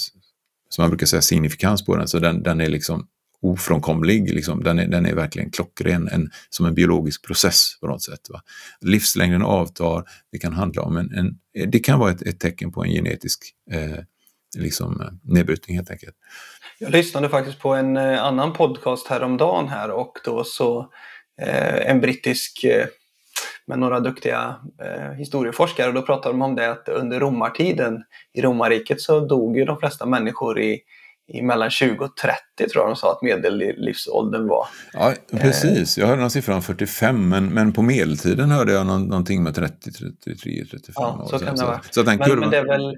som 0.70 0.82
man 0.82 0.90
brukar 0.90 1.06
säga 1.06 1.22
signifikans 1.22 1.86
på 1.86 1.96
den, 1.96 2.08
så 2.08 2.20
den, 2.20 2.44
den 2.44 2.62
är 2.62 2.70
liksom 2.70 3.08
ofrånkomlig, 3.42 4.34
liksom. 4.34 4.64
den, 4.64 4.80
är, 4.80 4.88
den 4.88 5.06
är 5.06 5.16
verkligen 5.16 5.52
klockren, 5.52 6.08
en, 6.08 6.32
som 6.50 6.66
en 6.66 6.76
biologisk 6.76 7.26
process 7.26 7.80
på 7.80 7.88
något 7.88 8.04
sätt. 8.04 8.30
Va? 8.30 8.42
Livslängden 8.82 9.42
avtar, 9.42 10.04
det 10.32 10.38
kan 10.38 10.54
handla 10.54 10.82
om 10.82 10.98
en, 10.98 11.14
en 11.14 11.40
det 11.72 11.80
kan 11.80 12.00
vara 12.00 12.12
ett, 12.12 12.22
ett 12.22 12.40
tecken 12.40 12.72
på 12.72 12.84
en 12.84 12.92
genetisk 12.92 13.54
eh, 13.72 14.00
liksom, 14.56 15.20
nedbrytning 15.24 15.78
helt 15.78 15.92
enkelt. 15.92 16.16
Jag 16.80 16.92
lyssnade 16.92 17.30
faktiskt 17.30 17.60
på 17.60 17.74
en 17.74 17.98
eh, 17.98 18.24
annan 18.24 18.54
podcast 18.54 19.08
häromdagen 19.08 19.68
här 19.68 19.92
och 19.92 20.14
då 20.24 20.44
så 20.44 20.90
Eh, 21.42 21.90
en 21.90 22.02
brittisk 22.02 22.64
eh, 22.64 22.86
med 23.68 23.80
några 23.80 24.00
duktiga 24.00 24.56
eh, 24.84 25.12
historieforskare 25.12 25.88
och 25.88 25.94
då 25.94 26.02
pratade 26.02 26.34
de 26.34 26.42
om 26.42 26.56
det 26.56 26.72
att 26.72 26.90
under 26.90 27.20
romartiden 27.20 28.04
i 28.34 28.42
romarriket 28.42 29.02
så 29.02 29.20
dog 29.20 29.58
ju 29.58 29.66
de 29.66 29.80
flesta 29.80 30.06
människor 30.06 30.60
i, 30.60 30.80
i 31.34 31.42
mellan 31.42 31.70
20 31.70 32.06
och 32.06 32.18
30 32.18 32.72
tror 32.72 32.84
jag 32.84 32.90
de 32.90 32.96
sa 32.96 33.12
att 33.12 33.22
medellivsåldern 33.22 34.48
var. 34.48 34.68
Ja, 34.94 35.14
precis. 35.32 35.98
Jag 35.98 36.08
hörde 36.08 36.22
någon 36.22 36.32
siffra 36.32 36.56
om 36.56 36.62
45 36.62 37.30
men, 37.30 37.46
men 37.46 37.74
på 37.74 37.82
medeltiden 37.82 38.52
hörde 38.52 38.72
jag 38.74 38.86
någon, 38.86 39.08
någonting 39.08 39.44
med 39.44 39.56
30, 39.56 39.92
33, 39.92 40.66
35 40.72 40.94
ja, 40.96 41.22
år. 41.24 41.28
Så 41.28 41.46
kan 41.46 41.56
det 41.56 41.66
vara. 41.66 41.82
Så, 41.82 42.04
så 42.04 42.04
men, 42.04 42.20
kurvan... 42.20 42.40
men 42.40 42.50
det 42.50 42.58
är 42.58 42.68
väl 42.68 42.96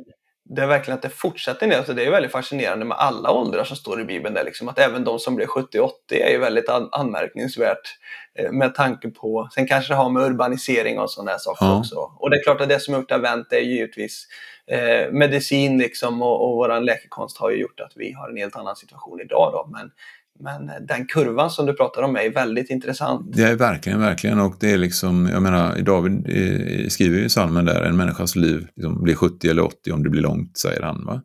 det 0.50 0.62
är 0.62 0.68
verkligen 0.68 0.96
att 0.96 1.02
det 1.02 1.10
fortsätter 1.10 1.68
ner. 1.68 1.78
Alltså 1.78 1.94
det 1.94 2.06
är 2.06 2.12
väldigt 2.12 2.32
fascinerande 2.32 2.86
med 2.86 2.98
alla 2.98 3.32
åldrar 3.32 3.64
som 3.64 3.78
står 3.78 4.02
i 4.02 4.04
Bibeln. 4.04 4.36
Där 4.36 4.44
liksom, 4.44 4.70
att 4.70 4.80
även 4.80 5.04
de 5.04 5.20
som 5.20 5.36
blir 5.36 5.46
70-80 5.46 5.90
är 6.10 6.30
ju 6.30 6.38
väldigt 6.38 6.70
an 6.70 6.90
anmärkningsvärt 6.92 7.98
eh, 8.36 8.52
med 8.52 8.76
tanke 8.76 9.10
på, 9.10 9.50
sen 9.54 9.68
kanske 9.68 9.94
det 9.94 9.98
har 9.98 10.10
med 10.10 10.24
urbanisering 10.24 11.00
och 11.00 11.12
sådana 11.12 11.40
saker 11.40 11.66
ja. 11.66 11.80
också. 11.80 11.96
Och 11.96 12.30
det 12.30 12.38
är 12.38 12.44
klart 12.44 12.62
att 12.62 12.70
det 12.70 12.80
som 12.80 12.94
har 12.94 13.02
gjort 13.02 13.12
vänt 13.12 13.54
är 13.54 13.60
givetvis 13.60 14.28
eh, 14.68 15.12
medicin 15.12 15.78
liksom 15.78 16.22
och, 16.22 16.50
och 16.50 16.58
vår 16.58 16.82
läkekonst 16.82 17.38
har 17.38 17.50
ju 17.50 17.58
gjort 17.58 17.80
att 17.80 17.94
vi 17.96 18.14
har 18.14 18.30
en 18.30 18.38
helt 18.38 18.56
annan 18.56 18.76
situation 18.76 19.22
idag. 19.22 19.52
Då. 19.54 19.70
Men, 19.72 19.92
men 20.40 20.72
den 20.88 21.06
kurvan 21.08 21.50
som 21.50 21.66
du 21.66 21.74
pratar 21.74 22.02
om 22.02 22.16
är 22.16 22.34
väldigt 22.34 22.70
intressant. 22.70 23.36
Det 23.36 23.44
är 23.44 23.56
verkligen, 23.56 24.00
verkligen. 24.00 24.40
Och 24.40 24.56
det 24.60 24.72
är 24.72 24.78
liksom, 24.78 25.30
jag 25.32 25.42
menar, 25.42 25.82
David 25.82 26.14
eh, 26.14 26.88
skriver 26.88 27.18
ju 27.18 27.26
i 27.26 27.30
salmen 27.30 27.66
där, 27.66 27.84
en 27.84 27.98
människas 27.98 28.36
liv 28.36 28.68
liksom 28.76 29.04
blir 29.04 29.16
70 29.16 29.50
eller 29.50 29.64
80 29.64 29.92
om 29.92 30.04
det 30.04 30.10
blir 30.10 30.22
långt, 30.22 30.58
säger 30.58 30.82
han. 30.82 31.06
Va? 31.06 31.22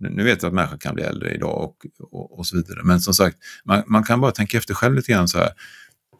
Nu 0.00 0.24
vet 0.24 0.42
jag 0.42 0.48
att 0.48 0.54
människan 0.54 0.78
kan 0.78 0.94
bli 0.94 1.04
äldre 1.04 1.34
idag 1.34 1.64
och, 1.64 1.76
och, 2.10 2.38
och 2.38 2.46
så 2.46 2.56
vidare. 2.56 2.80
Men 2.84 3.00
som 3.00 3.14
sagt, 3.14 3.36
man, 3.64 3.82
man, 3.86 4.02
kan 4.02 4.20
bara 4.20 4.30
tänka 4.30 4.58
efter 4.58 4.74
själv 4.74 4.94
lite 4.94 5.12
grann 5.12 5.28
så 5.28 5.38
här. 5.38 5.50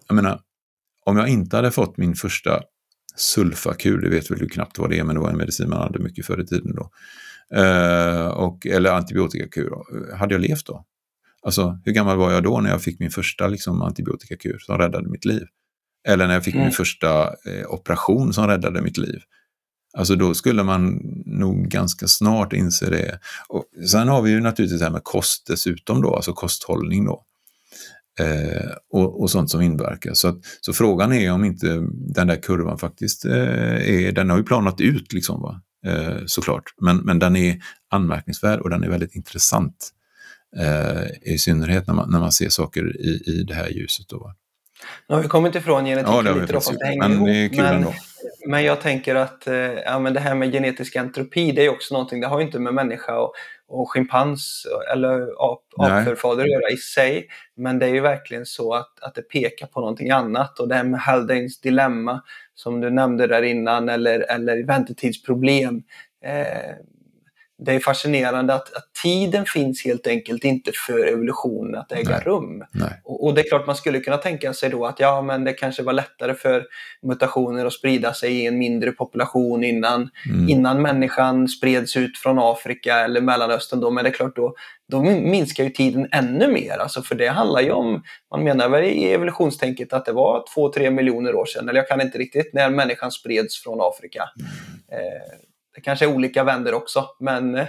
Jag 0.09 0.15
menar, 0.15 0.41
om 1.05 1.17
jag 1.17 1.29
inte 1.29 1.57
hade 1.57 1.71
fått 1.71 1.97
min 1.97 2.15
första 2.15 2.61
sulfakur, 3.17 3.99
det 3.99 4.09
vet 4.09 4.31
väl 4.31 4.39
du 4.39 4.49
knappt 4.49 4.79
vad 4.79 4.91
det 4.91 4.99
är, 4.99 5.05
men 5.05 5.15
det 5.15 5.21
var 5.21 5.31
en 5.31 5.37
medicin 5.37 5.69
man 5.69 5.79
hade 5.79 5.99
mycket 5.99 6.27
förr 6.27 6.41
i 6.41 6.47
tiden 6.47 6.75
då. 6.75 6.91
Eh, 7.57 8.27
och, 8.27 8.67
eller 8.67 8.93
antibiotikakur, 8.93 9.71
hade 10.17 10.35
jag 10.35 10.41
levt 10.41 10.67
då? 10.67 10.85
Alltså, 11.49 11.79
hur 11.85 11.93
gammal 11.93 12.17
var 12.17 12.33
jag 12.33 12.43
då 12.43 12.61
när 12.61 12.71
jag 12.71 12.83
fick 12.83 13.01
min 13.01 13.11
första 13.11 13.49
liksom, 13.49 13.83
antibiotikakur 13.83 14.59
som 14.59 14.79
räddade 14.79 15.09
mitt 15.09 15.25
liv? 15.25 15.47
Eller 16.09 16.27
när 16.27 16.35
jag 16.35 16.45
fick 16.45 16.55
mm. 16.55 16.65
min 16.65 16.73
första 16.73 17.23
eh, 17.23 17.67
operation 17.69 18.33
som 18.33 18.47
räddade 18.47 18.83
mitt 18.83 18.97
liv. 18.97 19.21
Alltså 19.97 20.15
då 20.15 20.35
skulle 20.35 20.63
man 20.63 21.01
nog 21.27 21.69
ganska 21.69 22.07
snart 22.07 22.53
inse 22.53 22.91
det. 22.91 23.21
Och 23.49 23.65
sen 23.91 24.09
har 24.09 24.23
vi 24.23 24.31
ju 24.31 24.41
naturligtvis 24.41 24.81
det 24.81 24.85
här 24.85 24.93
med 24.93 25.05
kost 25.05 25.47
dessutom 25.47 26.03
då, 26.03 26.15
alltså 26.15 26.33
kosthållning 26.33 27.05
då. 27.05 27.25
Eh, 28.21 28.71
och, 28.91 29.21
och, 29.21 29.31
sånt 29.31 29.51
som 29.51 29.61
inverkar. 29.61 30.15
Så, 30.15 30.29
att, 30.29 30.39
så 30.61 30.73
frågan 30.73 31.13
är 31.13 31.33
om 31.33 31.45
inte 31.45 31.67
den 31.93 32.27
där 32.27 32.43
kurvan 32.43 32.79
faktiskt 32.79 33.25
eh, 33.25 33.89
är, 33.91 34.13
den 34.13 34.31
har 34.31 34.37
ju 34.37 34.45
planat 34.45 34.81
ut 34.81 35.13
liksom 35.13 35.43
va, 35.43 35.61
eh, 35.87 36.17
såklart. 36.27 36.65
Men, 36.81 36.97
men 36.97 37.19
den 37.19 37.37
är 37.37 37.63
anmärkningsvärd 37.91 38.61
och 38.61 38.71
den 38.71 38.85
är 38.85 38.89
väldigt 38.89 39.15
intressant. 39.15 39.95
Eh, 40.57 41.33
I 41.33 41.39
synnerhet 41.39 41.87
när 41.87 41.95
man, 41.95 42.11
när 42.11 42.21
man 42.21 42.33
ser 42.33 42.49
saker 42.49 43.01
i, 43.01 43.23
i 43.27 43.45
det 43.49 43.55
här 43.55 43.69
ljuset. 43.69 44.09
Då. 44.09 44.33
Nu 45.09 45.15
har 45.15 45.23
vi 45.23 45.29
kommit 45.29 45.55
ifrån 45.55 45.85
genetiken 45.85 46.27
ja, 46.27 46.35
lite 46.35 46.53
då, 46.53 46.61
fast 46.61 46.79
det 46.79 46.87
hänger 46.87 47.09
men, 47.09 47.29
ihop. 47.29 47.57
Men, 47.57 47.87
men 48.47 48.65
jag 48.65 48.81
tänker 48.81 49.15
att 49.15 49.47
eh, 49.47 49.55
ja, 49.55 49.99
men 49.99 50.15
det 50.15 50.21
här 50.21 50.35
med 50.35 50.53
genetisk 50.53 50.97
entropi, 50.97 51.53
det 51.53 51.65
är 51.65 51.69
också 51.69 51.95
någonting, 51.95 52.21
det 52.21 52.27
har 52.27 52.41
ju 52.41 52.47
inte 52.47 52.59
med 52.59 52.75
människa 52.75 53.19
och, 53.19 53.33
och 53.69 53.91
schimpans 53.91 54.67
eller 54.93 55.21
ap, 55.21 55.65
apförfader 55.79 56.43
att 56.43 56.51
göra 56.51 56.71
i 56.73 56.77
sig. 56.77 57.27
Men 57.57 57.79
det 57.79 57.87
är 57.87 57.95
ju 57.95 58.01
verkligen 58.01 58.47
så 58.47 58.75
att, 58.75 59.01
att 59.01 59.15
det 59.15 59.23
pekar 59.23 59.67
på 59.67 59.81
någonting 59.81 60.11
annat. 60.11 60.59
Och 60.59 60.69
det 60.69 60.75
här 60.75 60.85
med 60.85 61.01
Haldanes 61.01 61.61
dilemma 61.61 62.23
som 62.55 62.81
du 62.81 62.91
nämnde 62.91 63.27
där 63.27 63.43
innan, 63.43 63.89
eller, 63.89 64.31
eller 64.31 64.67
väntetidsproblem. 64.67 65.83
Eh, 66.25 66.75
det 67.59 67.73
är 67.73 67.81
fascinerande 67.81 68.55
att, 68.55 68.77
att, 68.77 68.85
tiden 69.03 69.45
finns 69.45 69.85
helt 69.85 70.07
enkelt 70.07 70.45
inte 70.45 70.71
för 70.87 71.07
evolutionen 71.07 71.75
att 71.75 71.93
äga 71.93 72.11
Nej. 72.11 72.21
rum. 72.25 72.65
Nej. 72.73 73.01
Och, 73.05 73.25
och, 73.25 73.35
det 73.35 73.41
är 73.41 73.49
klart 73.49 73.67
man 73.67 73.77
skulle 73.77 74.01
kunna 74.01 74.17
tänka 74.17 74.53
sig 74.55 74.71
då 74.71 74.87
att 74.87 75.01
ja, 75.01 75.23
men 75.23 75.45
det 75.45 75.53
kanske 75.53 75.83
var 75.83 75.93
lättare 75.93 76.35
för 76.35 76.67
mutationer 77.03 77.67
att 77.67 77.73
sprida 77.73 78.15
sig 78.15 78.33
i 78.33 78.47
en 78.47 78.59
mindre 78.59 78.93
population 78.93 79.65
innan, 79.65 80.11
mm. 80.31 80.49
innan 80.49 80.83
människan 80.83 81.49
spreds 81.49 81.97
ut 81.97 82.19
från 82.19 82.39
Afrika 82.39 82.95
eller 82.95 83.21
Mellanöstern. 83.21 83.81
Då. 83.81 83.91
Men 83.91 84.05
det 84.05 84.11
är 84.11 84.15
klart, 84.15 84.37
då, 84.37 84.55
då 84.89 85.03
minskar 85.03 85.65
ju 85.65 85.71
tiden 85.71 86.09
ännu 86.13 86.53
mer. 86.53 86.79
Alltså 86.79 87.03
för 87.03 87.15
det 87.15 87.29
handlar 87.29 87.61
ju 87.61 87.71
om, 87.71 88.03
man 88.31 88.45
menar 88.45 88.69
väl 88.69 88.85
i 88.85 89.13
evolutionstänket 89.13 89.93
att 89.93 90.05
det 90.05 90.13
var 90.13 90.45
2-3 90.57 90.91
miljoner 90.91 91.35
år 91.35 91.47
sedan, 91.47 91.69
eller 91.69 91.81
jag 91.81 91.89
kan 91.89 92.01
inte 92.01 92.19
riktigt, 92.19 92.55
när 92.55 92.71
människan 92.71 93.11
spreds 93.11 93.63
från 93.63 93.79
Afrika. 93.81 94.23
Mm. 94.37 95.05
Eh, 95.05 95.48
det 95.79 95.83
kanske 95.83 96.05
är 96.05 96.15
olika 96.15 96.45
vänder 96.45 96.75
också, 96.75 97.05
men 97.21 97.55
eh, 97.55 97.67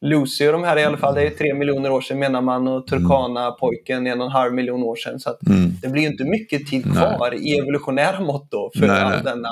Lucy 0.00 0.46
och 0.46 0.52
de 0.52 0.64
här 0.64 0.78
i 0.78 0.84
alla 0.84 0.96
fall, 0.96 1.14
det 1.14 1.22
är 1.22 1.30
tre 1.30 1.54
miljoner 1.54 1.90
år 1.90 2.00
sedan 2.00 2.18
menar 2.18 2.40
man 2.40 2.68
och 2.68 2.86
Turkana-pojken 2.86 4.06
en 4.06 4.20
och 4.20 4.26
en 4.26 4.32
halv 4.32 4.54
miljon 4.54 4.82
år 4.82 4.96
sedan. 4.96 5.20
Så 5.20 5.36
mm. 5.46 5.72
det 5.82 5.88
blir 5.88 6.02
inte 6.02 6.24
mycket 6.24 6.66
tid 6.66 6.82
kvar 6.82 7.30
nej. 7.30 7.48
i 7.48 7.58
evolutionära 7.58 8.20
mått 8.20 8.50
då 8.50 8.70
för 8.74 8.86
nej, 8.86 9.00
all 9.00 9.10
nej. 9.10 9.20
denna 9.24 9.48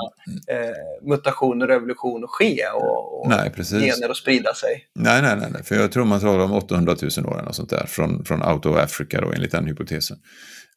eh, 0.47 1.07
mutation 1.09 1.61
och 1.61 1.67
revolution 1.67 2.23
att 2.23 2.29
ske 2.29 2.61
och, 2.75 3.21
och 3.21 3.29
nej, 3.29 3.51
gener 3.57 4.09
att 4.09 4.17
sprida 4.17 4.53
sig. 4.53 4.85
Nej, 4.95 5.21
nej, 5.21 5.35
nej, 5.51 5.63
för 5.63 5.75
jag 5.75 5.91
tror 5.91 6.05
man 6.05 6.19
talar 6.19 6.43
om 6.43 6.51
800 6.51 6.95
000 7.17 7.25
år 7.25 7.45
och 7.47 7.55
sånt 7.55 7.69
där 7.69 7.85
från, 7.87 8.25
från 8.25 8.43
Out 8.43 8.65
of 8.65 8.77
Africa 8.77 9.21
då 9.21 9.31
enligt 9.31 9.51
den 9.51 9.65
hypotesen. 9.65 10.17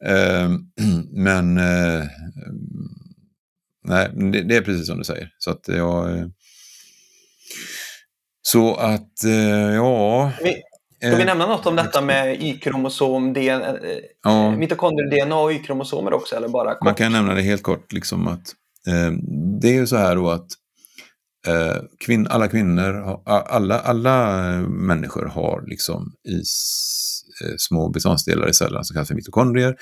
Eh, 0.05 0.49
men 1.11 1.57
eh, 1.57 2.03
nej, 3.83 4.09
det, 4.31 4.41
det, 4.41 4.55
är 4.55 4.61
precis 4.61 4.87
som 4.87 4.97
du 4.97 5.03
säger. 5.03 5.29
Så 5.37 5.51
att 5.51 5.67
jag 5.67 6.31
så 8.41 8.75
att, 8.75 9.23
eh, 9.23 9.75
ja... 9.75 10.31
Ska 10.99 11.15
vi 11.15 11.21
eh, 11.21 11.25
nämna 11.25 11.45
något 11.45 11.65
om 11.65 11.75
detta 11.75 12.01
med 12.01 12.41
Y-kromosom, 12.41 13.33
DNA, 13.33 13.77
ja. 14.23 14.51
mitokondrie-DNA 14.51 15.35
och 15.35 15.51
Y-kromosomer 15.51 16.13
också? 16.13 16.35
Eller 16.35 16.47
bara 16.47 16.73
kort? 16.73 16.85
Man 16.85 16.95
kan 16.95 17.11
nämna 17.11 17.33
det 17.33 17.41
helt 17.41 17.63
kort. 17.63 17.91
Liksom 17.93 18.27
att, 18.27 18.53
eh, 18.87 19.11
det 19.61 19.67
är 19.67 19.73
ju 19.73 19.87
så 19.87 19.95
här 19.95 20.15
då 20.15 20.29
att 20.29 20.47
eh, 21.47 21.81
kvin 21.99 22.27
alla 22.27 22.47
kvinnor, 22.47 23.21
alla, 23.25 23.79
alla 23.79 24.41
människor 24.67 25.25
har 25.25 25.63
liksom 25.67 26.13
i 26.27 26.35
eh, 27.45 27.53
små 27.57 27.89
beståndsdelar 27.89 28.49
i 28.49 28.53
cellerna 28.53 28.83
som 28.83 28.93
kallas 28.93 29.07
för 29.07 29.15
mitokondrier, 29.15 29.75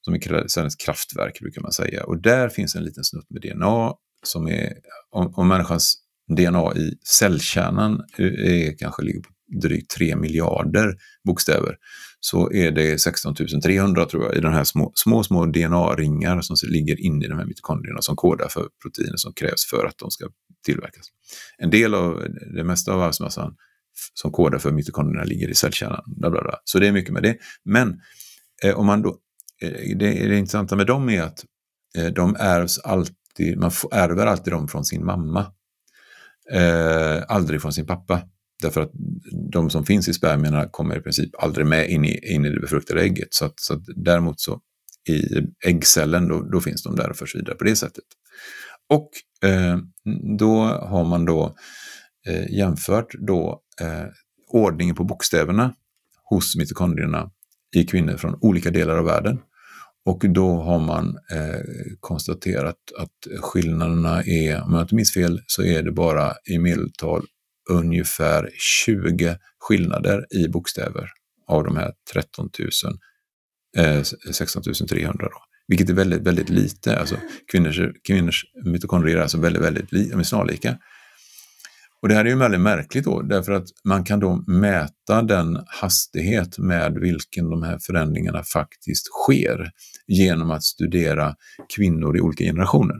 som 0.00 0.14
är 0.14 0.48
cellens 0.48 0.76
kraftverk 0.76 1.40
brukar 1.40 1.62
man 1.62 1.72
säga. 1.72 2.04
Och 2.04 2.22
där 2.22 2.48
finns 2.48 2.74
en 2.74 2.84
liten 2.84 3.04
snutt 3.04 3.30
med 3.30 3.42
DNA 3.42 3.92
som 4.26 4.48
är, 4.48 4.72
om, 5.10 5.34
om 5.34 5.48
människans 5.48 6.01
DNA 6.28 6.76
i 6.76 6.94
cellkärnan 7.04 8.00
är, 8.18 8.78
kanske 8.78 9.02
ligger 9.02 9.20
på 9.20 9.30
drygt 9.60 9.90
3 9.90 10.16
miljarder 10.16 10.94
bokstäver 11.24 11.76
så 12.20 12.52
är 12.52 12.70
det 12.70 13.00
16 13.00 13.34
300 13.62 14.06
tror 14.06 14.24
jag 14.24 14.36
i 14.36 14.40
de 14.40 14.52
här 14.52 14.64
små, 14.64 14.92
små, 14.94 15.24
små 15.24 15.46
DNA-ringar 15.46 16.40
som 16.40 16.56
ligger 16.70 17.00
inne 17.00 17.24
i 17.24 17.28
de 17.28 17.38
här 17.38 17.44
mitokondrierna 17.44 18.02
som 18.02 18.16
kodar 18.16 18.48
för 18.48 18.68
proteiner 18.82 19.16
som 19.16 19.32
krävs 19.32 19.66
för 19.70 19.86
att 19.86 19.98
de 19.98 20.10
ska 20.10 20.28
tillverkas. 20.64 21.06
En 21.58 21.70
del 21.70 21.94
av, 21.94 22.24
det 22.54 22.64
mesta 22.64 22.92
av 22.92 23.02
arvsmassan 23.02 23.54
som 24.14 24.32
kodar 24.32 24.58
för 24.58 24.72
mitokondrierna 24.72 25.24
ligger 25.24 25.48
i 25.48 25.54
cellkärnan. 25.54 26.02
Bla 26.06 26.30
bla 26.30 26.42
bla. 26.42 26.58
Så 26.64 26.78
det 26.78 26.88
är 26.88 26.92
mycket 26.92 27.12
med 27.12 27.22
det. 27.22 27.36
Men 27.64 28.00
eh, 28.64 28.78
om 28.78 28.86
man 28.86 29.02
då, 29.02 29.16
eh, 29.62 29.96
det, 29.96 30.28
det 30.28 30.38
intressanta 30.38 30.76
med 30.76 30.86
dem 30.86 31.08
är 31.08 31.22
att 31.22 31.44
eh, 31.98 32.06
de 32.06 32.36
ärvs 32.38 32.78
alltid, 32.78 33.58
man 33.58 33.70
ärver 33.92 34.26
alltid 34.26 34.52
dem 34.52 34.68
från 34.68 34.84
sin 34.84 35.04
mamma 35.04 35.46
eh, 36.52 37.22
aldrig 37.28 37.62
från 37.62 37.72
sin 37.72 37.86
pappa. 37.86 38.22
Därför 38.62 38.80
att 38.80 38.90
de 39.52 39.70
som 39.70 39.86
finns 39.86 40.08
i 40.08 40.14
spermierna 40.14 40.68
kommer 40.68 40.98
i 40.98 41.00
princip 41.00 41.30
aldrig 41.38 41.66
med 41.66 41.90
in 41.90 42.04
i, 42.04 42.34
in 42.34 42.44
i 42.44 42.50
det 42.50 42.60
befruktade 42.60 43.02
ägget. 43.02 43.34
Så, 43.34 43.44
att, 43.44 43.60
så 43.60 43.74
att 43.74 43.82
däremot 43.96 44.40
så 44.40 44.60
i 45.08 45.46
äggcellen 45.66 46.28
då, 46.28 46.40
då, 46.42 46.60
finns 46.60 46.82
de 46.82 46.96
där 46.96 47.10
och 47.10 47.16
förs 47.16 47.34
vidare 47.34 47.54
på 47.54 47.64
det 47.64 47.76
sättet. 47.76 48.04
Och 48.88 49.10
eh, 49.48 49.78
då 50.38 50.64
har 50.64 51.04
man 51.04 51.24
då 51.24 51.56
eh, 52.26 52.50
jämfört 52.50 53.14
då 53.18 53.62
eh, 53.80 54.06
ordningen 54.48 54.94
på 54.94 55.04
bokstäverna 55.04 55.74
hos 56.30 56.56
mitokondrierna 56.56 57.30
i 57.76 57.84
kvinnor 57.84 58.16
från 58.16 58.38
olika 58.40 58.70
delar 58.70 58.96
av 58.96 59.04
världen. 59.04 59.38
Och 60.04 60.24
då 60.28 60.56
har 60.56 60.78
man 60.78 61.18
eh, 61.32 61.60
konstaterat 62.00 62.76
att 62.98 63.40
skillnaderna 63.40 64.22
är, 64.22 64.62
om 64.62 64.72
jag 64.72 64.82
inte 64.82 64.94
minns 64.94 65.14
fel, 65.14 65.40
så 65.46 65.62
är 65.62 65.82
det 65.82 65.92
bara 65.92 66.32
i 66.44 66.58
medeltal 66.58 67.26
ungefär 67.70 68.50
20 68.86 69.36
skillnader 69.58 70.26
i 70.30 70.48
bokstäver 70.48 71.08
av 71.46 71.64
de 71.64 71.76
här 71.76 71.92
13 72.12 72.50
000, 72.58 72.68
eh, 73.86 74.02
16 74.32 74.62
300. 74.62 75.26
Då. 75.26 75.38
Vilket 75.68 75.90
är 75.90 75.94
väldigt, 75.94 76.22
väldigt 76.22 76.48
lite. 76.48 76.98
Alltså, 76.98 77.16
kvinnors, 77.52 77.80
kvinnors 78.06 78.44
mitokondrier 78.64 79.16
är 79.16 79.22
alltså 79.22 79.38
väldigt, 79.38 79.62
väldigt 79.62 79.90
de 79.90 80.20
är 80.20 80.22
snarlika. 80.22 80.78
Och 82.02 82.08
det 82.08 82.14
här 82.14 82.24
är 82.24 82.28
ju 82.28 82.36
väldigt 82.36 82.60
märkligt 82.60 83.04
då, 83.04 83.22
därför 83.22 83.52
att 83.52 83.68
man 83.84 84.04
kan 84.04 84.20
då 84.20 84.44
mäta 84.46 85.22
den 85.22 85.58
hastighet 85.66 86.58
med 86.58 86.98
vilken 86.98 87.50
de 87.50 87.62
här 87.62 87.78
förändringarna 87.78 88.42
faktiskt 88.42 89.06
sker 89.06 89.70
genom 90.06 90.50
att 90.50 90.62
studera 90.62 91.34
kvinnor 91.76 92.16
i 92.16 92.20
olika 92.20 92.44
generationer. 92.44 92.96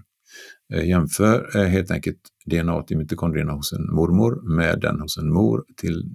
Eh, 0.74 0.88
jämför 0.88 1.56
eh, 1.56 1.64
helt 1.64 1.90
enkelt 1.90 2.18
DNA 2.46 2.84
i 2.88 2.96
mitokondrierna 2.96 3.52
hos 3.52 3.72
en 3.72 3.94
mormor 3.94 4.56
med 4.56 4.80
den 4.80 5.00
hos 5.00 5.18
en 5.18 5.32
mor 5.32 5.64
till 5.76 6.14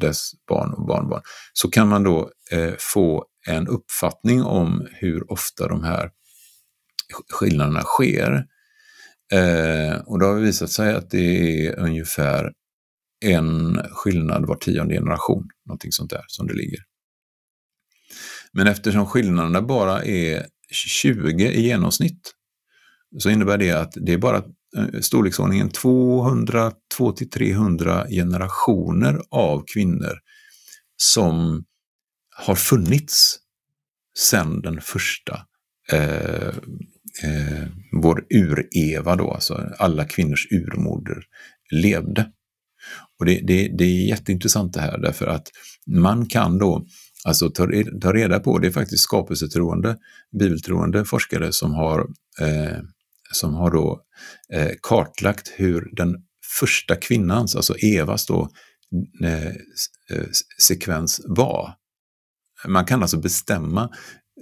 dess 0.00 0.30
barn 0.48 0.72
och 0.72 0.86
barnbarn, 0.86 1.22
så 1.52 1.70
kan 1.70 1.88
man 1.88 2.02
då 2.02 2.30
eh, 2.52 2.74
få 2.78 3.24
en 3.46 3.68
uppfattning 3.68 4.42
om 4.42 4.86
hur 4.92 5.32
ofta 5.32 5.68
de 5.68 5.84
här 5.84 6.10
skillnaderna 7.32 7.80
sker. 7.80 8.44
Eh, 9.32 9.96
och 9.96 10.18
det 10.18 10.26
har 10.26 10.34
visat 10.34 10.70
sig 10.70 10.94
att 10.94 11.10
det 11.10 11.66
är 11.66 11.78
ungefär 11.78 12.52
en 13.24 13.80
skillnad 13.90 14.46
var 14.46 14.56
tionde 14.56 14.94
generation, 14.94 15.48
någonting 15.66 15.92
sånt 15.92 16.10
där 16.10 16.24
som 16.26 16.46
det 16.46 16.54
ligger. 16.54 16.80
Men 18.52 18.66
eftersom 18.66 19.06
skillnaderna 19.06 19.62
bara 19.62 20.04
är 20.04 20.46
20 20.70 21.48
i 21.48 21.60
genomsnitt 21.60 22.32
så 23.18 23.30
innebär 23.30 23.58
det 23.58 23.70
att 23.70 23.92
det 23.96 24.12
är 24.12 24.18
bara 24.18 24.36
eh, 24.76 25.00
storleksordningen 25.00 25.70
200-300 25.70 28.08
generationer 28.08 29.20
av 29.30 29.64
kvinnor 29.66 30.18
som 30.96 31.64
har 32.36 32.54
funnits 32.54 33.38
sedan 34.18 34.60
den 34.60 34.80
första 34.80 35.46
eh, 35.92 36.54
eh, 37.24 37.68
vår 38.02 38.26
ur-Eva 38.30 39.16
då, 39.16 39.30
alltså 39.30 39.70
alla 39.78 40.04
kvinnors 40.04 40.46
urmoder, 40.52 41.22
levde. 41.70 42.30
Och 43.18 43.26
det, 43.26 43.40
det, 43.46 43.68
det 43.78 43.84
är 43.84 44.08
jätteintressant 44.08 44.72
det 44.72 44.80
här 44.80 44.98
därför 44.98 45.26
att 45.26 45.48
man 45.86 46.26
kan 46.26 46.58
då 46.58 46.86
alltså 47.24 47.50
ta, 47.50 47.68
ta 48.00 48.12
reda 48.12 48.40
på, 48.40 48.58
det 48.58 48.66
är 48.66 48.72
faktiskt 48.72 49.02
skapelsetroende, 49.02 49.96
bibeltroende 50.38 51.04
forskare 51.04 51.52
som 51.52 51.74
har, 51.74 52.00
eh, 52.40 52.78
som 53.32 53.54
har 53.54 53.70
då 53.70 54.00
eh, 54.52 54.70
kartlagt 54.82 55.52
hur 55.56 55.88
den 55.92 56.16
första 56.60 56.96
kvinnans, 56.96 57.56
alltså 57.56 57.74
Evas 57.74 58.26
då, 58.26 58.50
eh, 59.24 59.46
eh 59.46 60.26
sekvens 60.62 61.20
var. 61.24 61.74
Man 62.68 62.84
kan 62.84 63.02
alltså 63.02 63.20
bestämma 63.20 63.90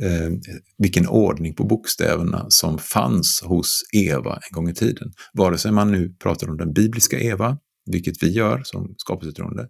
eh, 0.02 0.30
vilken 0.78 1.08
ordning 1.08 1.54
på 1.54 1.64
bokstäverna 1.64 2.46
som 2.48 2.78
fanns 2.78 3.42
hos 3.44 3.82
Eva 3.92 4.34
en 4.34 4.54
gång 4.54 4.68
i 4.68 4.74
tiden. 4.74 5.12
Vare 5.32 5.58
sig 5.58 5.72
man 5.72 5.92
nu 5.92 6.14
pratar 6.22 6.50
om 6.50 6.56
den 6.56 6.72
bibliska 6.72 7.18
Eva, 7.18 7.58
vilket 7.86 8.22
vi 8.22 8.30
gör 8.30 8.62
som 8.64 8.94
skapelsetroende, 8.96 9.68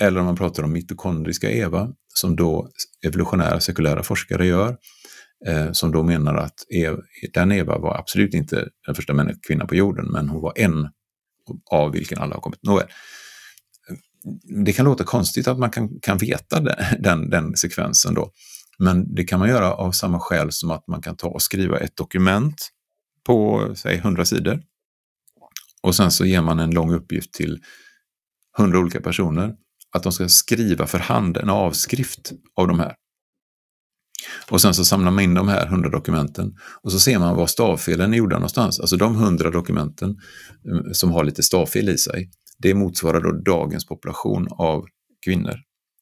eller 0.00 0.20
om 0.20 0.26
man 0.26 0.36
pratar 0.36 0.62
om 0.62 0.72
mitokondriska 0.72 1.50
Eva, 1.50 1.88
som 2.14 2.36
då 2.36 2.70
evolutionära 3.06 3.60
sekulära 3.60 4.02
forskare 4.02 4.46
gör, 4.46 4.76
eh, 5.46 5.72
som 5.72 5.92
då 5.92 6.02
menar 6.02 6.34
att 6.34 6.54
Eva, 6.68 6.98
den 7.34 7.52
Eva 7.52 7.78
var 7.78 7.98
absolut 7.98 8.34
inte 8.34 8.68
den 8.86 8.94
första 8.94 9.34
kvinnan 9.46 9.66
på 9.66 9.74
jorden, 9.74 10.06
men 10.12 10.28
hon 10.28 10.42
var 10.42 10.52
en 10.56 10.88
av 11.70 11.92
vilken 11.92 12.18
alla 12.18 12.34
har 12.34 12.40
kommit. 12.40 12.62
Nåväl. 12.62 12.86
Det 14.64 14.72
kan 14.72 14.84
låta 14.84 15.04
konstigt 15.04 15.48
att 15.48 15.58
man 15.58 15.70
kan, 15.70 16.00
kan 16.00 16.18
veta 16.18 16.60
den, 16.60 16.76
den, 16.98 17.30
den 17.30 17.56
sekvensen 17.56 18.14
då, 18.14 18.32
men 18.78 19.14
det 19.14 19.24
kan 19.24 19.38
man 19.38 19.48
göra 19.48 19.74
av 19.74 19.92
samma 19.92 20.20
skäl 20.20 20.52
som 20.52 20.70
att 20.70 20.86
man 20.86 21.02
kan 21.02 21.16
ta 21.16 21.28
och 21.28 21.42
skriva 21.42 21.78
ett 21.78 21.96
dokument 21.96 22.68
på, 23.26 23.68
säg 23.76 23.96
100 23.96 24.24
sidor. 24.24 24.62
Och 25.82 25.94
sen 25.94 26.10
så 26.10 26.24
ger 26.24 26.40
man 26.40 26.58
en 26.58 26.70
lång 26.70 26.92
uppgift 26.92 27.32
till 27.32 27.60
100 28.58 28.78
olika 28.78 29.00
personer 29.00 29.54
att 29.92 30.02
de 30.02 30.12
ska 30.12 30.28
skriva 30.28 30.86
för 30.86 30.98
hand 30.98 31.36
en 31.36 31.50
avskrift 31.50 32.32
av 32.56 32.68
de 32.68 32.80
här. 32.80 32.94
Och 34.50 34.60
sen 34.60 34.74
så 34.74 34.84
samlar 34.84 35.10
man 35.10 35.24
in 35.24 35.34
de 35.34 35.48
här 35.48 35.66
100 35.66 35.90
dokumenten 35.90 36.56
och 36.82 36.92
så 36.92 37.00
ser 37.00 37.18
man 37.18 37.36
var 37.36 37.46
stavfelen 37.46 38.12
är 38.12 38.18
gjorda 38.18 38.36
någonstans. 38.36 38.80
Alltså 38.80 38.96
de 38.96 39.14
100 39.14 39.50
dokumenten 39.50 40.20
mm, 40.64 40.94
som 40.94 41.10
har 41.12 41.24
lite 41.24 41.42
stavfel 41.42 41.88
i 41.88 41.98
sig, 41.98 42.30
det 42.58 42.74
motsvarar 42.74 43.20
då 43.20 43.32
dagens 43.32 43.86
population 43.86 44.48
av 44.50 44.86
kvinnor 45.24 45.54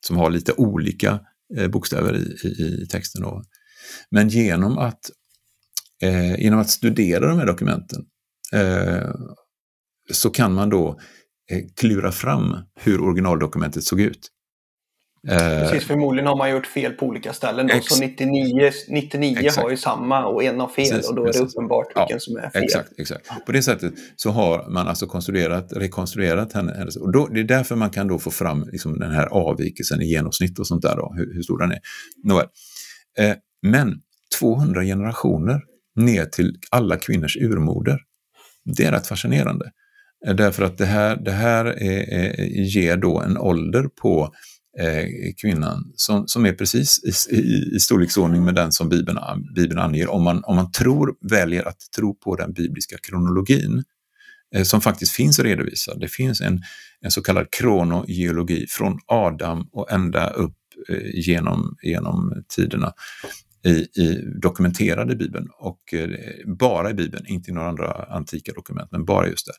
som 0.07 0.16
har 0.16 0.31
lite 0.31 0.53
olika 0.53 1.11
eh, 1.11 1.21
Eh, 1.57 1.68
bokstäver 1.68 2.16
i, 2.16 2.48
i, 2.48 2.82
i 2.82 2.86
texten. 2.86 3.22
Då. 3.22 3.42
Men 4.11 4.28
genom 4.28 4.78
att, 4.78 5.11
eh, 6.03 6.40
genom 6.40 6.61
att 6.61 6.70
studera 6.70 7.28
de 7.28 7.38
här 7.38 7.46
dokumenten 7.46 8.05
eh, 8.53 9.11
så 10.12 10.30
kan 10.30 10.55
man 10.55 10.70
då 10.70 11.01
Eh, 11.51 11.62
klura 11.76 12.12
fram 12.12 12.57
hur 12.74 13.01
originaldokumentet 13.01 13.84
såg 13.84 14.01
ut. 14.01 14.28
Eh, 15.29 15.39
precis, 15.39 15.85
förmodligen 15.85 16.27
har 16.27 16.37
man 16.37 16.51
gjort 16.51 16.66
fel 16.66 16.93
på 16.93 17.07
olika 17.07 17.33
ställen. 17.33 17.66
Då, 17.66 17.81
så 17.81 18.01
99, 18.01 18.71
99 18.89 19.51
har 19.57 19.71
ju 19.71 19.77
samma 19.77 20.27
och 20.27 20.45
en 20.45 20.61
har 20.61 20.68
fel 20.68 20.89
precis, 20.91 21.09
och 21.09 21.14
då 21.14 21.27
är 21.27 21.33
det 21.33 21.39
uppenbart 21.39 21.87
vilken 21.87 22.16
ja, 22.16 22.18
som 22.18 22.37
är 22.37 22.51
fel. 22.51 22.64
Exakt, 22.64 22.89
exakt. 22.99 23.47
På 23.47 23.53
det 23.53 23.62
sättet 23.62 23.95
så 24.16 24.31
har 24.31 24.71
man 24.71 24.89
alltså 24.89 25.07
konstruerat, 25.07 25.73
rekonstruerat 25.73 26.53
henne. 26.53 26.87
Och 27.01 27.12
då, 27.12 27.27
det 27.27 27.41
är 27.41 27.45
därför 27.45 27.77
man 27.77 27.91
kan 27.91 28.09
då 28.09 28.18
få 28.18 28.31
fram 28.31 28.68
liksom 28.73 28.99
den 28.99 29.11
här 29.11 29.27
avvikelsen 29.27 30.03
i 30.03 30.07
genomsnitt 30.07 30.59
och 30.59 30.66
sånt 30.66 30.83
där, 30.83 30.97
då, 30.97 31.14
hur, 31.16 31.35
hur 31.35 31.43
stor 31.43 31.59
den 31.59 31.73
är. 31.73 31.81
Nåväl. 32.25 32.47
Eh, 33.18 33.35
men 33.62 33.95
200 34.39 34.83
generationer 34.83 35.61
ner 35.97 36.25
till 36.25 36.57
alla 36.71 36.97
kvinnors 36.97 37.37
urmoder, 37.37 37.99
det 38.64 38.85
är 38.85 38.93
rätt 38.93 39.07
fascinerande. 39.07 39.71
Därför 40.27 40.62
att 40.62 40.79
det 40.79 40.87
här, 40.87 41.16
det 41.16 41.31
här 41.31 41.64
är, 41.64 42.14
är, 42.14 42.45
ger 42.77 42.97
då 42.97 43.21
en 43.21 43.39
ålder 43.39 43.89
på 44.03 44.35
eh, 44.79 45.07
kvinnan 45.41 45.93
som, 45.97 46.29
som 46.29 46.47
är 46.47 46.53
precis 46.53 47.01
i, 47.05 47.37
i, 47.37 47.77
i 47.77 47.81
storleksordning 47.81 48.45
med 48.45 48.55
den 48.55 48.73
som 48.73 48.89
Bibeln, 48.89 49.18
Bibeln 49.55 49.81
anger. 49.81 50.09
Om 50.09 50.23
man, 50.23 50.45
om 50.45 50.57
man 50.57 50.73
tror, 50.73 51.14
väljer 51.31 51.68
att 51.68 51.81
tro 51.97 52.14
på 52.14 52.37
den 52.37 52.53
bibliska 52.53 52.97
kronologin 53.03 53.85
eh, 54.55 54.62
som 54.62 54.81
faktiskt 54.81 55.12
finns 55.12 55.39
redovisad. 55.39 56.01
Det 56.01 56.09
finns 56.09 56.41
en, 56.41 56.62
en 57.01 57.11
så 57.11 57.23
kallad 57.23 57.47
kronogeologi 57.51 58.66
från 58.68 58.99
Adam 59.07 59.68
och 59.73 59.93
ända 59.93 60.31
upp 60.31 60.57
eh, 60.89 61.11
genom, 61.14 61.77
genom 61.83 62.45
tiderna 62.57 62.93
i, 63.64 63.71
i 64.03 64.23
dokumenterade 64.43 65.16
Bibeln 65.16 65.49
och 65.59 65.95
eh, 65.95 66.11
bara 66.47 66.91
i 66.91 66.95
Bibeln, 66.95 67.27
inte 67.27 67.51
i 67.51 67.55
några 67.55 67.68
andra 67.68 67.93
antika 67.93 68.53
dokument, 68.53 68.89
men 68.93 69.05
bara 69.05 69.29
just 69.29 69.47
där. 69.47 69.57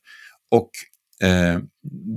Och 0.51 0.71
eh, 1.27 1.59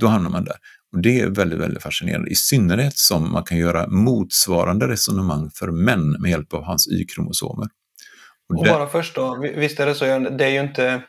då 0.00 0.06
hamnar 0.06 0.30
man 0.30 0.44
där. 0.44 0.56
Och 0.94 1.02
Det 1.02 1.20
är 1.20 1.30
väldigt, 1.30 1.58
väldigt 1.60 1.82
fascinerande, 1.82 2.30
i 2.30 2.34
synnerhet 2.34 2.96
som 2.96 3.32
man 3.32 3.44
kan 3.44 3.58
göra 3.58 3.86
motsvarande 3.88 4.88
resonemang 4.88 5.50
för 5.54 5.70
män 5.70 6.10
med 6.10 6.30
hjälp 6.30 6.54
av 6.54 6.64
hans 6.64 6.88
Y-kromosomer. 6.88 7.68
Och, 8.48 8.58
och 8.58 8.64
bara 8.64 8.86
först 8.86 9.14
då, 9.14 9.38
visst 9.56 9.80
är 9.80 9.86
det 9.86 9.94
så, 9.94 10.04
det 10.18 10.44
är 10.44 10.48
ju 10.48 10.60
inte 10.60 11.02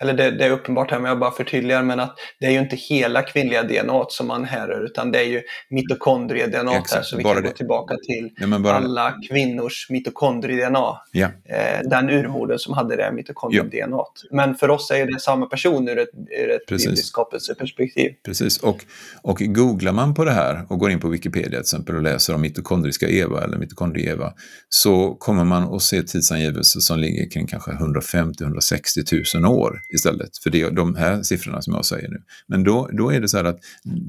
eller 0.00 0.14
det, 0.14 0.30
det, 0.30 0.44
är 0.44 0.50
uppenbart 0.50 0.90
här 0.90 0.98
men 0.98 1.08
jag 1.08 1.18
bara 1.18 1.30
förtydligar, 1.30 1.82
men 1.82 2.00
att 2.00 2.16
det 2.40 2.46
är 2.46 2.50
ju 2.50 2.58
inte 2.58 2.76
hela 2.76 3.22
kvinnliga 3.22 3.62
DNA 3.62 4.04
som 4.08 4.26
man 4.26 4.44
härrör 4.44 4.84
utan 4.84 5.12
det 5.12 5.18
är 5.18 5.28
ju 5.28 5.42
mitokondrie-DNA 5.70 6.72
här 6.72 7.02
så 7.02 7.16
vi 7.16 7.22
kan 7.22 7.34
det. 7.34 7.42
gå 7.42 7.50
tillbaka 7.50 7.94
till 8.06 8.30
ja, 8.36 8.58
bara... 8.58 8.74
alla 8.74 9.14
kvinnors 9.28 9.86
mitokondrie-DNA. 9.90 11.00
Ja. 11.12 11.26
Eh, 11.26 11.88
den 11.90 12.10
urmodern 12.10 12.58
som 12.58 12.74
hade 12.74 12.96
det 12.96 13.12
mitokondrie-DNA. 13.12 13.96
Ja. 13.96 14.12
Men 14.30 14.54
för 14.54 14.70
oss 14.70 14.90
är 14.90 15.06
det 15.06 15.20
samma 15.20 15.46
person 15.46 15.88
ur 15.88 15.98
ett, 15.98 16.08
ur 16.42 16.50
ett 16.50 16.66
bibliskt 16.66 17.06
skapelseperspektiv. 17.06 18.12
Precis, 18.24 18.58
och, 18.58 18.84
och 19.22 19.38
googlar 19.40 19.92
man 19.92 20.14
på 20.14 20.24
det 20.24 20.32
här 20.32 20.66
och 20.68 20.78
går 20.78 20.90
in 20.90 21.00
på 21.00 21.08
Wikipedia 21.08 21.50
till 21.50 21.60
exempel 21.60 21.96
och 21.96 22.02
läser 22.02 22.34
om 22.34 22.40
mitokondriska 22.40 23.08
Eva 23.08 23.44
eller 23.44 23.58
mitokondrie-Eva 23.58 24.32
så 24.68 25.14
kommer 25.14 25.44
man 25.44 25.74
att 25.74 25.82
se 25.82 26.02
tidsangivelser 26.02 26.80
som 26.80 26.98
ligger 26.98 27.30
kring 27.30 27.46
kanske 27.46 27.70
150-160 27.70 29.36
000 29.36 29.52
år 29.52 29.60
år 29.60 29.82
istället 29.92 30.38
för 30.38 30.50
det, 30.50 30.70
de 30.70 30.94
här 30.94 31.22
siffrorna 31.22 31.62
som 31.62 31.74
jag 31.74 31.84
säger 31.84 32.08
nu. 32.08 32.22
Men 32.46 32.64
då, 32.64 32.90
då 32.92 33.12
är 33.12 33.20
det 33.20 33.28
så 33.28 33.36
här 33.36 33.44
att 33.44 33.58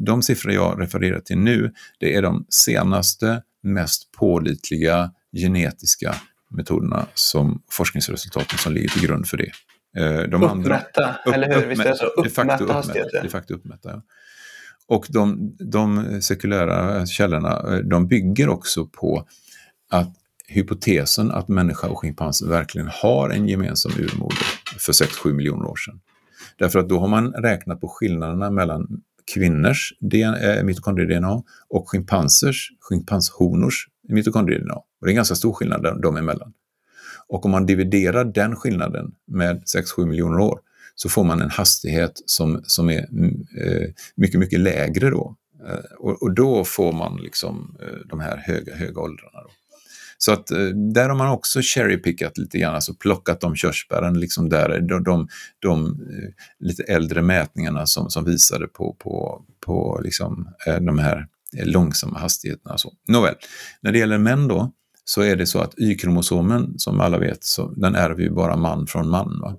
de 0.05 0.21
siffror 0.21 0.53
jag 0.53 0.81
refererar 0.81 1.19
till 1.19 1.37
nu, 1.37 1.73
det 1.99 2.15
är 2.15 2.21
de 2.21 2.45
senaste, 2.49 3.41
mest 3.63 4.11
pålitliga 4.11 5.11
genetiska 5.37 6.15
metoderna 6.49 7.05
som 7.13 7.61
forskningsresultaten 7.71 8.57
som 8.57 8.73
ligger 8.73 8.89
till 8.89 9.01
grund 9.01 9.27
för 9.27 9.37
det. 9.37 9.51
Eh, 9.97 10.29
de 10.29 10.43
uppmätta, 10.43 11.15
andra, 11.25 11.35
eller 11.35 11.59
hur? 11.59 11.67
Visst 11.67 11.85
är 11.85 11.89
det 11.89 11.95
så? 11.95 12.05
Uppmätta 12.05 12.73
hastigheter? 12.73 13.23
De 13.23 13.29
facto 13.29 13.53
uppmätta, 13.53 13.89
ja. 13.89 14.01
Och 14.87 15.05
de, 15.09 15.55
de 15.59 16.21
sekulära 16.21 17.05
källorna, 17.05 17.73
eh, 17.73 17.77
de 17.77 18.07
bygger 18.07 18.49
också 18.49 18.85
på 18.85 19.27
att 19.89 20.15
hypotesen 20.47 21.31
att 21.31 21.47
människa 21.47 21.87
och 21.87 21.99
schimpans 21.99 22.41
verkligen 22.41 22.89
har 22.91 23.29
en 23.29 23.47
gemensam 23.47 23.91
urmoder 23.91 24.60
för 24.79 24.93
6-7 24.93 25.33
miljoner 25.33 25.65
år 25.65 25.75
sedan. 25.75 25.99
Därför 26.57 26.79
att 26.79 26.89
då 26.89 26.99
har 26.99 27.07
man 27.07 27.33
räknat 27.33 27.81
på 27.81 27.87
skillnaderna 27.87 28.51
mellan 28.51 29.01
kvinnors 29.33 29.93
eh, 30.13 30.63
mitokondrie-DNA 30.63 31.43
och 31.69 31.89
schimpansers, 31.89 32.71
schimpanshonors 32.79 33.87
mitokondrie-DNA. 34.09 34.73
Och 34.73 34.85
det 35.01 35.07
är 35.07 35.09
en 35.09 35.15
ganska 35.15 35.35
stor 35.35 35.53
skillnad 35.53 36.01
dem 36.01 36.17
emellan. 36.17 36.53
Och 37.27 37.45
om 37.45 37.51
man 37.51 37.65
dividerar 37.65 38.25
den 38.25 38.55
skillnaden 38.55 39.11
med 39.27 39.63
6-7 39.97 40.05
miljoner 40.05 40.39
år 40.39 40.59
så 40.95 41.09
får 41.09 41.23
man 41.23 41.41
en 41.41 41.49
hastighet 41.49 42.21
som, 42.25 42.61
som 42.63 42.89
är 42.89 43.09
mm, 43.09 43.45
eh, 43.57 43.89
mycket, 44.15 44.39
mycket 44.39 44.59
lägre 44.59 45.09
då. 45.09 45.35
Eh, 45.67 45.97
och, 45.99 46.23
och, 46.23 46.33
då 46.35 46.63
får 46.63 46.91
man 46.93 47.17
liksom 47.17 47.77
eh, 47.81 48.07
de 48.09 48.19
här 48.19 48.37
höga, 48.37 48.75
höga 48.75 49.01
åldrarna. 49.01 49.41
Då. 49.43 49.49
Så 50.23 50.31
att 50.31 50.51
eh, 50.51 50.67
där 50.93 51.09
har 51.09 51.15
man 51.15 51.29
också 51.29 51.59
cherrypickat 51.63 52.37
lite 52.37 52.57
grann, 52.57 52.75
alltså 52.75 52.93
plockat 52.93 53.41
de 53.41 53.55
körsbären, 53.55 54.19
liksom 54.19 54.49
där, 54.49 54.81
de, 54.81 55.03
de, 55.03 55.27
de 55.59 55.85
eh, 55.85 56.29
lite 56.59 56.83
äldre 56.83 57.21
mätningarna 57.21 57.85
som, 57.85 58.09
som 58.09 58.25
visade 58.25 58.67
på, 58.67 58.95
på, 58.99 59.45
på 59.65 60.01
liksom, 60.03 60.49
eh, 60.67 60.75
de 60.79 60.99
här 60.99 61.27
långsamma 61.63 62.19
hastigheterna. 62.19 62.77
Så. 62.77 62.93
Nåväl, 63.07 63.35
när 63.81 63.91
det 63.91 63.99
gäller 63.99 64.17
män 64.17 64.47
då, 64.47 64.71
så 65.03 65.21
är 65.21 65.35
det 65.35 65.45
så 65.45 65.59
att 65.59 65.79
Y-kromosomen, 65.79 66.73
som 66.77 66.99
alla 66.99 67.17
vet, 67.17 67.43
så, 67.43 67.71
den 67.71 67.95
ärver 67.95 68.21
ju 68.21 68.29
bara 68.29 68.55
man 68.55 68.87
från 68.87 69.09
man. 69.09 69.39
Va? 69.41 69.57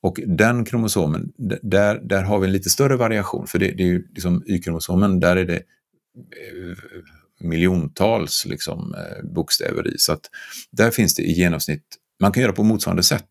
Och 0.00 0.20
den 0.26 0.64
kromosomen, 0.64 1.32
där, 1.62 2.00
där 2.02 2.22
har 2.22 2.38
vi 2.38 2.46
en 2.46 2.52
lite 2.52 2.70
större 2.70 2.96
variation, 2.96 3.46
för 3.46 3.58
det, 3.58 3.70
det 3.70 3.82
är 3.82 3.86
ju 3.86 4.06
liksom 4.14 4.42
Y-kromosomen, 4.46 5.20
där 5.20 5.36
är 5.36 5.44
det 5.44 5.62
miljontals 7.40 8.46
liksom, 8.46 8.94
eh, 8.94 9.24
bokstäver 9.24 9.94
i. 9.94 9.98
Så 9.98 10.12
att 10.12 10.30
där 10.70 10.90
finns 10.90 11.14
det 11.14 11.22
i 11.22 11.32
genomsnitt, 11.32 11.84
man 12.20 12.32
kan 12.32 12.42
göra 12.42 12.52
på 12.52 12.62
motsvarande 12.62 13.02
sätt 13.02 13.28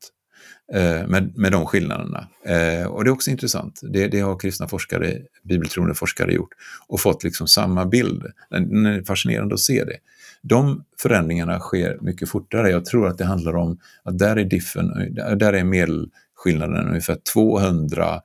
eh, 0.73 1.07
med, 1.07 1.37
med 1.37 1.51
de 1.51 1.65
skillnaderna. 1.65 2.27
Eh, 2.45 2.87
och 2.87 3.03
det 3.03 3.09
är 3.09 3.13
också 3.13 3.31
intressant, 3.31 3.79
det, 3.83 4.07
det 4.07 4.19
har 4.19 4.39
kristna 4.39 4.67
forskare, 4.67 5.17
bibeltroende 5.43 5.95
forskare 5.95 6.33
gjort 6.33 6.53
och 6.87 7.01
fått 7.01 7.23
liksom 7.23 7.47
samma 7.47 7.85
bild. 7.85 8.23
Den 8.49 8.85
är 8.85 9.03
fascinerande 9.03 9.53
att 9.53 9.59
se 9.59 9.83
det. 9.83 9.97
De 10.41 10.83
förändringarna 11.01 11.59
sker 11.59 11.97
mycket 12.01 12.29
fortare. 12.29 12.69
Jag 12.69 12.85
tror 12.85 13.07
att 13.07 13.17
det 13.17 13.25
handlar 13.25 13.55
om 13.55 13.79
att 14.03 14.19
där 14.19 14.35
är 14.35 14.45
diffen, 14.45 15.15
där 15.15 15.53
är 15.53 15.63
medelskillnaden 15.63 16.87
ungefär 16.87 17.17
200, 17.33 18.21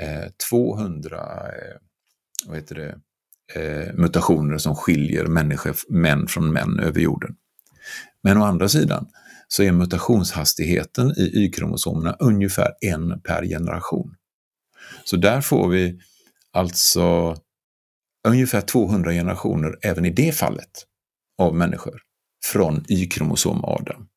eh, 0.00 0.30
200 0.50 1.16
eh, 1.16 1.78
vad 2.46 2.56
heter 2.56 2.74
det, 2.74 2.98
eh, 3.54 3.94
mutationer 3.94 4.58
som 4.58 4.74
skiljer 4.76 5.26
människor, 5.26 5.76
män 5.88 6.26
från 6.26 6.52
män 6.52 6.80
över 6.80 7.00
jorden. 7.00 7.36
Men 8.22 8.36
å 8.36 8.44
andra 8.44 8.68
sidan 8.68 9.06
så 9.48 9.62
är 9.62 9.72
mutationshastigheten 9.72 11.10
i 11.16 11.44
Y-kromosomerna 11.44 12.16
ungefär 12.20 12.68
en 12.80 13.20
per 13.20 13.44
generation. 13.44 14.14
Så 15.04 15.16
där 15.16 15.40
får 15.40 15.68
vi 15.68 16.00
alltså 16.52 17.36
ungefär 18.28 18.60
200 18.60 19.12
generationer 19.12 19.78
även 19.82 20.04
i 20.04 20.10
det 20.10 20.32
fallet 20.32 20.84
av 21.38 21.54
människor 21.54 22.00
från 22.44 22.84
Y-kromosom 22.88 23.64
Adam, 23.64 24.08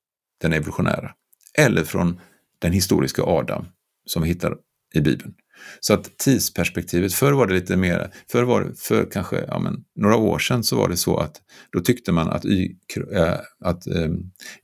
den 0.41 0.53
evolutionära, 0.53 1.11
eller 1.57 1.83
från 1.83 2.19
den 2.59 2.71
historiska 2.71 3.23
Adam 3.23 3.65
som 4.05 4.21
vi 4.21 4.27
hittar 4.27 4.57
i 4.93 5.01
Bibeln. 5.01 5.33
Så 5.79 5.93
att 5.93 6.17
tidsperspektivet, 6.17 7.13
förr 7.13 7.31
var 7.31 7.47
det 7.47 7.53
lite 7.53 7.77
mer, 7.77 8.11
förr 8.31 8.43
var 8.43 8.61
det, 8.61 8.79
för 8.79 9.11
kanske 9.11 9.45
ja, 9.47 9.59
men, 9.59 9.83
några 9.95 10.15
år 10.15 10.39
sedan 10.39 10.63
så 10.63 10.75
var 10.75 10.89
det 10.89 10.97
så 10.97 11.17
att 11.17 11.41
då 11.71 11.79
tyckte 11.79 12.11
man 12.11 12.29
att, 12.29 12.45
y, 12.45 12.75
äh, 13.13 13.33
att 13.65 13.87
äh, 13.87 14.09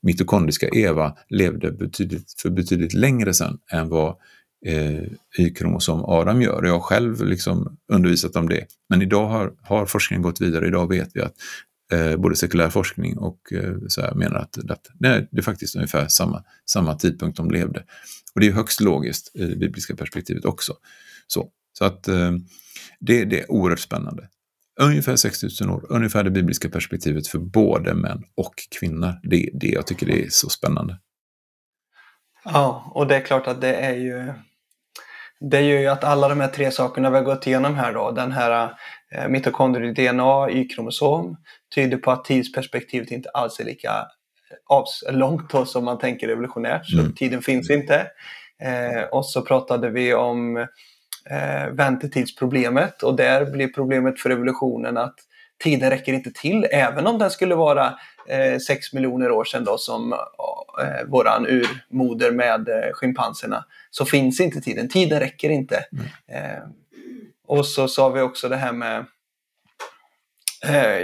mitokondriska 0.02 0.68
Eva 0.68 1.18
levde 1.30 1.72
betydligt, 1.72 2.42
för 2.42 2.50
betydligt 2.50 2.94
längre 2.94 3.34
sedan 3.34 3.58
än 3.72 3.90
vad 3.90 4.16
eh, 4.66 5.04
Y-kromosom 5.40 6.06
Adam 6.06 6.42
gör. 6.42 6.64
Jag 6.64 6.74
har 6.74 6.80
själv 6.80 7.26
liksom 7.26 7.78
undervisat 7.94 8.36
om 8.36 8.50
det. 8.50 8.66
Men 8.90 9.02
idag 9.02 9.28
har, 9.28 9.54
har 9.62 9.86
forskningen 9.86 10.22
gått 10.22 10.42
vidare. 10.42 10.68
Idag 10.68 10.90
vet 10.90 11.10
vi 11.14 11.22
att 11.22 11.34
eh, 11.94 12.18
både 12.18 12.36
sekulär 12.36 12.70
forskning 12.70 13.18
och 13.18 13.54
eh, 13.54 13.76
så 13.88 14.02
här 14.02 14.14
menar 14.14 14.36
att, 14.36 14.72
att 14.72 14.88
nej, 15.00 15.28
det 15.32 15.38
är 15.38 15.44
faktiskt 15.44 15.76
ungefär 15.76 16.08
samma, 16.08 16.44
samma 16.66 16.96
tidpunkt 16.96 17.38
de 17.38 17.52
levde. 17.52 17.84
Och 18.38 18.42
det 18.42 18.48
är 18.48 18.52
högst 18.52 18.82
logiskt 18.82 19.36
i 19.36 19.46
det 19.46 19.56
bibliska 19.56 19.96
perspektivet 19.96 20.46
också. 20.46 20.74
Så, 21.28 21.50
så 21.78 21.86
att 21.86 22.08
eh, 22.08 22.32
det, 23.00 23.26
det 23.26 23.40
är 23.40 23.52
oerhört 23.52 23.80
spännande. 23.80 24.30
Ungefär 24.80 25.16
6000 25.16 25.70
år, 25.70 25.86
ungefär 25.90 26.24
det 26.24 26.32
bibliska 26.32 26.70
perspektivet 26.70 27.28
för 27.28 27.40
både 27.40 27.94
män 27.94 28.24
och 28.36 28.54
kvinnor. 28.80 29.14
Det 29.24 29.36
är 29.36 29.50
det 29.54 29.68
jag 29.68 29.88
tycker 29.88 30.06
det 30.06 30.26
är 30.26 30.30
så 30.30 30.50
spännande. 30.50 31.00
Ja, 32.44 32.92
och 32.96 33.08
det 33.08 33.16
är 33.16 33.22
klart 33.22 33.48
att 33.48 33.62
det 33.62 33.74
är 33.74 33.96
ju 33.96 34.34
det 35.40 35.62
gör 35.62 35.80
ju 35.80 35.88
att 35.88 36.04
alla 36.04 36.30
de 36.30 36.40
här 36.40 36.48
tre 36.48 36.72
sakerna 36.72 37.10
vi 37.10 37.18
har 37.18 37.24
gått 37.24 37.48
igenom 37.48 37.76
här 37.76 37.94
då, 37.94 38.12
den 38.12 38.32
här 38.32 38.74
eh, 39.12 39.28
mitokondrie-DNA, 39.28 40.50
Y-kromosom, 40.50 41.38
tyder 41.76 41.98
på 41.98 42.12
att 42.12 42.26
tidsperspektivet 42.26 43.12
inte 43.12 43.30
alls 43.30 43.60
är 43.60 43.66
lika 43.66 44.08
långt 45.12 45.50
då, 45.50 45.66
som 45.66 45.86
man 45.86 46.00
tänker 46.00 46.30
evolutionärt, 46.30 46.86
så 46.86 47.00
mm. 47.00 47.14
tiden 47.14 47.42
finns 47.42 47.70
inte. 47.70 48.08
Eh, 48.62 49.04
och 49.12 49.26
så 49.26 49.42
pratade 49.42 49.90
vi 49.90 50.14
om 50.14 50.58
eh, 51.30 51.68
väntetidsproblemet 51.72 53.04
och 53.04 53.16
där 53.16 53.46
blir 53.46 53.68
problemet 53.68 54.20
för 54.20 54.30
evolutionen 54.30 54.98
att 54.98 55.16
tiden 55.64 55.90
räcker 55.90 56.14
inte 56.14 56.32
till, 56.32 56.68
även 56.72 57.08
om 57.08 57.20
den 57.20 57.32
skulle 57.32 57.56
vara 57.56 57.94
eh, 58.28 58.60
6 58.60 58.94
miljoner 58.94 59.32
år 59.32 59.44
sedan 59.44 59.64
då 59.64 59.78
som 59.78 60.14
eh, 60.82 61.08
våran 61.08 61.48
urmoder 61.48 62.32
med 62.32 62.70
eh, 62.70 62.94
schimpanserna, 62.94 63.66
så 63.92 64.06
finns 64.06 64.40
inte 64.40 64.62
tiden. 64.62 64.90
Tiden 64.90 65.20
räcker 65.20 65.50
inte. 65.50 65.84
Mm. 65.92 66.06
Eh, 66.28 66.64
och 67.48 67.66
så 67.66 67.88
sa 67.88 68.10
vi 68.10 68.22
också 68.22 68.50
det 68.50 68.56
här 68.56 68.74
med 68.74 69.06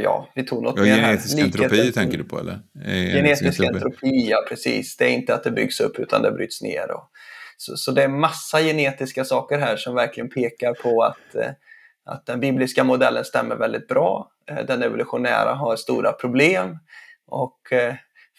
ja, 0.03 0.29
vi 0.35 0.43
tog 0.43 0.63
något 0.63 0.77
ja, 0.77 0.83
mer 0.83 0.95
Genetisk 0.95 1.37
här. 1.37 1.45
entropi 1.45 1.91
tänker 1.91 2.17
du 2.17 2.23
på 2.23 2.39
eller? 2.39 2.59
Eh, 2.85 3.13
genetisk 3.15 3.59
entropi, 3.59 4.29
ja 4.29 4.45
precis. 4.49 4.97
Det 4.97 5.05
är 5.05 5.09
inte 5.09 5.35
att 5.35 5.43
det 5.43 5.51
byggs 5.51 5.79
upp 5.79 5.99
utan 5.99 6.21
det 6.21 6.31
bryts 6.31 6.61
ner. 6.61 6.91
Och, 6.91 7.09
så, 7.57 7.77
så 7.77 7.91
det 7.91 8.03
är 8.03 8.07
massa 8.07 8.61
genetiska 8.61 9.25
saker 9.25 9.59
här 9.59 9.77
som 9.77 9.95
verkligen 9.95 10.29
pekar 10.29 10.73
på 10.73 11.03
att, 11.03 11.35
eh, 11.35 11.51
att 12.05 12.25
den 12.25 12.39
bibliska 12.39 12.83
modellen 12.83 13.25
stämmer 13.25 13.55
väldigt 13.55 13.87
bra. 13.87 14.29
Den 14.67 14.83
evolutionära 14.83 15.53
har 15.53 15.75
stora 15.75 16.11
problem 16.11 16.77
och 17.27 17.59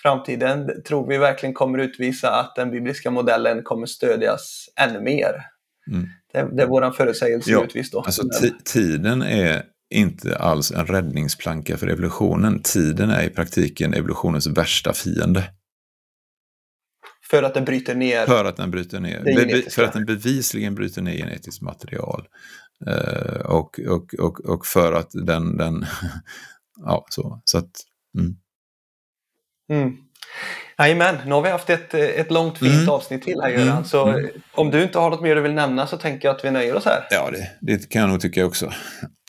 framtiden 0.02 0.82
tror 0.82 1.08
vi 1.08 1.18
verkligen 1.18 1.54
kommer 1.54 1.78
utvisa 1.78 2.30
att 2.30 2.54
den 2.56 2.70
bibliska 2.70 3.10
modellen 3.10 3.62
kommer 3.62 3.86
stödjas 3.86 4.68
ännu 4.80 5.00
mer. 5.00 5.46
Mm. 5.90 6.08
Det, 6.32 6.56
det 6.56 6.62
är 6.62 6.66
vår 6.66 6.90
förutsägelse 6.90 7.50
ja, 7.50 7.64
utvis 7.64 7.90
då. 7.90 8.00
Alltså 8.00 8.22
tiden 8.64 9.22
är 9.22 9.62
inte 9.90 10.36
alls 10.36 10.70
en 10.70 10.86
räddningsplanka 10.86 11.76
för 11.76 11.86
evolutionen. 11.86 12.62
Tiden 12.62 13.10
är 13.10 13.22
i 13.22 13.30
praktiken 13.30 13.94
evolutionens 13.94 14.46
värsta 14.46 14.92
fiende. 14.92 15.50
För 17.30 17.42
att 17.42 17.54
den 17.54 17.64
bryter 17.64 17.94
ner 17.94 18.26
För 18.26 18.44
att 18.44 18.56
den 18.56 18.70
bryter 18.70 19.00
ner. 19.00 19.22
Be 19.24 19.70
för 19.70 19.84
att 19.84 19.92
den 19.92 20.06
bevisligen 20.06 20.74
bryter 20.74 21.02
ner 21.02 21.16
genetiskt 21.16 21.62
material. 21.62 22.26
Uh, 22.86 23.40
och, 23.40 23.80
och, 23.88 24.14
och, 24.14 24.40
och 24.40 24.66
för 24.66 24.92
att 24.92 25.10
den, 25.12 25.56
den 25.56 25.86
ja 26.84 27.06
så, 27.08 27.42
så 27.44 27.58
att, 27.58 27.70
mm. 28.18 28.36
Mm. 29.70 29.96
Jajamän, 30.78 31.16
nu 31.26 31.32
har 31.32 31.42
vi 31.42 31.48
haft 31.48 31.70
ett, 31.70 31.94
ett 31.94 32.30
långt 32.30 32.58
fint 32.58 32.74
mm. 32.74 32.88
avsnitt 32.88 33.22
till 33.22 33.40
här 33.40 33.50
Göran. 33.50 33.68
Mm. 33.68 33.84
Så 33.84 34.06
mm. 34.06 34.30
om 34.52 34.70
du 34.70 34.82
inte 34.82 34.98
har 34.98 35.10
något 35.10 35.22
mer 35.22 35.34
du 35.34 35.40
vill 35.40 35.54
nämna 35.54 35.86
så 35.86 35.96
tänker 35.96 36.28
jag 36.28 36.36
att 36.36 36.44
vi 36.44 36.50
nöjer 36.50 36.74
oss 36.74 36.84
här. 36.84 37.06
Ja, 37.10 37.30
det, 37.30 37.50
det 37.60 37.88
kan 37.88 38.00
jag 38.00 38.10
nog 38.10 38.20
tycka 38.20 38.46
också. 38.46 38.72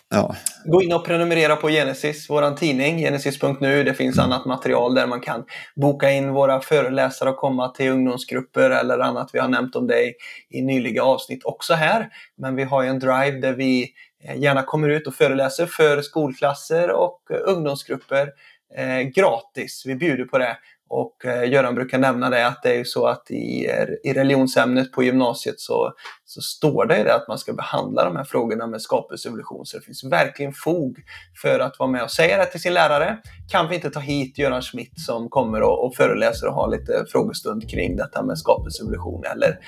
Ja. 0.10 0.36
Gå 0.66 0.82
in 0.82 0.94
och 0.94 1.06
prenumerera 1.06 1.56
på 1.56 1.70
Genesis, 1.70 2.30
vår 2.30 2.56
tidning, 2.56 2.98
genesis.nu. 2.98 3.84
Det 3.84 3.94
finns 3.94 4.18
mm. 4.18 4.32
annat 4.32 4.46
material 4.46 4.96
där 4.96 5.08
man 5.08 5.22
kan 5.22 5.46
boka 5.76 6.12
in 6.12 6.34
våra 6.34 6.62
föreläsare 6.62 7.30
och 7.30 7.38
komma 7.38 7.70
till 7.70 7.92
ungdomsgrupper 7.92 8.70
eller 8.70 9.00
annat. 9.00 9.30
Vi 9.34 9.40
har 9.40 9.48
nämnt 9.48 9.76
om 9.76 9.88
det 9.88 10.04
i, 10.04 10.14
i 10.50 10.62
nyliga 10.62 11.04
avsnitt 11.04 11.44
också 11.44 11.74
här. 11.74 12.10
Men 12.38 12.56
vi 12.56 12.64
har 12.64 12.84
en 12.84 13.00
drive 13.00 13.40
där 13.40 13.54
vi 13.54 13.94
eh, 14.24 14.38
gärna 14.38 14.64
kommer 14.64 14.90
ut 14.90 15.08
och 15.08 15.16
föreläser 15.16 15.66
för 15.66 16.02
skolklasser 16.02 16.92
och 16.92 17.22
ungdomsgrupper 17.46 18.30
eh, 18.78 19.02
gratis. 19.02 19.84
Vi 19.86 19.96
bjuder 19.96 20.26
på 20.26 20.38
det. 20.38 20.58
Och 20.96 21.26
eh, 21.26 21.52
Göran 21.52 21.76
brukar 21.76 21.98
nämna 22.00 22.30
det 22.30 22.48
att 22.48 22.64
det 22.64 22.70
är 22.70 22.78
ju 22.78 22.86
så 22.86 23.08
att 23.08 23.32
i, 23.32 23.66
eh, 23.66 24.12
i 24.12 24.14
religionsämnet 24.14 24.92
på 24.92 25.04
gymnasiet 25.04 25.60
så, 25.60 25.94
så 26.26 26.42
står 26.42 26.86
det, 26.86 27.04
det 27.04 27.16
att 27.16 27.28
man 27.28 27.38
ska 27.38 27.54
behandla 27.54 28.06
de 28.06 28.16
här 28.16 28.24
frågorna 28.24 28.68
med 28.68 28.82
skapelseevolution. 28.82 29.66
Så 29.66 29.78
det 29.78 29.84
finns 29.84 30.04
verkligen 30.04 30.54
fog 30.54 30.98
för 31.42 31.60
att 31.60 31.80
vara 31.80 31.90
med 31.90 32.04
och 32.04 32.12
säga 32.12 32.38
det 32.38 32.46
till 32.46 32.62
sin 32.62 32.74
lärare. 32.74 33.18
Kan 33.52 33.70
vi 33.70 33.76
inte 33.76 33.90
ta 33.90 34.00
hit 34.00 34.38
Göran 34.38 34.62
Schmidt 34.62 35.00
som 35.00 35.30
kommer 35.30 35.62
och, 35.62 35.86
och 35.86 35.96
föreläser 35.96 36.48
och 36.48 36.54
har 36.54 36.70
lite 36.70 37.06
frågestund 37.12 37.70
kring 37.70 37.96
detta 37.96 38.24
med 38.24 38.38
skapelseevolution? 38.38 39.24
Eller, 39.32 39.60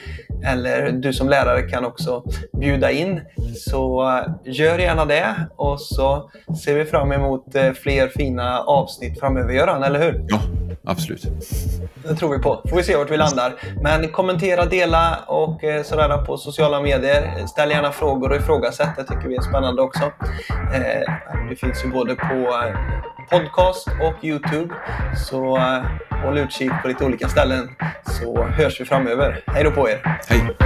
eller 0.45 0.91
du 0.91 1.13
som 1.13 1.30
lärare 1.30 1.61
kan 1.61 1.86
också 1.86 2.23
bjuda 2.59 2.91
in. 2.91 3.21
Så 3.55 4.09
eh, 4.09 4.53
gör 4.53 4.80
gärna 4.80 5.05
det 5.05 5.36
och 5.55 5.82
så 5.82 6.32
ser 6.63 6.75
vi 6.75 6.86
fram 6.86 7.11
emot 7.11 7.45
fler 7.75 8.07
fina 8.07 8.59
avsnitt 8.59 9.19
framöver 9.19 9.53
Göran, 9.53 9.84
eller 9.84 9.99
hur? 9.99 10.25
Ja, 10.28 10.39
absolut. 10.84 11.16
Det 12.03 12.15
tror 12.15 12.30
vi 12.38 12.39
på. 12.39 12.61
Får 12.70 12.78
vi 12.78 12.84
se 12.84 12.95
vart 12.95 13.11
vi 13.11 13.18
landar. 13.18 13.53
Men 13.82 14.09
kommentera, 14.11 14.65
dela 14.65 15.20
och 15.28 15.63
eh, 15.63 15.84
sådär 15.84 16.18
på 16.26 16.38
sociala 16.38 16.82
medier. 16.82 17.47
Ställ 17.47 17.70
gärna 17.70 17.91
frågor 17.91 18.30
och 18.30 18.36
ifrågasätt. 18.36 18.95
Det 18.97 19.03
tycker 19.03 19.28
vi 19.28 19.36
är 19.36 19.41
spännande 19.41 19.82
också. 19.82 20.03
Eh, 20.74 21.13
det 21.49 21.55
finns 21.55 21.86
ju 21.86 21.89
både 21.89 22.15
på 22.15 22.34
eh, 22.34 22.76
podcast 23.30 23.88
och 23.88 24.24
Youtube. 24.26 24.74
Så 25.30 25.57
håll 26.24 26.38
utkik 26.38 26.72
på 26.82 26.88
lite 26.88 27.05
olika 27.05 27.28
ställen 27.28 27.70
så 28.05 28.43
hörs 28.43 28.82
vi 28.82 28.86
framöver. 28.86 29.43
Hej 29.47 29.63
då 29.63 29.72
på 29.72 29.89
er! 29.89 30.20
Hej! 30.28 30.57